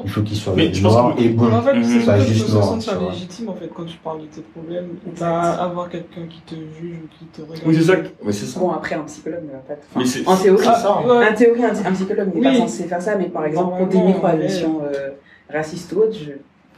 il 0.04 0.10
faut 0.10 0.22
qu'il 0.22 0.36
soit 0.36 0.54
Mais 0.56 0.72
je 0.72 0.82
pense 0.82 0.92
noir 0.92 1.14
que- 1.16 1.22
et 1.22 1.28
bon. 1.30 1.44
Mais 1.46 1.54
en 1.56 1.62
fait, 1.62 1.82
c'est 1.84 2.04
Pas 2.06 2.18
juste 2.18 2.46
se 2.46 2.52
noir, 2.52 2.64
sentir 2.64 2.92
tu 2.92 2.98
vois. 2.98 3.12
légitime 3.12 3.48
en 3.48 3.54
fait 3.54 3.70
quand 3.74 3.84
tu 3.84 3.96
parles 3.98 4.20
de 4.22 4.26
tes 4.26 4.40
problèmes. 4.42 4.88
Pas 5.18 5.50
avoir 5.52 5.88
quelqu'un 5.88 6.22
qui 6.28 6.40
te 6.40 6.54
juge 6.54 6.96
ou 7.04 7.08
qui 7.18 7.24
te 7.26 7.42
regarde. 7.42 7.60
Oui, 7.66 7.74
c'est 7.76 7.82
ça. 7.82 7.96
que- 7.96 8.24
Ouais, 8.26 8.32
c'est 8.32 8.46
ça. 8.46 8.60
Bon, 8.60 8.70
après, 8.70 8.94
un 8.96 9.02
psychologue 9.04 9.44
ne 9.46 9.52
va 9.52 9.58
pas. 9.58 9.74
Mais 9.96 10.02
Enfin, 10.04 10.32
en 10.32 10.36
théorie, 10.36 10.64
ça, 10.64 10.98
hein. 11.04 11.08
Ouais. 11.08 11.28
En 11.30 11.34
théorie, 11.34 11.64
un, 11.64 11.70
un 11.86 11.92
psychologue 11.92 12.28
n'est 12.34 12.40
Oui. 12.40 12.42
pas 12.42 12.54
censé 12.56 12.84
faire 12.84 13.02
ça, 13.02 13.16
mais 13.16 13.26
par 13.26 13.44
exemple, 13.46 13.76
pour 13.78 13.86
des 13.86 14.00
microagressions 14.02 14.80
euh, 14.82 15.10
racistes 15.52 15.92
ou 15.92 16.00
autres, 16.00 16.16
je, 16.18 16.32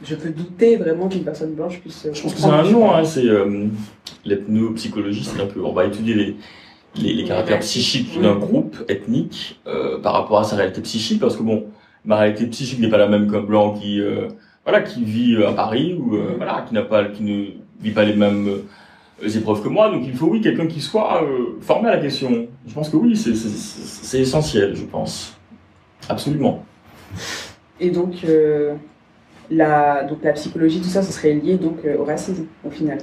je 0.07 0.15
peux 0.15 0.29
douter 0.29 0.77
vraiment 0.77 1.07
qu'une 1.07 1.23
personne 1.23 1.53
blanche 1.53 1.79
puisse. 1.79 2.05
euh, 2.05 2.11
Je 2.13 2.21
pense 2.21 2.33
que 2.33 2.39
c'est 2.39 2.47
un 2.47 2.63
nom, 2.63 2.91
hein, 2.93 3.03
c'est 3.03 3.25
euh, 3.25 3.65
l'ethnopsychologie, 4.25 5.23
c'est 5.23 5.41
un 5.41 5.47
peu, 5.47 5.63
on 5.63 5.73
va 5.73 5.85
étudier 5.85 6.13
les, 6.13 6.35
les, 6.95 7.13
les 7.13 7.23
caractères 7.23 7.59
psychiques 7.59 8.19
d'un 8.21 8.35
groupe 8.35 8.77
ethnique 8.87 9.59
euh, 9.67 9.99
par 9.99 10.13
rapport 10.13 10.39
à 10.39 10.43
sa 10.43 10.55
réalité 10.55 10.81
psychique, 10.81 11.19
parce 11.19 11.35
que 11.35 11.43
bon, 11.43 11.65
ma 12.05 12.17
réalité 12.17 12.47
psychique 12.47 12.79
n'est 12.79 12.89
pas 12.89 12.97
la 12.97 13.07
même 13.07 13.29
qu'un 13.31 13.41
blanc 13.41 13.73
qui, 13.73 13.99
euh, 14.01 14.27
voilà, 14.63 14.81
qui 14.81 15.03
vit 15.03 15.35
euh, 15.35 15.49
à 15.49 15.53
Paris 15.53 15.95
ou 15.99 16.15
euh, 16.15 16.33
voilà, 16.37 16.65
qui 16.67 16.73
n'a 16.73 16.83
pas, 16.83 17.05
qui 17.05 17.23
ne 17.23 17.45
vit 17.81 17.91
pas 17.91 18.05
les 18.05 18.15
mêmes 18.15 18.47
euh, 18.47 19.27
épreuves 19.27 19.61
que 19.61 19.69
moi, 19.69 19.91
donc 19.91 20.03
il 20.05 20.15
faut 20.15 20.27
oui 20.27 20.41
quelqu'un 20.41 20.67
qui 20.67 20.81
soit 20.81 21.23
euh, 21.23 21.57
formé 21.61 21.89
à 21.89 21.95
la 21.95 22.01
question. 22.01 22.47
Je 22.67 22.73
pense 22.73 22.89
que 22.89 22.97
oui, 22.97 23.15
c'est 23.17 24.19
essentiel, 24.19 24.75
je 24.75 24.83
pense, 24.83 25.37
absolument. 26.07 26.65
Et 27.79 27.89
donc, 27.89 28.23
euh, 28.23 28.75
la, 29.49 30.03
donc, 30.03 30.19
la 30.23 30.33
psychologie, 30.33 30.79
tout 30.79 30.89
ça, 30.89 31.01
ce 31.01 31.11
serait 31.11 31.33
lié 31.33 31.57
donc 31.57 31.77
euh, 31.85 31.97
au 31.97 32.05
racisme, 32.05 32.45
au 32.63 32.69
final. 32.69 32.99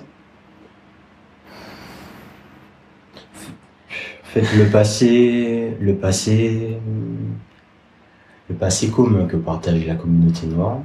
En 4.23 4.29
fait, 4.41 4.57
le 4.57 4.71
passé, 4.71 5.77
le 5.81 5.95
passé, 5.97 6.77
le 8.49 8.55
passé 8.55 8.91
commun 8.91 9.27
que 9.27 9.37
partage 9.37 9.87
la 9.87 9.95
communauté 9.95 10.47
noire 10.47 10.79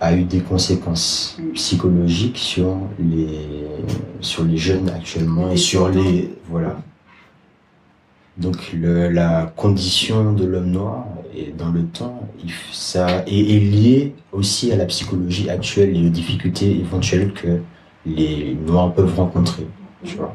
a 0.00 0.14
eu 0.14 0.24
des 0.24 0.40
conséquences 0.40 1.38
psychologiques 1.54 2.38
sur 2.38 2.76
les, 2.98 3.28
sur 4.20 4.44
les 4.44 4.56
jeunes 4.56 4.88
actuellement 4.90 5.50
et 5.50 5.56
sur 5.56 5.88
les, 5.88 6.34
voilà. 6.48 6.76
Donc 8.36 8.74
la 8.74 9.52
condition 9.56 10.32
de 10.32 10.44
l'homme 10.44 10.70
noir 10.70 11.06
et 11.36 11.52
dans 11.52 11.70
le 11.70 11.84
temps, 11.84 12.28
ça 12.72 13.22
est, 13.26 13.56
est 13.56 13.60
lié 13.60 14.14
aussi 14.32 14.72
à 14.72 14.76
la 14.76 14.86
psychologie 14.86 15.50
actuelle 15.50 15.96
et 15.96 16.06
aux 16.06 16.10
difficultés 16.10 16.80
éventuelles 16.80 17.32
que 17.32 17.60
les 18.06 18.56
noirs 18.66 18.92
peuvent 18.92 19.14
rencontrer. 19.14 19.66
Tu 20.02 20.16
vois. 20.16 20.34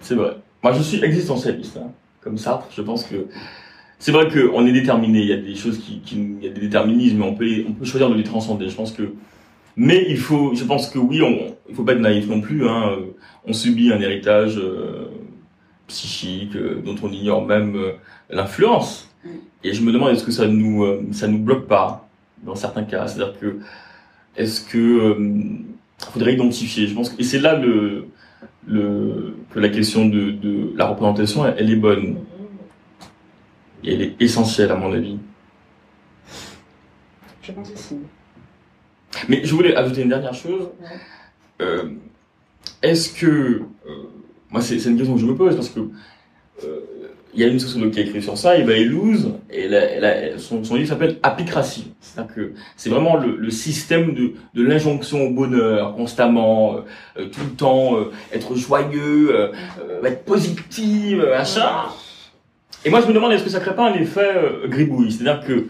C'est 0.00 0.14
vrai. 0.14 0.36
Moi, 0.62 0.72
je 0.72 0.82
suis 0.82 1.02
existentialiste, 1.04 1.76
hein, 1.76 1.90
comme 2.20 2.38
Sartre. 2.38 2.68
Je 2.70 2.82
pense 2.82 3.04
que 3.04 3.26
c'est 3.98 4.12
vrai 4.12 4.28
qu'on 4.28 4.66
est 4.66 4.72
déterminé. 4.72 5.20
Il 5.20 5.28
y 5.28 5.32
a 5.32 5.36
des 5.36 5.54
choses 5.54 5.78
qui, 5.78 6.00
qui 6.00 6.16
il 6.16 6.44
y 6.44 6.48
a 6.48 6.52
des 6.52 6.60
déterminismes, 6.60 7.18
mais 7.18 7.24
on 7.24 7.34
peut, 7.34 7.48
on 7.68 7.72
peut 7.72 7.84
choisir 7.84 8.10
de 8.10 8.14
les 8.14 8.24
transcender. 8.24 8.68
Je 8.68 8.76
pense 8.76 8.92
que, 8.92 9.14
mais 9.76 10.04
il 10.08 10.18
faut, 10.18 10.54
je 10.54 10.64
pense 10.64 10.88
que 10.90 10.98
oui, 10.98 11.22
on, 11.22 11.54
il 11.68 11.74
faut 11.74 11.84
pas 11.84 11.92
être 11.92 12.00
naïf 12.00 12.28
non 12.28 12.40
plus. 12.40 12.68
Hein. 12.68 12.96
On 13.46 13.52
subit 13.52 13.92
un 13.92 14.00
héritage 14.00 14.58
euh, 14.58 15.08
psychique 15.88 16.56
euh, 16.56 16.80
dont 16.84 16.96
on 17.02 17.10
ignore 17.10 17.46
même 17.46 17.76
euh, 17.76 17.92
l'influence. 18.30 19.10
Et 19.62 19.72
je 19.72 19.82
me 19.82 19.92
demande 19.92 20.10
est-ce 20.10 20.24
que 20.24 20.32
ça 20.32 20.46
nous, 20.46 20.84
ça 21.12 21.26
nous 21.26 21.38
bloque 21.38 21.66
pas 21.66 22.06
dans 22.42 22.54
certains 22.54 22.84
cas? 22.84 23.06
C'est-à-dire 23.06 23.38
que 23.40 23.58
est-ce 24.36 24.60
que 24.60 25.16
faudrait 26.12 26.34
identifier? 26.34 26.86
Je 26.86 26.94
pense 26.94 27.14
et 27.18 27.22
c'est 27.22 27.38
là 27.38 27.58
le 27.58 28.08
le, 28.66 29.36
que 29.50 29.60
la 29.60 29.68
question 29.68 30.06
de, 30.06 30.30
de 30.30 30.72
la 30.76 30.86
représentation, 30.86 31.44
elle 31.46 31.70
est 31.70 31.76
bonne. 31.76 32.16
Et 33.84 33.94
elle 33.94 34.02
est 34.02 34.14
essentielle, 34.20 34.70
à 34.70 34.76
mon 34.76 34.92
avis. 34.92 35.18
Je 37.42 37.52
pense 37.52 37.70
aussi. 37.70 37.96
Mais 39.28 39.44
je 39.44 39.54
voulais 39.54 39.76
ajouter 39.76 40.02
une 40.02 40.08
dernière 40.08 40.34
chose. 40.34 40.68
Euh, 41.60 41.90
Est-ce 42.82 43.12
que... 43.12 43.26
euh, 43.26 43.62
moi, 44.50 44.60
c'est 44.62 44.76
une 44.76 44.96
question 44.96 45.14
que 45.14 45.20
je 45.20 45.26
me 45.26 45.34
pose, 45.36 45.54
parce 45.54 45.68
que 45.68 45.80
euh, 46.64 46.80
il 47.34 47.40
y 47.40 47.44
a 47.44 47.48
une 47.48 47.58
sociologue 47.58 47.90
qui 47.92 47.98
a 47.98 48.02
écrit 48.02 48.22
sur 48.22 48.38
ça, 48.38 48.56
Eva 48.56 48.72
Elouz, 48.72 49.32
et 49.50 49.64
elle 49.64 49.74
a- 49.74 49.84
elle 49.90 50.04
a- 50.04 50.38
son, 50.38 50.62
son 50.64 50.76
livre 50.76 50.88
s'appelle 50.88 51.18
Apicratie. 51.22 51.92
C'est-à-dire 52.00 52.34
que 52.34 52.52
c'est 52.76 52.88
vraiment 52.90 53.16
le, 53.16 53.36
le 53.36 53.50
système 53.50 54.14
de, 54.14 54.32
de 54.54 54.62
l'injonction 54.62 55.20
au 55.26 55.30
bonheur, 55.30 55.94
constamment, 55.96 56.76
tout 57.16 57.40
le 57.44 57.56
temps, 57.56 57.96
être 58.32 58.54
joyeux, 58.54 59.50
être 60.04 60.24
positif, 60.24 61.18
machin. 61.18 61.86
Et 62.84 62.90
moi, 62.90 63.00
je 63.00 63.06
me 63.06 63.12
demande, 63.12 63.32
est-ce 63.32 63.44
que 63.44 63.50
ça 63.50 63.60
crée 63.60 63.74
pas 63.74 63.90
un 63.90 63.94
effet 63.94 64.32
euh, 64.36 64.68
gribouille? 64.68 65.10
C'est-à-dire 65.10 65.44
que 65.46 65.66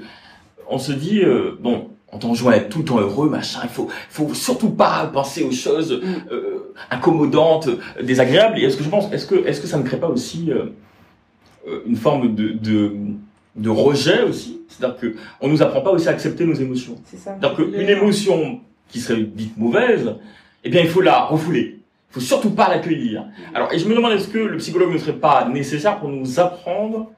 on 0.69 0.79
se 0.79 0.93
dit, 0.93 1.21
euh, 1.23 1.53
bon, 1.61 1.91
on 2.11 2.19
t'enjoint 2.19 2.53
à 2.53 2.57
être 2.57 2.69
tout 2.69 2.79
le 2.79 2.85
temps 2.85 2.99
heureux, 2.99 3.29
machin, 3.29 3.61
il 3.65 3.69
faut, 3.69 3.89
faut 4.09 4.33
surtout 4.35 4.71
pas 4.71 5.07
penser 5.13 5.43
aux 5.45 5.53
choses 5.53 6.01
euh, 6.31 6.73
incommodantes, 6.91 7.69
euh, 7.69 8.03
désagréables. 8.03 8.59
Et 8.59 8.65
est-ce 8.65 8.77
que 8.77 8.85
je 8.85 8.89
pense, 8.89 9.13
est-ce 9.13 9.27
que, 9.27 9.47
est-ce 9.47 9.61
que 9.61 9.67
ça 9.67 9.79
ne 9.79 9.83
crée 9.83 9.99
pas 9.99 10.09
aussi 10.09 10.51
euh, 10.51 10.67
euh, 11.69 11.83
une 11.87 11.97
forme 11.97 12.35
de, 12.35 12.49
de, 12.53 12.93
de 13.57 13.69
rejet 13.71 14.23
aussi? 14.23 14.63
C'est-à-dire 14.69 14.97
que 14.97 15.15
on 15.41 15.49
nous 15.49 15.63
apprend 15.63 15.83
pas 15.83 15.91
aussi 15.91 16.09
à 16.09 16.13
accepter 16.13 16.45
nos 16.45 16.55
émotions. 16.55 16.97
C'est 17.05 17.19
ça. 17.19 17.37
C'est-à-dire 17.39 17.57
qu'une 17.57 17.89
émotion 17.89 18.61
qui 18.89 19.01
serait 19.01 19.23
dite 19.23 19.57
mauvaise, 19.57 20.15
eh 20.65 20.71
bien, 20.71 20.81
il 20.81 20.89
faut 20.89 21.01
la 21.01 21.21
refouler. 21.25 21.81
Faut 22.15 22.21
surtout 22.21 22.51
pas 22.51 22.69
l'accueillir. 22.69 23.25
Alors, 23.55 23.73
et 23.73 23.79
je 23.81 23.89
me 23.89 23.95
demande, 23.97 24.13
est-ce 24.13 24.29
que 24.29 24.39
le 24.39 24.57
psychologue 24.59 24.93
ne 24.93 24.99
serait 24.99 25.15
pas 25.15 25.49
nécessaire 25.49 25.99
pour 25.99 26.09
nous 26.09 26.39
apprendre 26.39 27.11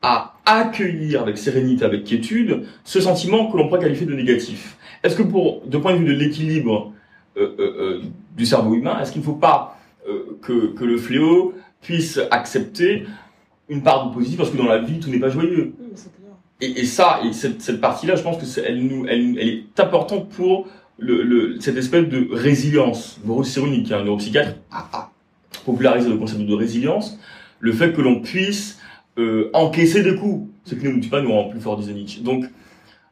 à 0.00 0.34
accueillir 0.46 1.22
avec 1.22 1.36
sérénité, 1.36 1.84
avec 1.84 2.04
quiétude, 2.04 2.62
ce 2.84 3.00
sentiment 3.00 3.50
que 3.50 3.56
l'on 3.56 3.66
pourrait 3.66 3.80
qualifier 3.80 4.06
de 4.06 4.14
négatif? 4.14 4.76
Est-ce 5.02 5.16
que 5.16 5.24
pour, 5.24 5.62
de 5.66 5.76
point 5.76 5.94
de 5.94 5.98
vue 5.98 6.04
de 6.04 6.12
l'équilibre 6.12 6.92
euh, 7.36 7.52
euh, 7.58 7.74
euh, 7.80 8.02
du 8.36 8.46
cerveau 8.46 8.74
humain, 8.74 9.00
est-ce 9.00 9.10
qu'il 9.10 9.22
ne 9.22 9.26
faut 9.26 9.32
pas 9.32 9.76
euh, 10.08 10.38
que, 10.40 10.72
que 10.72 10.84
le 10.84 10.98
fléau 10.98 11.54
puisse 11.80 12.20
accepter 12.30 13.04
une 13.68 13.82
part 13.82 14.08
de 14.08 14.14
positif 14.14 14.38
Parce 14.38 14.50
que 14.50 14.56
dans 14.56 14.66
la 14.66 14.78
vie, 14.78 15.00
tout 15.00 15.10
n'est 15.10 15.18
pas 15.18 15.30
joyeux? 15.30 15.72
Et, 16.60 16.82
et 16.82 16.84
ça, 16.84 17.18
et 17.24 17.32
cette, 17.32 17.60
cette 17.60 17.80
partie-là, 17.80 18.14
je 18.14 18.22
pense 18.22 18.36
que 18.38 18.60
elle, 18.60 18.86
nous, 18.86 19.04
elle, 19.08 19.36
elle 19.36 19.48
est 19.48 19.80
importante 19.80 20.28
pour 20.28 20.68
cette 21.60 21.76
espèce 21.76 22.08
de 22.08 22.28
résilience. 22.30 23.20
Boris 23.24 23.52
Cyrulnik, 23.52 23.86
qui 23.86 23.92
est 23.92 23.96
un 23.96 24.04
neuropsychiatre, 24.04 24.56
a, 24.70 25.10
popularisé 25.64 26.08
le 26.08 26.16
concept 26.16 26.40
de 26.42 26.54
résilience, 26.54 27.18
le 27.60 27.72
fait 27.72 27.92
que 27.92 28.00
l'on 28.00 28.20
puisse 28.20 28.78
euh, 29.18 29.50
encaisser 29.52 30.02
des 30.02 30.16
coups. 30.16 30.48
Ce 30.64 30.74
qui 30.74 30.86
ne 30.86 30.92
nous 30.92 31.00
tue 31.00 31.08
pas 31.08 31.20
nous 31.20 31.32
rend 31.32 31.48
plus 31.48 31.60
fort, 31.60 31.76
disait 31.76 31.92
Nietzsche. 31.92 32.20
Donc, 32.22 32.44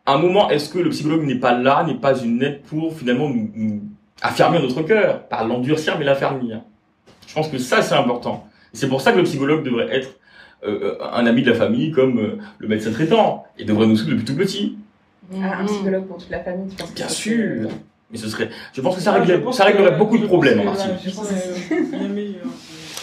à 0.06 0.14
un 0.14 0.18
moment, 0.18 0.50
est-ce 0.50 0.68
que 0.68 0.78
le 0.78 0.90
psychologue 0.90 1.24
n'est 1.24 1.38
pas 1.38 1.56
là, 1.56 1.84
n'est 1.84 1.98
pas 1.98 2.18
une 2.18 2.42
aide 2.42 2.62
pour 2.62 2.96
finalement 2.96 3.28
nous, 3.28 3.50
nous 3.54 3.82
affermir 4.22 4.62
notre 4.62 4.82
cœur, 4.82 5.26
pas 5.28 5.44
l'endurcir, 5.44 5.98
mais 5.98 6.04
l'affermir 6.04 6.62
Je 7.26 7.34
pense 7.34 7.48
que 7.48 7.58
ça, 7.58 7.82
c'est 7.82 7.94
important. 7.94 8.46
C'est 8.72 8.88
pour 8.88 9.00
ça 9.00 9.12
que 9.12 9.18
le 9.18 9.24
psychologue 9.24 9.64
devrait 9.64 9.88
être 9.90 10.16
euh, 10.66 10.96
un 11.12 11.26
ami 11.26 11.42
de 11.42 11.50
la 11.50 11.56
famille 11.56 11.90
comme 11.90 12.18
euh, 12.18 12.38
le 12.58 12.68
médecin 12.68 12.92
traitant 12.92 13.44
et 13.58 13.64
devrait 13.64 13.86
nous 13.86 13.96
suivre 13.96 14.12
depuis 14.12 14.24
tout 14.24 14.36
petit. 14.36 14.76
Un 15.32 15.64
psychologue 15.66 16.06
pour 16.06 16.16
toute 16.18 16.30
la 16.30 16.40
famille, 16.40 16.68
tu 16.70 16.76
penses 16.76 16.90
que 16.90 16.94
Bien 16.96 17.08
sûr. 17.08 17.68
Mais 18.10 18.18
ce 18.18 18.28
serait, 18.28 18.48
je 18.72 18.80
pense 18.80 18.96
que 18.96 19.00
ça, 19.00 19.12
réglerait, 19.12 19.38
je 19.38 19.44
pense 19.44 19.56
ça 19.56 19.64
réglerait 19.64 19.92
que- 19.92 19.98
beaucoup 19.98 20.18
de 20.18 20.26
problèmes 20.26 20.60
en 20.60 20.64
Martinique. 20.64 21.14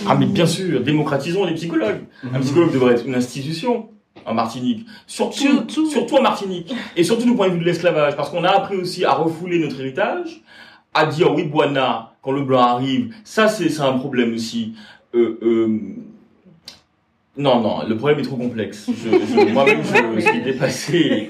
Ah 0.08 0.16
mais 0.16 0.26
bien 0.26 0.46
sûr, 0.46 0.82
démocratisons 0.82 1.46
les 1.46 1.54
psychologues. 1.56 2.02
Un 2.34 2.40
psychologue 2.42 2.72
devrait 2.74 2.94
être 2.94 3.06
une 3.08 3.16
institution 3.16 3.90
en 4.26 4.34
Martinique, 4.34 4.86
surtout, 5.08 5.36
Surtout. 5.38 5.90
surtout 5.90 6.16
en 6.18 6.22
Martinique, 6.22 6.74
et 6.98 7.04
surtout 7.04 7.24
du 7.26 7.36
point 7.36 7.48
de 7.48 7.54
vue 7.54 7.60
de 7.60 7.64
l'esclavage, 7.66 8.16
parce 8.18 8.30
qu'on 8.30 8.44
a 8.44 8.50
appris 8.50 8.76
aussi 8.76 9.06
à 9.06 9.14
refouler 9.14 9.60
notre 9.60 9.80
héritage, 9.80 10.42
à 10.94 11.06
dire 11.06 11.34
oui 11.34 11.44
Boana 11.44 12.14
quand 12.22 12.32
le 12.34 12.42
blanc 12.44 12.62
arrive, 12.62 13.14
ça 13.24 13.48
c'est 13.48 13.70
c'est 13.70 13.82
un 13.82 13.94
problème 13.98 14.34
aussi. 14.34 14.74
Euh, 15.16 15.40
euh, 15.42 15.80
non 17.38 17.62
non, 17.62 17.84
le 17.88 17.96
problème 17.98 18.20
est 18.20 18.24
trop 18.24 18.36
complexe. 18.38 18.88
Je, 18.88 19.10
je- 19.10 19.52
Moi-même 19.54 19.82
je 19.84 20.20
suis 20.22 20.42
dépassé. 20.44 21.30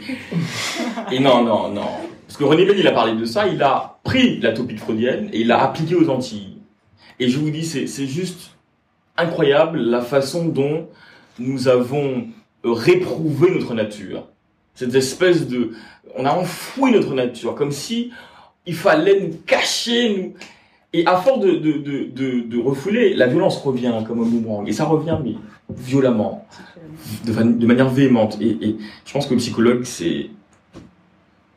Et 1.11 1.19
non 1.19 1.43
non 1.43 1.69
non, 1.69 1.87
parce 2.25 2.37
que 2.37 2.43
René 2.43 2.65
Ben 2.65 2.75
il 2.77 2.87
a 2.87 2.91
parlé 2.91 3.13
de 3.15 3.25
ça, 3.25 3.47
il 3.47 3.61
a 3.61 3.99
pris 4.03 4.39
la 4.39 4.53
topique 4.53 4.79
freudienne 4.79 5.29
et 5.33 5.41
il 5.41 5.47
l'a 5.47 5.61
appliquée 5.63 5.95
aux 5.95 6.09
Antilles. 6.09 6.57
Et 7.19 7.29
je 7.29 7.37
vous 7.39 7.49
dis 7.49 7.65
c'est 7.65 7.87
c'est 7.87 8.07
juste 8.07 8.51
incroyable 9.17 9.79
la 9.79 10.01
façon 10.01 10.45
dont 10.45 10.87
nous 11.39 11.67
avons 11.67 12.27
réprouvé 12.63 13.51
notre 13.51 13.73
nature. 13.73 14.27
Cette 14.75 14.93
espèce 14.93 15.47
de... 15.47 15.71
On 16.15 16.25
a 16.25 16.31
enfoui 16.31 16.91
notre 16.91 17.13
nature, 17.15 17.55
comme 17.55 17.71
si 17.71 18.11
il 18.67 18.75
fallait 18.75 19.19
nous 19.21 19.37
cacher, 19.45 20.15
nous... 20.17 20.33
Et 20.93 21.06
à 21.06 21.17
force 21.17 21.39
de, 21.41 21.52
de, 21.52 21.73
de, 21.73 22.39
de, 22.47 22.60
refouler, 22.60 23.13
la 23.13 23.28
violence 23.28 23.58
revient 23.58 23.93
comme 24.08 24.21
un 24.21 24.26
boomerang. 24.26 24.67
Et 24.67 24.71
ça 24.71 24.86
revient, 24.86 25.17
mais 25.23 25.34
violemment, 25.69 26.47
de, 27.26 27.32
de 27.34 27.65
manière 27.67 27.89
véhémente. 27.89 28.38
Et, 28.41 28.78
je 29.06 29.13
pense 29.13 29.28
que 29.28 29.34
le 29.34 29.39
psychologue, 29.39 29.84
c'est... 29.84 30.30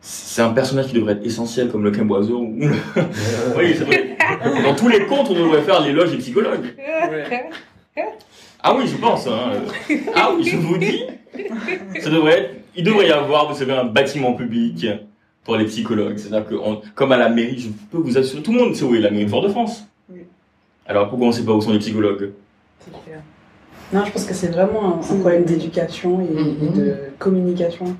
C'est 0.02 0.40
un 0.40 0.50
personnage 0.50 0.86
qui 0.86 0.94
devrait 0.94 1.12
être 1.12 1.26
essentiel 1.26 1.68
comme 1.68 1.84
le 1.84 1.90
Camboiseau. 1.90 2.38
ou- 2.38 2.58
oui, 3.58 3.74
c'est 3.76 3.84
vrai. 3.84 4.16
Dans 4.64 4.74
tous 4.74 4.88
les 4.88 5.04
contes, 5.04 5.28
on 5.30 5.34
devrait 5.34 5.60
faire 5.60 5.80
l'éloge 5.82 6.10
des 6.12 6.16
psychologues. 6.16 6.74
Ah 8.62 8.74
oui, 8.74 8.86
je 8.86 8.96
pense. 8.96 9.26
Hein. 9.26 9.52
Ah 10.14 10.30
oui, 10.34 10.44
je 10.44 10.56
vous 10.56 10.78
dis. 10.78 11.02
Ça 12.00 12.08
devrait 12.08 12.38
être. 12.38 12.54
Il 12.76 12.84
devrait 12.84 13.08
y 13.08 13.12
avoir, 13.12 13.52
vous 13.52 13.58
savez, 13.58 13.72
un 13.72 13.84
bâtiment 13.84 14.32
public 14.32 14.86
pour 15.44 15.56
les 15.56 15.64
psychologues. 15.66 16.18
C'est-à-dire 16.18 16.46
que, 16.48 16.54
on- 16.54 16.80
comme 16.94 17.12
à 17.12 17.16
la 17.16 17.28
mairie, 17.28 17.58
je 17.58 17.68
peux 17.90 17.98
vous 17.98 18.18
assurer, 18.18 18.42
tout 18.42 18.52
le 18.52 18.58
monde 18.58 18.74
sait 18.74 18.84
où 18.84 18.94
est 18.94 19.00
la 19.00 19.10
mairie 19.10 19.24
de 19.24 19.30
Fort-de-France. 19.30 19.84
Oui. 20.12 20.20
Alors 20.86 21.08
pourquoi 21.08 21.26
on 21.28 21.30
ne 21.30 21.34
sait 21.34 21.44
pas 21.44 21.52
où 21.52 21.60
sont 21.60 21.72
les 21.72 21.78
psychologues? 21.78 22.30
C'est 22.80 22.92
clair. 23.04 23.20
Non, 23.92 24.04
je 24.04 24.12
pense 24.12 24.24
que 24.24 24.34
c'est 24.34 24.48
vraiment 24.48 25.00
un, 25.00 25.16
problème 25.18 25.44
d'éducation 25.44 26.20
et, 26.20 26.64
et 26.64 26.68
de 26.68 26.96
communication. 27.18 27.96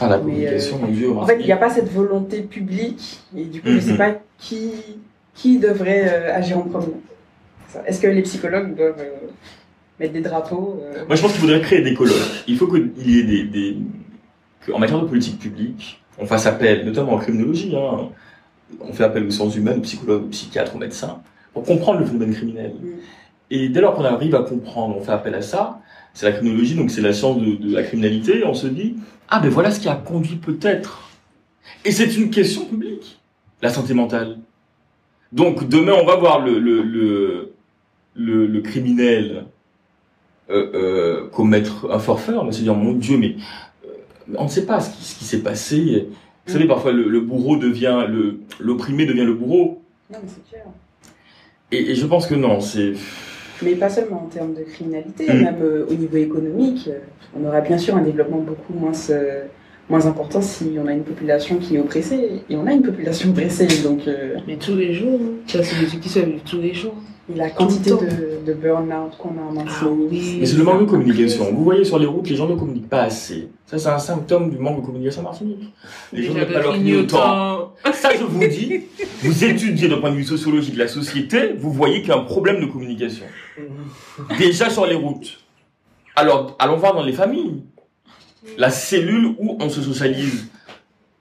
Ah, 0.00 0.08
la 0.08 0.16
Mais, 0.18 0.22
communication, 0.24 0.78
mon 0.78 0.88
Dieu. 0.88 1.10
En 1.16 1.26
fait, 1.26 1.38
il 1.40 1.46
n'y 1.46 1.52
a 1.52 1.56
pas 1.56 1.70
cette 1.70 1.90
volonté 1.90 2.42
publique 2.42 3.20
et 3.36 3.44
du 3.44 3.60
coup, 3.60 3.68
je 3.68 3.74
ne 3.76 3.80
sais 3.80 3.92
Mhm. 3.92 3.96
pas 3.98 4.12
qui, 4.38 4.70
qui 5.34 5.58
devrait 5.58 6.06
euh, 6.08 6.34
agir 6.34 6.58
en 6.58 6.62
premier. 6.62 6.94
Est-ce 7.86 8.00
que 8.00 8.06
les 8.08 8.22
psychologues 8.22 8.74
doivent 8.76 8.96
euh, 8.98 9.28
mettre 9.98 10.12
des 10.12 10.20
drapeaux 10.20 10.80
euh, 10.82 11.04
Moi, 11.06 11.16
je 11.16 11.22
pense 11.22 11.32
qu'il 11.32 11.40
faudrait 11.40 11.60
créer 11.60 11.82
des 11.82 11.94
colloques. 11.94 12.16
Il 12.48 12.56
faut 12.56 12.66
qu'il 12.66 12.90
y 13.06 13.20
ait 13.20 13.24
des, 13.24 13.42
des... 13.44 13.76
qu'en 14.66 14.78
matière 14.78 15.00
de 15.00 15.06
politique 15.06 15.38
publique, 15.38 16.00
on 16.20 16.26
fasse 16.26 16.46
appel, 16.46 16.84
notamment 16.84 17.14
en 17.14 17.18
criminologie, 17.18 17.74
hein, 17.74 18.08
on 18.80 18.92
fait 18.92 19.04
appel 19.04 19.26
aux 19.26 19.30
sciences 19.30 19.56
humaines, 19.56 19.78
aux 19.78 19.82
psychologues, 19.82 20.24
aux 20.24 20.28
psychiatres, 20.28 20.74
aux 20.76 20.78
médecins, 20.78 21.20
pour 21.52 21.64
comprendre 21.64 22.00
le 22.00 22.06
phénomène 22.06 22.34
criminel. 22.34 22.74
Mm. 22.80 22.88
Et 23.50 23.68
dès 23.68 23.80
lors 23.80 23.94
qu'on 23.94 24.04
arrive 24.04 24.34
à 24.34 24.42
comprendre, 24.42 24.96
on 24.96 25.02
fait 25.02 25.12
appel 25.12 25.34
à 25.34 25.42
ça, 25.42 25.80
c'est 26.14 26.26
la 26.26 26.32
criminologie, 26.32 26.74
donc 26.74 26.90
c'est 26.90 27.00
la 27.00 27.12
science 27.12 27.40
de, 27.40 27.56
de 27.56 27.74
la 27.74 27.82
criminalité, 27.82 28.44
on 28.44 28.54
se 28.54 28.66
dit, 28.66 28.96
ah 29.28 29.40
ben 29.40 29.48
voilà 29.48 29.70
ce 29.70 29.80
qui 29.80 29.88
a 29.88 29.94
conduit 29.94 30.36
peut-être. 30.36 31.10
Et 31.84 31.92
c'est 31.92 32.16
une 32.16 32.30
question 32.30 32.64
publique, 32.66 33.20
la 33.62 33.70
santé 33.70 33.94
mentale. 33.94 34.38
Donc 35.32 35.68
demain, 35.68 35.94
on 36.00 36.04
va 36.04 36.16
voir 36.16 36.44
le, 36.44 36.58
le, 36.58 36.82
le, 36.82 37.52
le, 38.14 38.46
le 38.46 38.60
criminel 38.60 39.46
euh, 40.50 40.70
euh, 40.74 41.28
commettre 41.30 41.88
un 41.90 42.00
forfait, 42.00 42.32
on 42.32 42.44
va 42.44 42.52
se 42.52 42.62
dire, 42.62 42.74
mon 42.74 42.92
Dieu, 42.92 43.16
mais 43.16 43.36
on 44.38 44.44
ne 44.44 44.48
sait 44.48 44.66
pas 44.66 44.80
ce 44.80 44.90
qui, 44.96 45.04
ce 45.04 45.18
qui 45.18 45.24
s'est 45.24 45.42
passé. 45.42 46.08
Vous 46.46 46.52
savez, 46.52 46.66
parfois, 46.66 46.92
le, 46.92 47.08
le 47.08 47.20
bourreau 47.20 47.56
devient, 47.56 48.04
le, 48.08 48.40
l'opprimé 48.58 49.06
devient 49.06 49.24
le 49.24 49.34
bourreau. 49.34 49.82
Non, 50.12 50.18
mais 50.22 50.28
c'est 50.28 50.48
clair. 50.50 50.64
Et, 51.72 51.90
et 51.92 51.94
je 51.94 52.06
pense 52.06 52.26
que 52.26 52.34
non, 52.34 52.60
c'est, 52.60 52.94
Mais 53.62 53.74
pas 53.76 53.88
seulement 53.90 54.24
en 54.24 54.26
termes 54.28 54.54
de 54.54 54.62
criminalité, 54.62 55.26
Mm. 55.32 55.42
même 55.42 55.56
euh, 55.62 55.86
au 55.88 55.94
niveau 55.94 56.16
économique. 56.16 56.88
euh, 56.88 56.98
On 57.38 57.46
aura 57.46 57.60
bien 57.60 57.78
sûr 57.78 57.94
un 57.96 58.02
développement 58.02 58.38
beaucoup 58.38 58.72
moins, 58.74 58.90
euh, 59.10 59.44
moins 59.88 60.06
important 60.06 60.40
si 60.42 60.76
on 60.82 60.86
a 60.88 60.92
une 60.92 61.04
population 61.04 61.58
qui 61.58 61.76
est 61.76 61.78
oppressée. 61.78 62.42
Et 62.48 62.56
on 62.56 62.66
a 62.66 62.72
une 62.72 62.82
population 62.82 63.30
oppressée, 63.30 63.68
donc 63.84 64.08
euh, 64.08 64.36
Mais 64.48 64.56
tous 64.56 64.74
les 64.74 64.92
jours, 64.94 65.20
hein. 65.22 65.34
ça 65.46 65.62
c'est 65.62 65.78
des 65.78 65.86
trucs 65.86 66.00
qui 66.00 66.08
se 66.08 66.18
vivent 66.20 66.40
tous 66.44 66.60
les 66.60 66.74
jours. 66.74 66.96
La 67.36 67.50
quantité 67.50 67.90
de, 67.90 68.44
de 68.46 68.52
burn-out 68.52 69.16
qu'on 69.18 69.30
a 69.30 69.42
en 69.42 69.64
Ah 69.66 69.86
oui. 69.88 70.38
Mais 70.40 70.46
c'est 70.46 70.56
le 70.56 70.64
manque 70.64 70.80
de 70.80 70.86
communication. 70.86 71.52
Vous 71.52 71.64
voyez 71.64 71.84
sur 71.84 71.98
les 71.98 72.06
routes, 72.06 72.28
les 72.28 72.36
gens 72.36 72.48
ne 72.48 72.54
communiquent 72.54 72.88
pas 72.88 73.02
assez. 73.02 73.48
Ça, 73.66 73.78
c'est 73.78 73.88
un 73.88 73.98
symptôme 73.98 74.50
du 74.50 74.58
manque 74.58 74.80
de 74.80 74.86
communication 74.86 75.22
Martinique. 75.22 75.72
Les 76.12 76.22
gens 76.22 76.34
n'ont 76.34 76.46
pas 76.46 76.60
leur 76.60 76.72
de 76.72 76.78
clignotant. 76.78 77.72
Ça, 77.92 78.10
je 78.18 78.24
vous 78.24 78.46
dis, 78.46 78.82
vous 79.22 79.44
étudiez 79.44 79.88
d'un 79.88 79.98
point 79.98 80.10
de 80.10 80.16
vue 80.16 80.24
sociologique 80.24 80.76
la 80.76 80.88
société, 80.88 81.54
vous 81.56 81.72
voyez 81.72 82.00
qu'il 82.00 82.10
y 82.10 82.12
a 82.12 82.18
un 82.18 82.24
problème 82.24 82.60
de 82.60 82.66
communication. 82.66 83.26
Déjà 84.38 84.70
sur 84.70 84.86
les 84.86 84.96
routes. 84.96 85.38
Alors, 86.16 86.56
allons 86.58 86.76
voir 86.76 86.94
dans 86.94 87.04
les 87.04 87.12
familles. 87.12 87.62
La 88.56 88.70
cellule 88.70 89.34
où 89.38 89.56
on 89.60 89.68
se 89.68 89.82
socialise. 89.82 90.48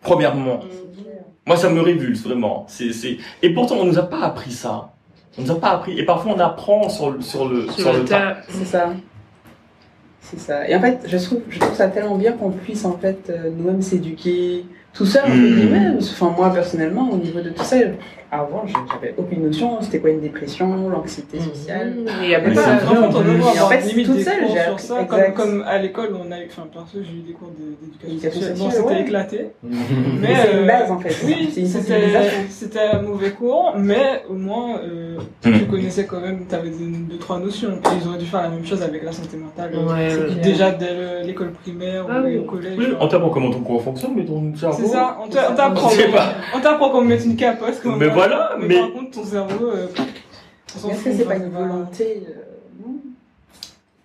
Premièrement. 0.01 0.62
Moi, 1.45 1.57
ça 1.57 1.70
me 1.70 1.82
révulse, 1.82 2.24
vraiment. 2.24 2.66
C'est. 2.68 3.18
Et 3.41 3.49
pourtant, 3.53 3.76
on 3.78 3.86
nous 3.86 3.97
a 3.97 4.03
pas 4.03 4.22
appris 4.22 4.51
ça. 4.51 4.93
On 5.38 5.43
nous 5.43 5.51
a 5.51 5.59
pas 5.59 5.69
appris. 5.71 5.97
Et 5.99 6.03
parfois, 6.05 6.34
on 6.36 6.39
apprend 6.39 6.89
sur 6.89 7.11
le, 7.11 7.21
sur 7.21 7.47
le, 7.47 7.69
Sur 7.71 7.93
le 7.93 8.03
tas. 8.05 8.38
C'est 8.49 8.65
ça. 8.65 8.93
C'est 10.21 10.39
ça. 10.39 10.67
Et 10.69 10.75
en 10.75 10.82
fait, 10.82 10.99
je 11.07 11.17
trouve, 11.17 11.41
je 11.49 11.59
trouve 11.59 11.73
ça 11.73 11.88
tellement 11.88 12.15
bien 12.17 12.34
qu'on 12.34 12.51
puisse 12.51 12.86
en 12.86 12.97
fait 12.97 13.30
euh, 13.30 13.49
nous-mêmes 13.55 13.82
s'éduquer 13.82 14.65
tout 14.93 15.05
seul, 15.05 15.30
Mhm. 15.30 15.55
guillemets. 15.55 15.91
Enfin, 15.99 16.34
moi 16.38 16.51
personnellement, 16.53 17.09
au 17.11 17.17
niveau 17.17 17.41
de 17.41 17.49
tout 17.49 17.63
ça, 17.63 17.77
avant, 18.32 18.63
je- 18.65 18.73
j'avais 18.91 19.13
aucune 19.17 19.43
notion. 19.43 19.82
C'était 19.82 19.99
quoi 19.99 20.09
une 20.11 20.21
dépression, 20.21 20.89
l'anxiété 20.89 21.39
sociale? 21.39 21.95
Mmh. 21.97 22.07
Il 22.23 22.30
y 22.30 22.36
a 22.36 22.41
Mais 22.41 22.53
pas 22.53 22.61
en 22.61 22.63
fait, 22.77 22.97
on 22.97 23.15
en 23.15 23.21
limite 23.88 24.05
toute 24.05 24.15
des 24.17 24.23
seule, 24.23 24.39
cours 24.45 24.55
j'ai 24.55 24.63
sur 24.63 24.80
ça, 24.80 25.03
comme, 25.36 25.63
à 25.67 25.77
l'école, 25.80 26.09
on 26.15 26.32
a 26.32 26.39
eu, 26.39 26.47
enfin, 26.49 26.67
perso, 26.71 26.97
j'ai 27.03 27.17
eu 27.17 27.21
des 27.27 27.34
cours 27.34 27.49
d'éducation 27.57 28.07
Éducation 28.09 28.39
sociale. 28.41 28.57
Bon, 28.57 28.65
sociale, 28.65 28.84
c'était 28.84 28.95
ouais. 28.95 29.01
éclaté. 29.01 29.49
Mais 29.63 29.77
Mais, 30.21 30.36
c'est 30.36 30.51
une 30.53 30.57
euh, 30.59 30.67
base 30.67 30.91
en 30.91 30.99
fait. 30.99 31.15
Oui, 31.25 31.49
c'était 32.49 32.80
un 32.93 33.01
mauvais 33.01 33.32
cours, 33.32 33.73
mais 33.77 34.23
au 34.30 34.34
moins 34.34 34.77
euh, 34.84 35.17
tu 35.41 35.65
connaissais 35.65 36.05
quand 36.05 36.19
même, 36.21 36.45
tu 36.47 36.55
avais 36.55 36.69
deux, 36.69 37.17
trois 37.17 37.39
notions. 37.39 37.69
Et 37.69 37.97
ils 38.01 38.07
auraient 38.07 38.17
dû 38.17 38.25
faire 38.25 38.41
la 38.43 38.49
même 38.49 38.65
chose 38.65 38.82
avec 38.82 39.03
la 39.03 39.11
santé 39.11 39.38
mentale. 39.38 39.71
Ouais. 39.75 40.36
Déjà 40.41 40.71
dès 40.71 40.93
le- 40.93 41.27
l'école 41.27 41.51
primaire 41.51 42.05
Ah 42.09 42.21
ou 42.21 42.25
oui. 42.25 42.38
au 42.38 42.43
collège. 42.43 42.75
Oui, 42.77 42.88
on 42.99 43.07
t'apprend 43.07 43.30
comment 43.30 43.51
ton 43.51 43.61
corps 43.61 43.82
fonctionne, 43.82 44.11
mais 44.15 44.25
ton 44.25 44.55
cerveau. 44.55 44.77
C'est 44.82 44.88
ça, 44.88 45.17
on 45.23 45.27
t'a- 45.27 45.51
on 45.51 45.55
t'apprend 45.55 45.89
Je 45.89 45.95
sais 45.95 46.07
pas. 46.09 46.34
on 46.55 46.59
t'apprend 46.59 46.89
comment 46.89 47.03
mettre 47.07 47.25
une 47.25 47.36
capote. 47.36 47.80
Voilà, 48.28 48.55
mais, 48.59 48.67
mais- 48.67 48.80
par 48.80 48.91
contre 48.93 49.11
ton 49.11 49.26
cerveau. 49.26 49.65
euh, 49.67 49.88
Est-ce 49.88 51.03
que 51.03 51.11
c'est 51.13 51.26
enfin, 51.26 51.26
pas 51.26 51.36
une 51.38 51.49
volonté 51.49 52.24
euh, 52.28 52.86
non 52.86 52.95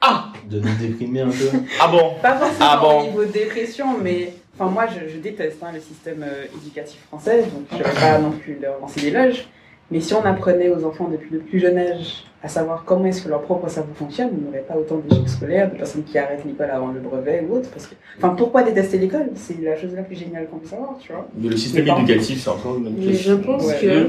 Ah 0.00 0.32
De 0.48 0.60
nous 0.60 0.74
déprimer 0.80 1.20
un 1.20 1.28
peu. 1.30 1.50
Ah 1.80 1.88
bon 1.88 2.14
Pas 2.22 2.36
forcément 2.36 2.56
Ah 2.60 2.76
bon 2.78 3.00
au 3.00 3.06
niveau 3.06 3.24
dépression, 3.24 3.98
mais 4.00 4.32
enfin 4.58 4.70
moi 4.70 4.86
je, 4.86 5.08
je 5.12 5.18
déteste 5.18 5.58
hein, 5.62 5.72
le 5.74 5.80
système 5.80 6.22
euh, 6.22 6.44
éducatif 6.62 7.00
français, 7.08 7.42
donc 7.42 7.66
je 7.72 7.76
ne 7.76 7.82
vais 7.82 8.00
pas 8.00 8.18
non 8.18 8.30
plus 8.32 8.58
leur 8.60 8.80
lancer 8.80 9.00
des 9.00 9.10
loges. 9.10 9.46
Mais 9.90 10.00
si 10.00 10.14
on 10.14 10.24
apprenait 10.24 10.70
aux 10.70 10.84
enfants 10.84 11.08
depuis 11.08 11.28
le 11.30 11.38
plus 11.40 11.60
jeune 11.60 11.76
âge 11.78 12.24
à 12.42 12.48
savoir 12.48 12.84
comment 12.84 13.06
est-ce 13.06 13.22
que 13.22 13.28
leur 13.28 13.42
propre 13.42 13.68
cerveau 13.68 13.92
fonctionne, 13.94 14.30
on 14.38 14.44
n'aurait 14.46 14.64
pas 14.66 14.76
autant 14.76 14.96
d'échecs 14.98 15.28
scolaires, 15.28 15.70
de 15.70 15.76
personnes 15.76 16.04
qui 16.04 16.18
arrêtent 16.18 16.44
l'école 16.44 16.70
avant 16.70 16.88
le 16.88 17.00
brevet 17.00 17.46
ou 17.48 17.56
autre. 17.56 17.70
Parce 17.70 17.86
que, 17.86 17.94
enfin, 18.18 18.30
pourquoi 18.30 18.62
détester 18.62 18.98
l'école? 18.98 19.30
C'est 19.34 19.60
la 19.62 19.76
chose 19.78 19.94
la 19.94 20.02
plus 20.02 20.16
géniale 20.16 20.46
qu'on 20.48 20.58
puisse 20.58 20.72
avoir, 20.72 20.96
tu 20.98 21.12
vois. 21.12 21.26
Mais 21.36 21.48
le 21.48 21.56
système 21.56 21.84
Mais 21.84 21.92
éducatif, 22.02 22.42
c'est 22.42 22.50
encore 22.50 22.76
une 22.78 22.94
Mais 22.98 23.12
je 23.14 23.32
pense 23.34 23.66
Ouais. 23.66 23.78
que 23.80 24.08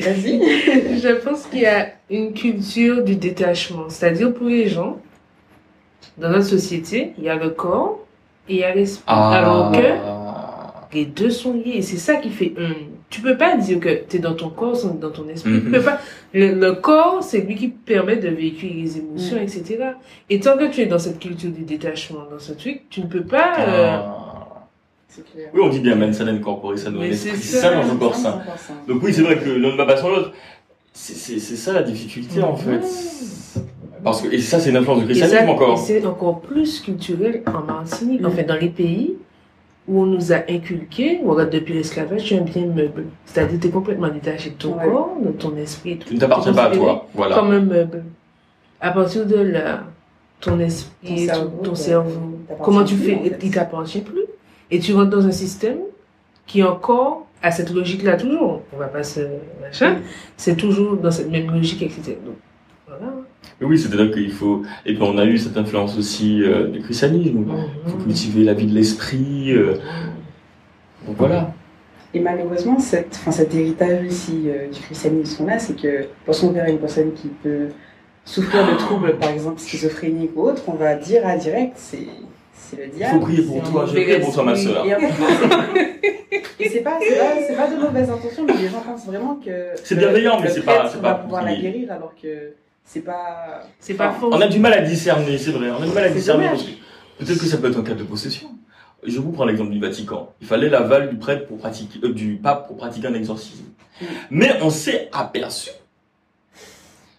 Vas-y. 0.00 0.40
je 1.00 1.14
pense 1.22 1.46
qu'il 1.46 1.60
y 1.60 1.66
a 1.66 1.88
une 2.10 2.32
culture 2.32 3.02
du 3.02 3.16
détachement. 3.16 3.88
C'est-à-dire 3.88 4.32
pour 4.32 4.46
les 4.46 4.68
gens, 4.68 4.98
dans 6.16 6.28
notre 6.30 6.44
société, 6.46 7.12
il 7.18 7.24
y 7.24 7.28
a 7.28 7.34
le 7.36 7.50
corps 7.50 7.98
et 8.48 8.54
il 8.54 8.58
y 8.60 8.64
a 8.64 8.74
l'esprit. 8.74 9.04
Alors 9.08 9.72
que 9.72 9.78
les 10.92 11.04
deux 11.06 11.30
sont 11.30 11.52
liés. 11.54 11.72
Et 11.76 11.82
c'est 11.82 11.96
ça 11.98 12.16
qui 12.16 12.30
fait 12.30 12.52
un. 12.58 12.72
Tu 13.10 13.20
peux 13.20 13.36
pas 13.36 13.56
dire 13.56 13.80
que 13.80 14.02
tu 14.08 14.16
es 14.16 14.18
dans 14.18 14.34
ton 14.34 14.50
corps 14.50 14.76
sans 14.76 14.90
être 14.90 15.00
dans 15.00 15.10
ton 15.10 15.28
esprit. 15.28 15.52
Tu 15.60 15.66
Mhm. 15.66 15.72
peux 15.72 15.82
pas. 15.82 15.98
Le, 16.34 16.54
le 16.54 16.72
corps, 16.74 17.22
c'est 17.22 17.40
lui 17.40 17.54
qui 17.54 17.68
permet 17.68 18.16
de 18.16 18.28
véhiculer 18.28 18.74
les 18.82 18.98
émotions, 18.98 19.36
Mhm. 19.36 19.42
etc. 19.42 19.78
Et 20.28 20.40
tant 20.40 20.56
que 20.58 20.70
tu 20.70 20.80
es 20.82 20.86
dans 20.86 20.98
cette 20.98 21.18
culture 21.18 21.50
du 21.50 21.62
détachement, 21.62 22.24
dans 22.30 22.38
ce 22.38 22.52
truc, 22.52 22.82
tu 22.90 23.00
ne 23.00 23.06
peux 23.06 23.24
pas. 23.24 23.54
euh, 23.60 23.98
Ah. 24.00 24.66
C'est 25.08 25.24
clair. 25.32 25.48
Oui, 25.54 25.60
on 25.64 25.68
dit 25.70 25.80
bien 25.80 25.94
mens 25.96 26.12
sana 26.18 26.30
in 26.32 26.38
corpore 26.38 26.78
sano, 26.78 27.00
Mais 27.00 27.08
l'esprit 27.08 27.36
c'est 27.38 27.56
sain 27.58 27.70
ça. 27.70 27.74
dans 27.82 27.90
un 27.92 27.96
corps 27.96 28.14
sain. 28.14 28.40
Donc 28.86 29.02
oui, 29.02 29.12
c'est 29.12 29.22
vrai 29.22 29.38
que 29.38 29.48
l'un 29.48 29.72
ne 29.72 29.76
va 29.76 29.86
pas 29.86 29.96
sans 29.96 30.10
l'autre. 30.10 30.32
C'est- 30.92 31.38
ça 31.38 31.72
la 31.72 31.82
difficulté 31.82 32.42
en 32.42 32.54
fait. 32.56 32.80
Parce 34.04 34.20
que, 34.22 34.28
et 34.32 34.38
ça, 34.38 34.60
c'est 34.60 34.70
une 34.70 34.76
influence 34.76 35.00
du 35.00 35.04
christianisme 35.06 35.46
et 35.46 35.48
encore. 35.50 35.78
c'est 35.78 36.04
encore 36.06 36.40
plus 36.40 36.80
culturel 36.80 37.42
en 37.46 37.62
Martinique. 37.64 38.24
En 38.24 38.28
Mm. 38.28 38.32
fait, 38.32 38.44
dans 38.44 38.56
les 38.56 38.68
pays 38.68 39.14
où 39.88 40.00
on 40.02 40.06
nous 40.06 40.32
a 40.32 40.36
inculqué, 40.48 41.20
on 41.24 41.30
regarde 41.30 41.50
depuis 41.50 41.74
l'esclavage, 41.74 42.24
tu 42.24 42.34
es 42.34 42.38
un 42.38 42.42
bien 42.42 42.66
meuble. 42.66 43.06
C'est-à-dire, 43.24 43.58
tu 43.60 43.68
es 43.68 43.70
complètement 43.70 44.08
détaché 44.08 44.50
de 44.50 44.54
ton 44.56 44.76
Ouais. 44.76 44.84
corps, 44.84 45.16
de 45.24 45.30
ton 45.30 45.56
esprit. 45.56 45.98
tout. 45.98 46.08
Tu 46.08 46.14
ne 46.14 46.20
t'appartiens 46.20 46.52
pas 46.52 46.64
à 46.64 46.70
toi. 46.76 47.06
Voilà. 47.14 47.34
Comme 47.36 47.50
un 47.52 47.60
meuble. 47.60 48.04
À 48.80 48.90
partir 48.92 49.26
de 49.26 49.36
là, 49.36 49.84
ton 50.40 50.60
esprit, 50.60 50.92
Ton 51.02 51.14
ton, 51.14 51.16
cerveau, 51.26 51.60
ton 51.64 51.74
cerveau, 51.74 52.10
t'appartient 52.46 52.64
comment 52.64 52.84
tu 52.84 52.94
plus, 52.94 53.04
fais, 53.04 53.14
en 53.16 53.22
fait. 53.24 53.38
il 53.42 53.50
t'appartient 53.50 54.00
plus. 54.02 54.24
Et 54.70 54.78
tu 54.78 54.92
rentres 54.94 55.10
dans 55.10 55.26
un 55.26 55.32
système 55.32 55.78
qui 56.46 56.62
encore 56.62 57.26
a 57.42 57.50
cette 57.50 57.70
logique-là 57.70 58.16
toujours. 58.16 58.62
On 58.72 58.76
va 58.78 58.86
pas 58.88 59.02
se 59.02 59.20
machin. 59.62 59.96
C'est 60.36 60.56
toujours 60.56 60.96
dans 60.96 61.10
cette 61.10 61.30
même 61.30 61.50
logique, 61.50 61.82
etc. 61.82 62.18
Donc, 62.24 62.36
voilà. 62.88 63.12
Mais 63.60 63.66
oui, 63.66 63.78
c'est-à-dire 63.78 64.10
qu'il 64.12 64.30
faut. 64.32 64.62
Et 64.86 64.94
puis 64.94 65.02
on 65.02 65.16
a 65.18 65.24
eu 65.24 65.38
cette 65.38 65.56
influence 65.56 65.96
aussi 65.98 66.42
euh, 66.42 66.68
du 66.68 66.80
christianisme. 66.80 67.44
Il 67.86 67.90
faut 67.90 67.96
Mhm. 67.98 68.04
cultiver 68.04 68.44
la 68.44 68.54
vie 68.54 68.66
de 68.66 68.74
l'esprit. 68.74 69.52
euh, 69.52 69.74
Donc 71.06 71.16
voilà. 71.16 71.52
Et 72.14 72.20
malheureusement, 72.20 72.78
cette, 72.78 73.16
enfin, 73.20 73.30
cet 73.32 73.54
héritage 73.54 74.06
aussi 74.06 74.44
euh, 74.46 74.68
du 74.68 74.80
christianisme 74.80 75.44
qu'on 75.44 75.52
a, 75.52 75.58
c'est 75.58 75.76
que 75.80 76.06
lorsqu'on 76.26 76.50
verra 76.52 76.68
une 76.70 76.78
personne 76.78 77.12
qui 77.12 77.28
peut 77.28 77.68
souffrir 78.24 78.66
de 78.66 78.76
troubles, 78.76 79.16
par 79.18 79.30
exemple 79.30 79.60
schizophrénique 79.60 80.30
ou 80.34 80.42
autre, 80.42 80.62
on 80.68 80.72
va 80.74 80.94
dire 80.96 81.26
à 81.26 81.36
direct, 81.36 81.72
c'est 81.76 82.06
c'est 82.54 82.76
le 82.76 82.84
Il 82.86 82.90
diable. 82.92 83.14
faut 83.14 83.20
prier 83.20 83.42
pour 83.42 83.62
toi. 83.62 83.86
mauvais 83.86 84.04
prie 84.04 84.20
pour 84.20 84.34
toi, 84.34 84.44
ma 84.44 84.54
sœur. 84.56 84.84
Et 86.60 86.68
c'est 86.68 86.80
pas, 86.80 86.98
c'est 87.00 87.16
pas, 87.16 87.24
c'est 87.46 87.56
pas 87.56 87.70
de 87.70 87.80
mauvaises 87.80 88.10
intentions, 88.10 88.44
mais 88.46 88.54
les 88.54 88.68
gens 88.68 88.80
pensent 88.80 89.06
vraiment 89.06 89.36
que 89.44 89.50
C'est 89.84 89.94
bienveillant, 89.96 90.40
mais 90.40 90.48
c'est 90.50 90.62
pas- 90.62 90.88
c'est 90.88 90.98
va 90.98 91.14
pas 91.14 91.22
pouvoir 91.22 91.44
la 91.44 91.54
guérir 91.54 91.92
alors 91.92 92.12
que 92.20 92.52
c'est 92.88 93.02
pas. 93.02 93.62
C'est 93.78 93.94
pas 93.94 94.12
faux. 94.12 94.30
On 94.32 94.40
a 94.40 94.48
du 94.48 94.58
mal 94.58 94.72
à 94.72 94.80
discerner, 94.80 95.36
c'est 95.36 95.50
vrai. 95.50 95.70
On 95.70 95.82
a 95.82 95.86
du 95.86 95.92
mal 95.92 96.04
à 96.04 96.08
discerner 96.08 96.48
peut-être 97.18 97.38
que 97.38 97.46
ça 97.46 97.58
peut 97.58 97.68
être 97.68 97.78
un 97.78 97.82
cas 97.82 97.94
de 97.94 98.02
possession. 98.02 98.48
Je 99.04 99.18
vous 99.18 99.30
prends 99.30 99.44
l'exemple 99.44 99.70
du 99.70 99.78
Vatican. 99.78 100.32
Il 100.40 100.46
fallait 100.46 100.70
l'aval 100.70 101.10
du 101.10 101.16
prêtre 101.16 101.46
pour 101.46 101.58
pratiquer, 101.58 102.00
euh, 102.02 102.12
du 102.12 102.36
pape 102.36 102.66
pour 102.66 102.76
pratiquer 102.76 103.08
un 103.08 103.14
exorcisme. 103.14 103.64
Mais 104.30 104.58
on 104.62 104.70
s'est 104.70 105.08
aperçu, 105.12 105.70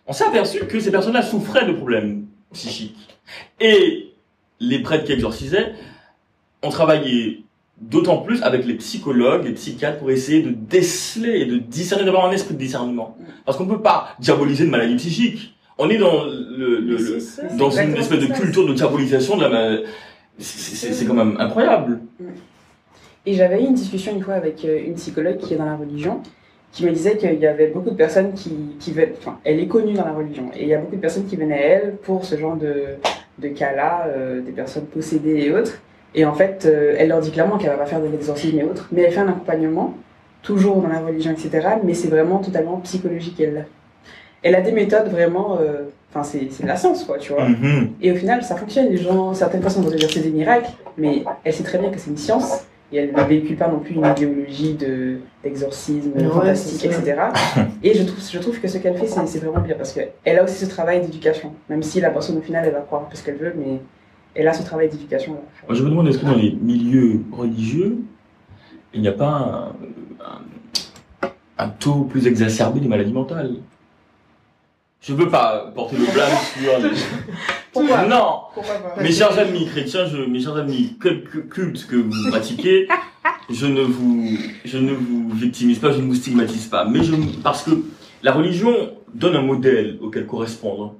on 0.07 0.13
s'est 0.13 0.23
aperçu 0.23 0.59
que 0.59 0.79
ces 0.79 0.91
personnes-là 0.91 1.21
souffraient 1.21 1.65
de 1.65 1.73
problèmes 1.73 2.25
psychiques. 2.53 3.19
Et 3.59 4.13
les 4.59 4.79
prêtres 4.81 5.03
qui 5.03 5.11
exorcisaient 5.11 5.73
ont 6.63 6.69
travaillé 6.69 7.43
d'autant 7.79 8.17
plus 8.17 8.41
avec 8.43 8.65
les 8.65 8.75
psychologues, 8.75 9.45
les 9.45 9.53
psychiatres 9.53 9.99
pour 9.99 10.09
essayer 10.09 10.41
de 10.41 10.49
déceler 10.49 11.41
et 11.41 11.45
de 11.45 11.57
discerner, 11.57 12.05
d'avoir 12.05 12.25
un 12.25 12.31
esprit 12.31 12.53
de 12.53 12.59
discernement. 12.59 13.17
Parce 13.45 13.57
qu'on 13.57 13.65
ne 13.65 13.69
peut 13.69 13.81
pas 13.81 14.15
diaboliser 14.19 14.63
une 14.63 14.71
maladie 14.71 14.95
psychique. 14.95 15.55
On 15.81 15.89
est 15.89 15.97
dans 15.97 16.25
le, 16.25 16.57
le- 16.57 16.79
le- 16.81 16.97
C'est 16.97 17.19
ça. 17.19 17.43
dans 17.57 17.69
une 17.71 17.95
espèce 17.95 18.19
de 18.19 18.25
culture 18.33 18.67
de 18.67 18.73
diabolisation 18.73 19.37
de 19.37 19.45
la 19.45 19.77
c'est- 20.37 21.05
quand 21.05 21.13
même 21.13 21.35
incroyable. 21.39 21.99
Et 23.25 23.33
j'avais 23.33 23.61
eu 23.61 23.65
une 23.67 23.73
discussion 23.75 24.13
une 24.15 24.21
fois 24.23 24.33
avec 24.35 24.63
euh, 24.65 24.79
une 24.85 24.95
psychologue 24.95 25.37
qui 25.37 25.53
est 25.53 25.57
dans 25.57 25.65
la 25.65 25.75
religion, 25.75 26.21
qui 26.71 26.85
me 26.85 26.91
disait 26.91 27.17
qu'il 27.17 27.33
y 27.39 27.47
avait 27.47 27.67
beaucoup 27.67 27.89
de 27.91 27.95
personnes 27.95 28.33
qui, 28.33 28.51
qui 28.79 28.91
venaient, 28.91 29.13
enfin, 29.17 29.37
elle 29.43 29.59
est 29.59 29.67
connue 29.67 29.93
dans 29.93 30.05
la 30.05 30.13
religion, 30.13 30.49
et 30.55 30.63
il 30.63 30.67
y 30.69 30.73
a 30.73 30.79
beaucoup 30.79 30.95
de 30.95 31.01
personnes 31.01 31.25
qui 31.25 31.35
venaient 31.35 31.53
à 31.55 31.65
elle 31.65 31.95
pour 32.03 32.25
ce 32.25 32.35
genre 32.37 32.55
de, 32.55 32.83
de 33.39 33.47
cas-là, 33.49 34.07
euh, 34.07 34.41
des 34.41 34.51
personnes 34.51 34.85
possédées 34.85 35.41
et 35.45 35.53
autres. 35.53 35.79
Et 36.15 36.25
en 36.25 36.33
fait, 36.33 36.65
euh, 36.65 36.95
elle 36.97 37.09
leur 37.09 37.21
dit 37.21 37.31
clairement 37.31 37.57
qu'elle 37.57 37.69
va 37.71 37.77
pas 37.77 37.85
faire 37.85 38.01
de 38.01 38.07
l'exorcisme 38.07 38.59
et 38.59 38.63
autres, 38.63 38.87
mais 38.91 39.01
elle 39.03 39.11
fait 39.13 39.19
un 39.19 39.27
accompagnement, 39.29 39.95
toujours 40.41 40.81
dans 40.81 40.87
la 40.89 40.99
religion, 40.99 41.31
etc. 41.31 41.67
Mais 41.83 41.93
c'est 41.93 42.07
vraiment 42.09 42.39
totalement 42.39 42.77
psychologique, 42.81 43.39
elle. 43.39 43.65
Elle 44.41 44.55
a 44.55 44.61
des 44.61 44.71
méthodes 44.71 45.09
vraiment, 45.09 45.57
euh, 45.59 45.83
enfin, 46.09 46.23
c'est 46.23 46.47
c'est 46.51 46.63
de 46.63 46.67
la 46.67 46.75
science, 46.77 47.03
quoi, 47.03 47.17
tu 47.17 47.33
vois. 47.33 47.47
Mhm. 47.47 47.89
Et 48.01 48.11
au 48.11 48.15
final, 48.15 48.43
ça 48.43 48.55
fonctionne. 48.55 48.87
Les 48.89 48.97
gens, 48.97 49.33
certaines 49.33 49.61
personnes 49.61 49.83
vont 49.83 49.89
dire 49.91 50.09
c'est 50.09 50.21
des 50.21 50.31
miracles, 50.31 50.69
mais 50.97 51.23
elle 51.43 51.53
sait 51.53 51.63
très 51.63 51.77
bien 51.77 51.89
que 51.89 51.99
c'est 51.99 52.09
une 52.09 52.17
science 52.17 52.65
et 52.91 52.97
elle 52.97 53.13
ne 53.13 53.21
véhicule 53.23 53.55
pas 53.57 53.67
non 53.67 53.79
plus 53.79 53.93
une 53.95 54.05
idéologie 54.05 54.73
de 54.73 55.17
d'exorcisme 55.43 56.11
Ouais, 56.15 56.27
fantastique, 56.27 56.85
etc. 56.85 57.15
Et 57.83 57.93
je 57.93 58.03
trouve, 58.03 58.19
je 58.31 58.39
trouve 58.39 58.59
que 58.59 58.67
ce 58.67 58.77
qu'elle 58.79 58.97
fait, 58.97 59.07
c'est 59.07 59.27
c'est 59.27 59.39
vraiment 59.39 59.59
bien 59.61 59.75
parce 59.75 59.93
qu'elle 59.93 60.39
a 60.39 60.43
aussi 60.43 60.55
ce 60.55 60.65
travail 60.69 61.01
d'éducation. 61.01 61.53
Même 61.69 61.83
si 61.83 62.01
la 62.01 62.09
personne 62.09 62.37
au 62.37 62.41
final, 62.41 62.63
elle 62.65 62.73
va 62.73 62.79
croire 62.79 63.03
un 63.03 63.05
peu 63.09 63.15
ce 63.15 63.23
qu'elle 63.23 63.37
veut, 63.37 63.53
mais 63.57 63.79
elle 64.35 64.47
a 64.47 64.53
ce 64.53 64.63
travail 64.63 64.89
d'éducation. 64.89 65.35
Je 65.69 65.83
me 65.83 65.89
demande, 65.89 66.07
est-ce 66.07 66.17
que 66.17 66.25
dans 66.25 66.35
les 66.35 66.51
milieux 66.61 67.21
religieux, 67.31 67.97
il 68.93 69.01
n'y 69.01 69.07
a 69.07 69.11
pas 69.13 69.73
un, 70.23 71.25
un- 71.27 71.29
un 71.57 71.67
taux 71.69 72.03
plus 72.05 72.25
exacerbé 72.25 72.79
des 72.79 72.87
maladies 72.87 73.13
mentales? 73.13 73.51
Je 75.01 75.13
veux 75.13 75.29
pas 75.29 75.71
porter 75.73 75.95
le 75.97 76.05
blâme 76.05 76.29
sur 76.61 76.77
les... 76.79 76.95
Pourquoi 77.71 78.05
Non 78.05 78.41
Pourquoi 78.53 78.73
pas 78.95 79.01
Mes 79.01 79.11
chers 79.11 79.37
amis 79.39 79.65
chrétiens, 79.67 80.05
je, 80.05 80.17
mes 80.17 80.39
chers 80.41 80.57
amis 80.57 80.97
cul- 80.99 81.23
cul- 81.23 81.47
cultes 81.47 81.87
que 81.87 81.95
vous 81.95 82.29
pratiquez, 82.29 82.87
je 83.49 83.65
ne 83.65 83.81
vous, 83.81 84.37
je 84.65 84.77
ne 84.77 84.91
vous 84.93 85.29
victimise 85.29 85.79
pas, 85.79 85.91
je 85.91 85.99
ne 86.01 86.07
vous 86.07 86.15
stigmatise 86.15 86.67
pas. 86.67 86.83
Mais 86.85 87.01
je, 87.03 87.13
parce 87.43 87.63
que 87.63 87.71
la 88.23 88.33
religion 88.33 88.73
donne 89.13 89.35
un 89.37 89.41
modèle 89.41 89.97
auquel 90.01 90.25
correspondre. 90.25 90.95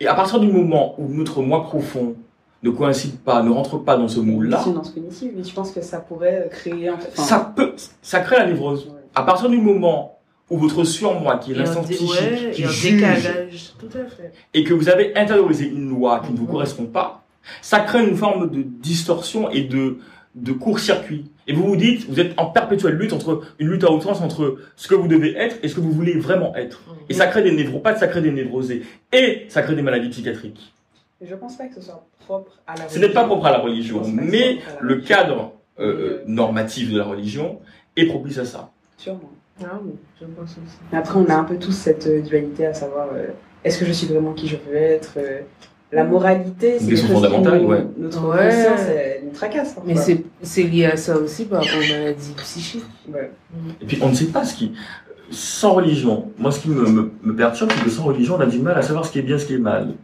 Et 0.00 0.08
à 0.08 0.14
partir 0.14 0.40
du 0.40 0.48
moment 0.48 0.96
où 0.98 1.06
notre 1.08 1.40
moi 1.42 1.62
profond 1.62 2.16
ne 2.64 2.70
coïncide 2.70 3.18
pas, 3.20 3.42
ne 3.44 3.50
rentre 3.50 3.78
pas 3.78 3.96
dans 3.96 4.08
ce 4.08 4.18
moule-là, 4.18 4.62
cognitive, 4.94 5.32
mais 5.36 5.42
tu 5.42 5.54
penses 5.54 5.70
que 5.70 5.80
ça 5.82 5.98
pourrait 6.00 6.48
créer 6.50 6.90
en 6.90 6.98
fait. 6.98 7.10
enfin, 7.12 7.22
ça 7.22 7.52
peut, 7.54 7.72
ça 8.02 8.20
crée 8.20 8.36
la 8.36 8.46
névrose. 8.46 8.86
ouais. 8.86 9.00
À 9.14 9.22
partir 9.22 9.48
du 9.48 9.58
moment 9.58 10.11
où 10.52 10.58
votre 10.58 10.84
surmoi, 10.84 11.38
qui 11.38 11.52
est 11.52 11.54
l'instant 11.54 11.82
psychique, 11.82 12.10
ouais, 12.10 12.50
qui 12.52 12.62
juge, 12.64 12.92
décalage. 12.94 13.72
Tout 13.78 13.86
à 13.98 14.04
fait. 14.04 14.32
et 14.54 14.64
que 14.64 14.74
vous 14.74 14.88
avez 14.88 15.16
intériorisé 15.16 15.66
une 15.66 15.88
loi 15.88 16.20
qui 16.24 16.32
ne 16.32 16.36
vous 16.38 16.44
Mhm. 16.44 16.50
correspond 16.50 16.84
pas, 16.86 17.24
ça 17.60 17.80
crée 17.80 18.06
une 18.06 18.16
forme 18.16 18.50
de 18.50 18.62
distorsion 18.62 19.50
et 19.50 19.62
de, 19.62 19.98
de 20.34 20.52
court-circuit. 20.52 21.24
Et 21.48 21.52
vous 21.54 21.64
vous 21.66 21.76
dites, 21.76 22.08
vous 22.08 22.20
êtes 22.20 22.34
en 22.38 22.46
perpétuelle 22.46 22.94
lutte 22.94 23.12
entre, 23.12 23.42
une 23.58 23.68
lutte 23.68 23.82
à 23.84 23.90
outrance 23.90 24.20
entre 24.20 24.58
ce 24.76 24.86
que 24.88 24.94
vous 24.94 25.08
devez 25.08 25.34
être 25.36 25.56
et 25.62 25.68
ce 25.68 25.74
que 25.74 25.80
vous 25.80 25.90
voulez 25.90 26.14
vraiment 26.18 26.54
être. 26.54 26.82
Et 27.08 27.14
ça 27.14 27.26
crée 27.26 27.42
des 27.42 27.50
névropathes, 27.52 27.98
ça 27.98 28.06
crée 28.06 28.20
des 28.22 28.30
névrosés. 28.30 28.82
Et 29.12 29.46
ça 29.48 29.62
crée 29.62 29.74
des 29.74 29.82
maladies 29.82 30.08
psychiatriques. 30.10 30.72
Je 31.20 31.34
pense 31.34 31.56
pas 31.56 31.66
que 31.66 31.74
ce 31.76 31.80
soit 31.80 32.04
propre 32.20 32.52
à 32.66 32.76
la 32.76 32.88
Ce 32.88 32.98
n'est 32.98 33.08
pas 33.08 33.24
propre 33.24 33.46
à 33.46 33.50
la 33.52 33.58
religion, 33.58 34.02
mais 34.06 34.58
le 34.80 34.94
religion. 34.94 35.06
cadre 35.16 35.52
euh, 35.80 36.22
normatif 36.26 36.92
de 36.92 36.98
la 36.98 37.04
religion 37.04 37.58
est 37.96 38.06
propice 38.06 38.38
à 38.38 38.44
ça. 38.44 38.70
Sûrement. 38.98 39.30
Ah 39.64 39.78
oui, 39.84 39.92
je 40.20 40.26
pense 40.26 40.50
aussi. 40.50 40.76
Mais 40.92 40.98
après, 40.98 41.18
on 41.18 41.26
a 41.26 41.34
un 41.34 41.44
peu 41.44 41.56
tous 41.56 41.72
cette 41.72 42.06
euh, 42.06 42.20
dualité 42.20 42.66
à 42.66 42.74
savoir 42.74 43.08
euh, 43.14 43.26
est-ce 43.64 43.78
que 43.78 43.84
je 43.86 43.92
suis 43.92 44.06
vraiment 44.06 44.32
qui 44.32 44.48
je 44.48 44.56
veux 44.56 44.74
être 44.76 45.14
euh, 45.18 45.40
La 45.92 46.04
moralité, 46.04 46.78
c'est 46.78 46.86
quelque 46.86 46.96
chose 46.96 47.06
qui 47.06 47.12
fondamentale, 47.12 47.60
nous- 47.62 47.68
ouais. 47.68 47.84
Notre 47.98 48.28
Ouais. 48.28 48.48
conscience, 48.48 48.80
elle 48.88 49.24
nous 49.26 49.30
tracasse. 49.32 49.72
parfois. 49.74 49.92
Mais 49.94 50.16
c'est 50.42 50.62
lié 50.62 50.86
à 50.86 50.96
ça 50.96 51.16
aussi 51.16 51.44
par 51.44 51.62
rapport 51.62 51.78
aux 51.78 51.92
maladies 51.92 52.32
psychiques. 52.38 52.84
Ouais. 53.12 53.30
Et 53.80 53.84
puis 53.86 53.98
on 54.02 54.08
ne 54.08 54.14
sait 54.14 54.26
pas 54.26 54.44
ce 54.44 54.54
qui... 54.54 54.72
Sans 55.30 55.72
religion, 55.74 56.30
moi 56.38 56.50
ce 56.52 56.60
qui 56.60 56.68
me, 56.68 56.86
me, 56.86 57.10
me 57.22 57.34
perturbe, 57.34 57.70
c'est 57.74 57.84
que 57.84 57.88
sans 57.90 58.04
religion, 58.04 58.34
on 58.36 58.40
a 58.40 58.46
du 58.46 58.58
mal 58.58 58.76
à 58.76 58.82
savoir 58.82 59.06
ce 59.06 59.12
qui 59.12 59.18
est 59.18 59.22
bien, 59.22 59.38
ce 59.38 59.46
qui 59.46 59.54
est 59.54 59.58
mal. 59.58 59.94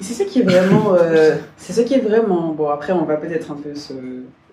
Et 0.00 0.04
c'est 0.04 0.14
ça 0.14 0.24
qui 0.24 0.40
est 0.40 0.44
vraiment. 0.44 0.94
euh, 0.94 1.36
c'est 1.58 1.74
ça 1.74 1.82
qui 1.84 1.92
est 1.92 1.98
vraiment. 2.00 2.54
Bon, 2.54 2.70
après, 2.70 2.92
on 2.94 3.04
va 3.04 3.16
peut-être 3.16 3.50
un 3.52 3.56
peu 3.56 3.74
se- 3.74 3.92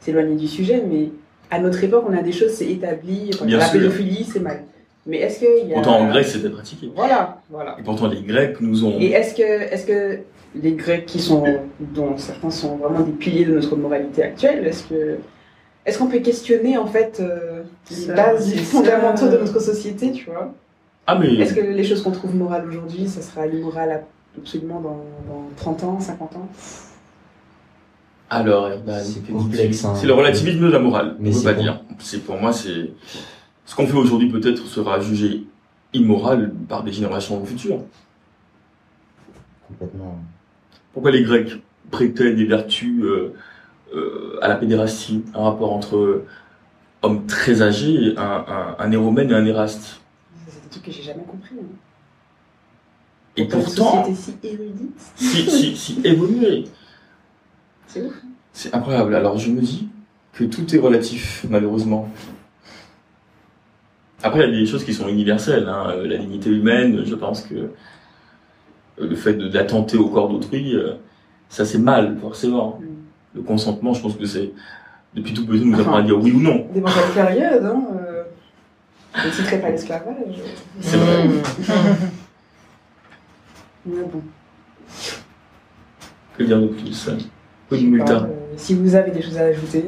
s'éloigner 0.01 0.35
du 0.35 0.47
sujet, 0.47 0.83
mais 0.85 1.09
à 1.49 1.59
notre 1.59 1.83
époque, 1.83 2.05
on 2.09 2.17
a 2.17 2.21
des 2.21 2.31
choses, 2.31 2.51
c'est 2.51 2.69
établi. 2.69 3.31
Bien 3.43 3.57
la 3.57 3.65
sûr. 3.65 3.79
pédophilie, 3.79 4.23
c'est 4.23 4.39
mal. 4.39 4.63
Mais 5.05 5.19
est-ce 5.19 5.43
y 5.43 5.71
a. 5.71 5.75
Pourtant 5.75 5.99
en 5.99 6.07
grec, 6.09 6.25
c'était 6.25 6.49
pratiqué. 6.49 6.91
Voilà, 6.93 7.41
voilà. 7.49 7.77
Et 7.79 7.83
pourtant 7.83 8.07
les 8.07 8.21
Grecs 8.21 8.59
nous 8.59 8.83
ont... 8.83 8.99
Et 8.99 9.11
est-ce 9.11 9.33
que, 9.33 9.41
est-ce 9.41 9.85
que 9.85 10.19
les 10.55 10.73
Grecs 10.73 11.05
qui 11.05 11.19
sont, 11.19 11.45
dont 11.79 12.17
certains 12.17 12.51
sont 12.51 12.75
vraiment 12.75 13.01
des 13.01 13.13
piliers 13.13 13.45
de 13.45 13.53
notre 13.53 13.75
moralité 13.75 14.23
actuelle, 14.23 14.67
est-ce 14.67 14.83
que, 14.83 15.17
est-ce 15.85 15.97
qu'on 15.97 16.07
peut 16.07 16.19
questionner 16.19 16.77
en 16.77 16.87
fait 16.87 17.19
euh, 17.21 17.63
les 17.89 18.13
bases 18.13 18.53
fondamentaux 18.55 19.29
de 19.29 19.37
notre 19.37 19.61
société, 19.61 20.11
tu 20.11 20.25
vois? 20.25 20.53
Ah 21.05 21.17
mais... 21.17 21.35
Est-ce 21.35 21.53
que 21.53 21.61
les 21.61 21.83
choses 21.85 22.03
qu'on 22.03 22.11
trouve 22.11 22.35
morales 22.35 22.67
aujourd'hui, 22.67 23.07
ça 23.07 23.21
sera 23.21 23.47
immoral 23.47 24.03
absolument 24.37 24.81
dans, 24.81 25.05
dans 25.33 25.43
30 25.55 25.83
ans, 25.85 25.99
50 26.01 26.35
ans? 26.35 26.49
Alors, 28.29 28.67
Erdan, 28.69 28.99
C'est 29.03 29.25
que 29.25 29.31
complexe, 29.31 29.75
dis-tu 29.77 29.85
hein. 29.87 29.95
C'est 29.95 30.07
le 30.07 30.13
relativisme 30.13 30.59
de 30.59 30.67
la 30.67 30.79
morale, 30.79 31.15
Mais 31.19 31.29
on 31.33 31.37
peut 31.37 31.43
pas 31.45 31.53
bon. 31.53 31.61
dire. 31.61 31.81
C'est 31.99 32.19
pour 32.25 32.37
moi, 32.37 32.51
c'est 32.51 32.91
ce 33.65 33.75
qu'on 33.75 33.87
fait 33.87 33.95
aujourd'hui 33.97 34.29
peut-être 34.29 34.65
sera 34.67 34.99
jugé 34.99 35.45
immoral 35.93 36.51
par 36.67 36.83
des 36.83 36.91
générations 36.91 37.43
futures. 37.45 37.79
Complètement. 39.67 40.19
Pourquoi 40.93 41.11
les 41.11 41.23
Grecs 41.23 41.61
prêtaient 41.91 42.33
des 42.33 42.45
vertus 42.45 43.03
euh, 43.03 43.33
euh, 43.95 44.37
à 44.41 44.47
la 44.49 44.55
pédérastie, 44.55 45.23
un 45.33 45.43
rapport 45.43 45.71
entre 45.73 46.23
homme 47.01 47.25
très 47.27 47.61
âgé, 47.61 48.13
un, 48.17 48.45
un, 48.47 48.75
un 48.79 48.91
éromène 48.91 49.31
et 49.31 49.35
un 49.35 49.45
éraste 49.45 50.01
C'est 50.47 50.63
des 50.63 50.69
trucs 50.69 50.83
que 50.83 50.91
j'ai 50.91 51.03
jamais 51.03 51.23
compris. 51.23 51.55
hein. 51.59 51.65
Et 53.37 53.45
pourtant, 53.47 54.03
société 54.05 54.49
si 54.49 54.53
érudite, 54.55 54.99
si, 55.15 55.49
si, 55.51 55.77
si 55.77 56.01
évolué. 56.03 56.65
C'est 57.87 58.01
ouf. 58.05 58.13
C'est 58.53 58.73
incroyable. 58.75 59.15
Alors 59.15 59.37
je 59.37 59.49
me 59.51 59.61
dis 59.61 59.87
que 60.33 60.43
tout 60.43 60.75
est 60.75 60.79
relatif, 60.79 61.45
malheureusement. 61.49 62.09
Après, 64.23 64.47
il 64.47 64.53
y 64.53 64.57
a 64.57 64.59
des 64.61 64.65
choses 64.65 64.83
qui 64.83 64.93
sont 64.93 65.07
universelles. 65.07 65.67
hein. 65.69 65.87
Euh, 65.89 66.07
La 66.07 66.17
dignité 66.17 66.49
humaine, 66.49 67.03
je 67.05 67.15
pense 67.15 67.41
que 67.43 67.53
euh, 67.55 67.67
le 68.99 69.15
fait 69.15 69.33
de- 69.33 69.47
d'attenter 69.47 69.97
au 69.97 70.09
corps 70.09 70.27
d'autrui, 70.29 70.75
euh, 70.75 70.93
ça 71.49 71.65
c'est 71.65 71.77
mal, 71.77 72.17
forcément. 72.19 72.79
Mm. 72.81 72.85
Le 73.35 73.41
consentement, 73.43 73.93
je 73.93 74.01
pense 74.01 74.15
que 74.15 74.25
c'est... 74.25 74.51
Depuis 75.13 75.33
tout 75.33 75.45
petit, 75.45 75.63
nous 75.65 75.79
apprend 75.79 75.91
Enfin. 75.93 75.99
à 75.99 76.03
dire 76.03 76.19
oui 76.19 76.31
ou 76.31 76.41
non. 76.41 76.67
Des 76.73 76.81
mentales 76.81 77.11
périodes, 77.13 77.63
hein. 77.65 77.83
euh, 77.99 78.23
Je 79.15 79.27
ne 79.27 79.31
citerai 79.31 79.61
pas 79.61 79.69
l'esclavage. 79.69 80.35
C'est 80.81 80.97
vrai. 80.97 81.27
Mais 83.85 84.01
bon. 84.03 84.21
Que 86.37 86.43
dire 86.43 86.59
de 86.59 86.67
plus 86.67 87.09
sais 87.75 87.83
pas, 87.83 87.89
multa. 87.89 88.13
euh, 88.23 88.27
si 88.57 88.73
vous 88.75 88.95
avez 88.95 89.11
des 89.11 89.21
choses 89.21 89.37
à 89.37 89.43
ajouter. 89.45 89.85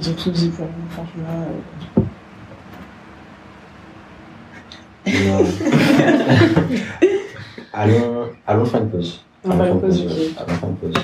J'ai 0.00 0.14
tout 0.14 0.30
dit 0.30 0.48
pour 0.50 0.66
vous, 0.66 0.88
franchement. 0.90 1.46
euh. 5.06 5.06
Allons, 7.72 8.28
allons 8.46 8.64
faire 8.64 8.82
une 8.82 8.90
pause. 8.90 9.20
On 9.44 9.50
va 9.50 9.64
faire 9.64 9.74
une 9.74 9.80
pause, 9.80 10.00
ok. 10.02 10.10
Allons 10.38 10.54
faire 10.58 10.68
une 10.68 10.76
pause. 10.76 10.94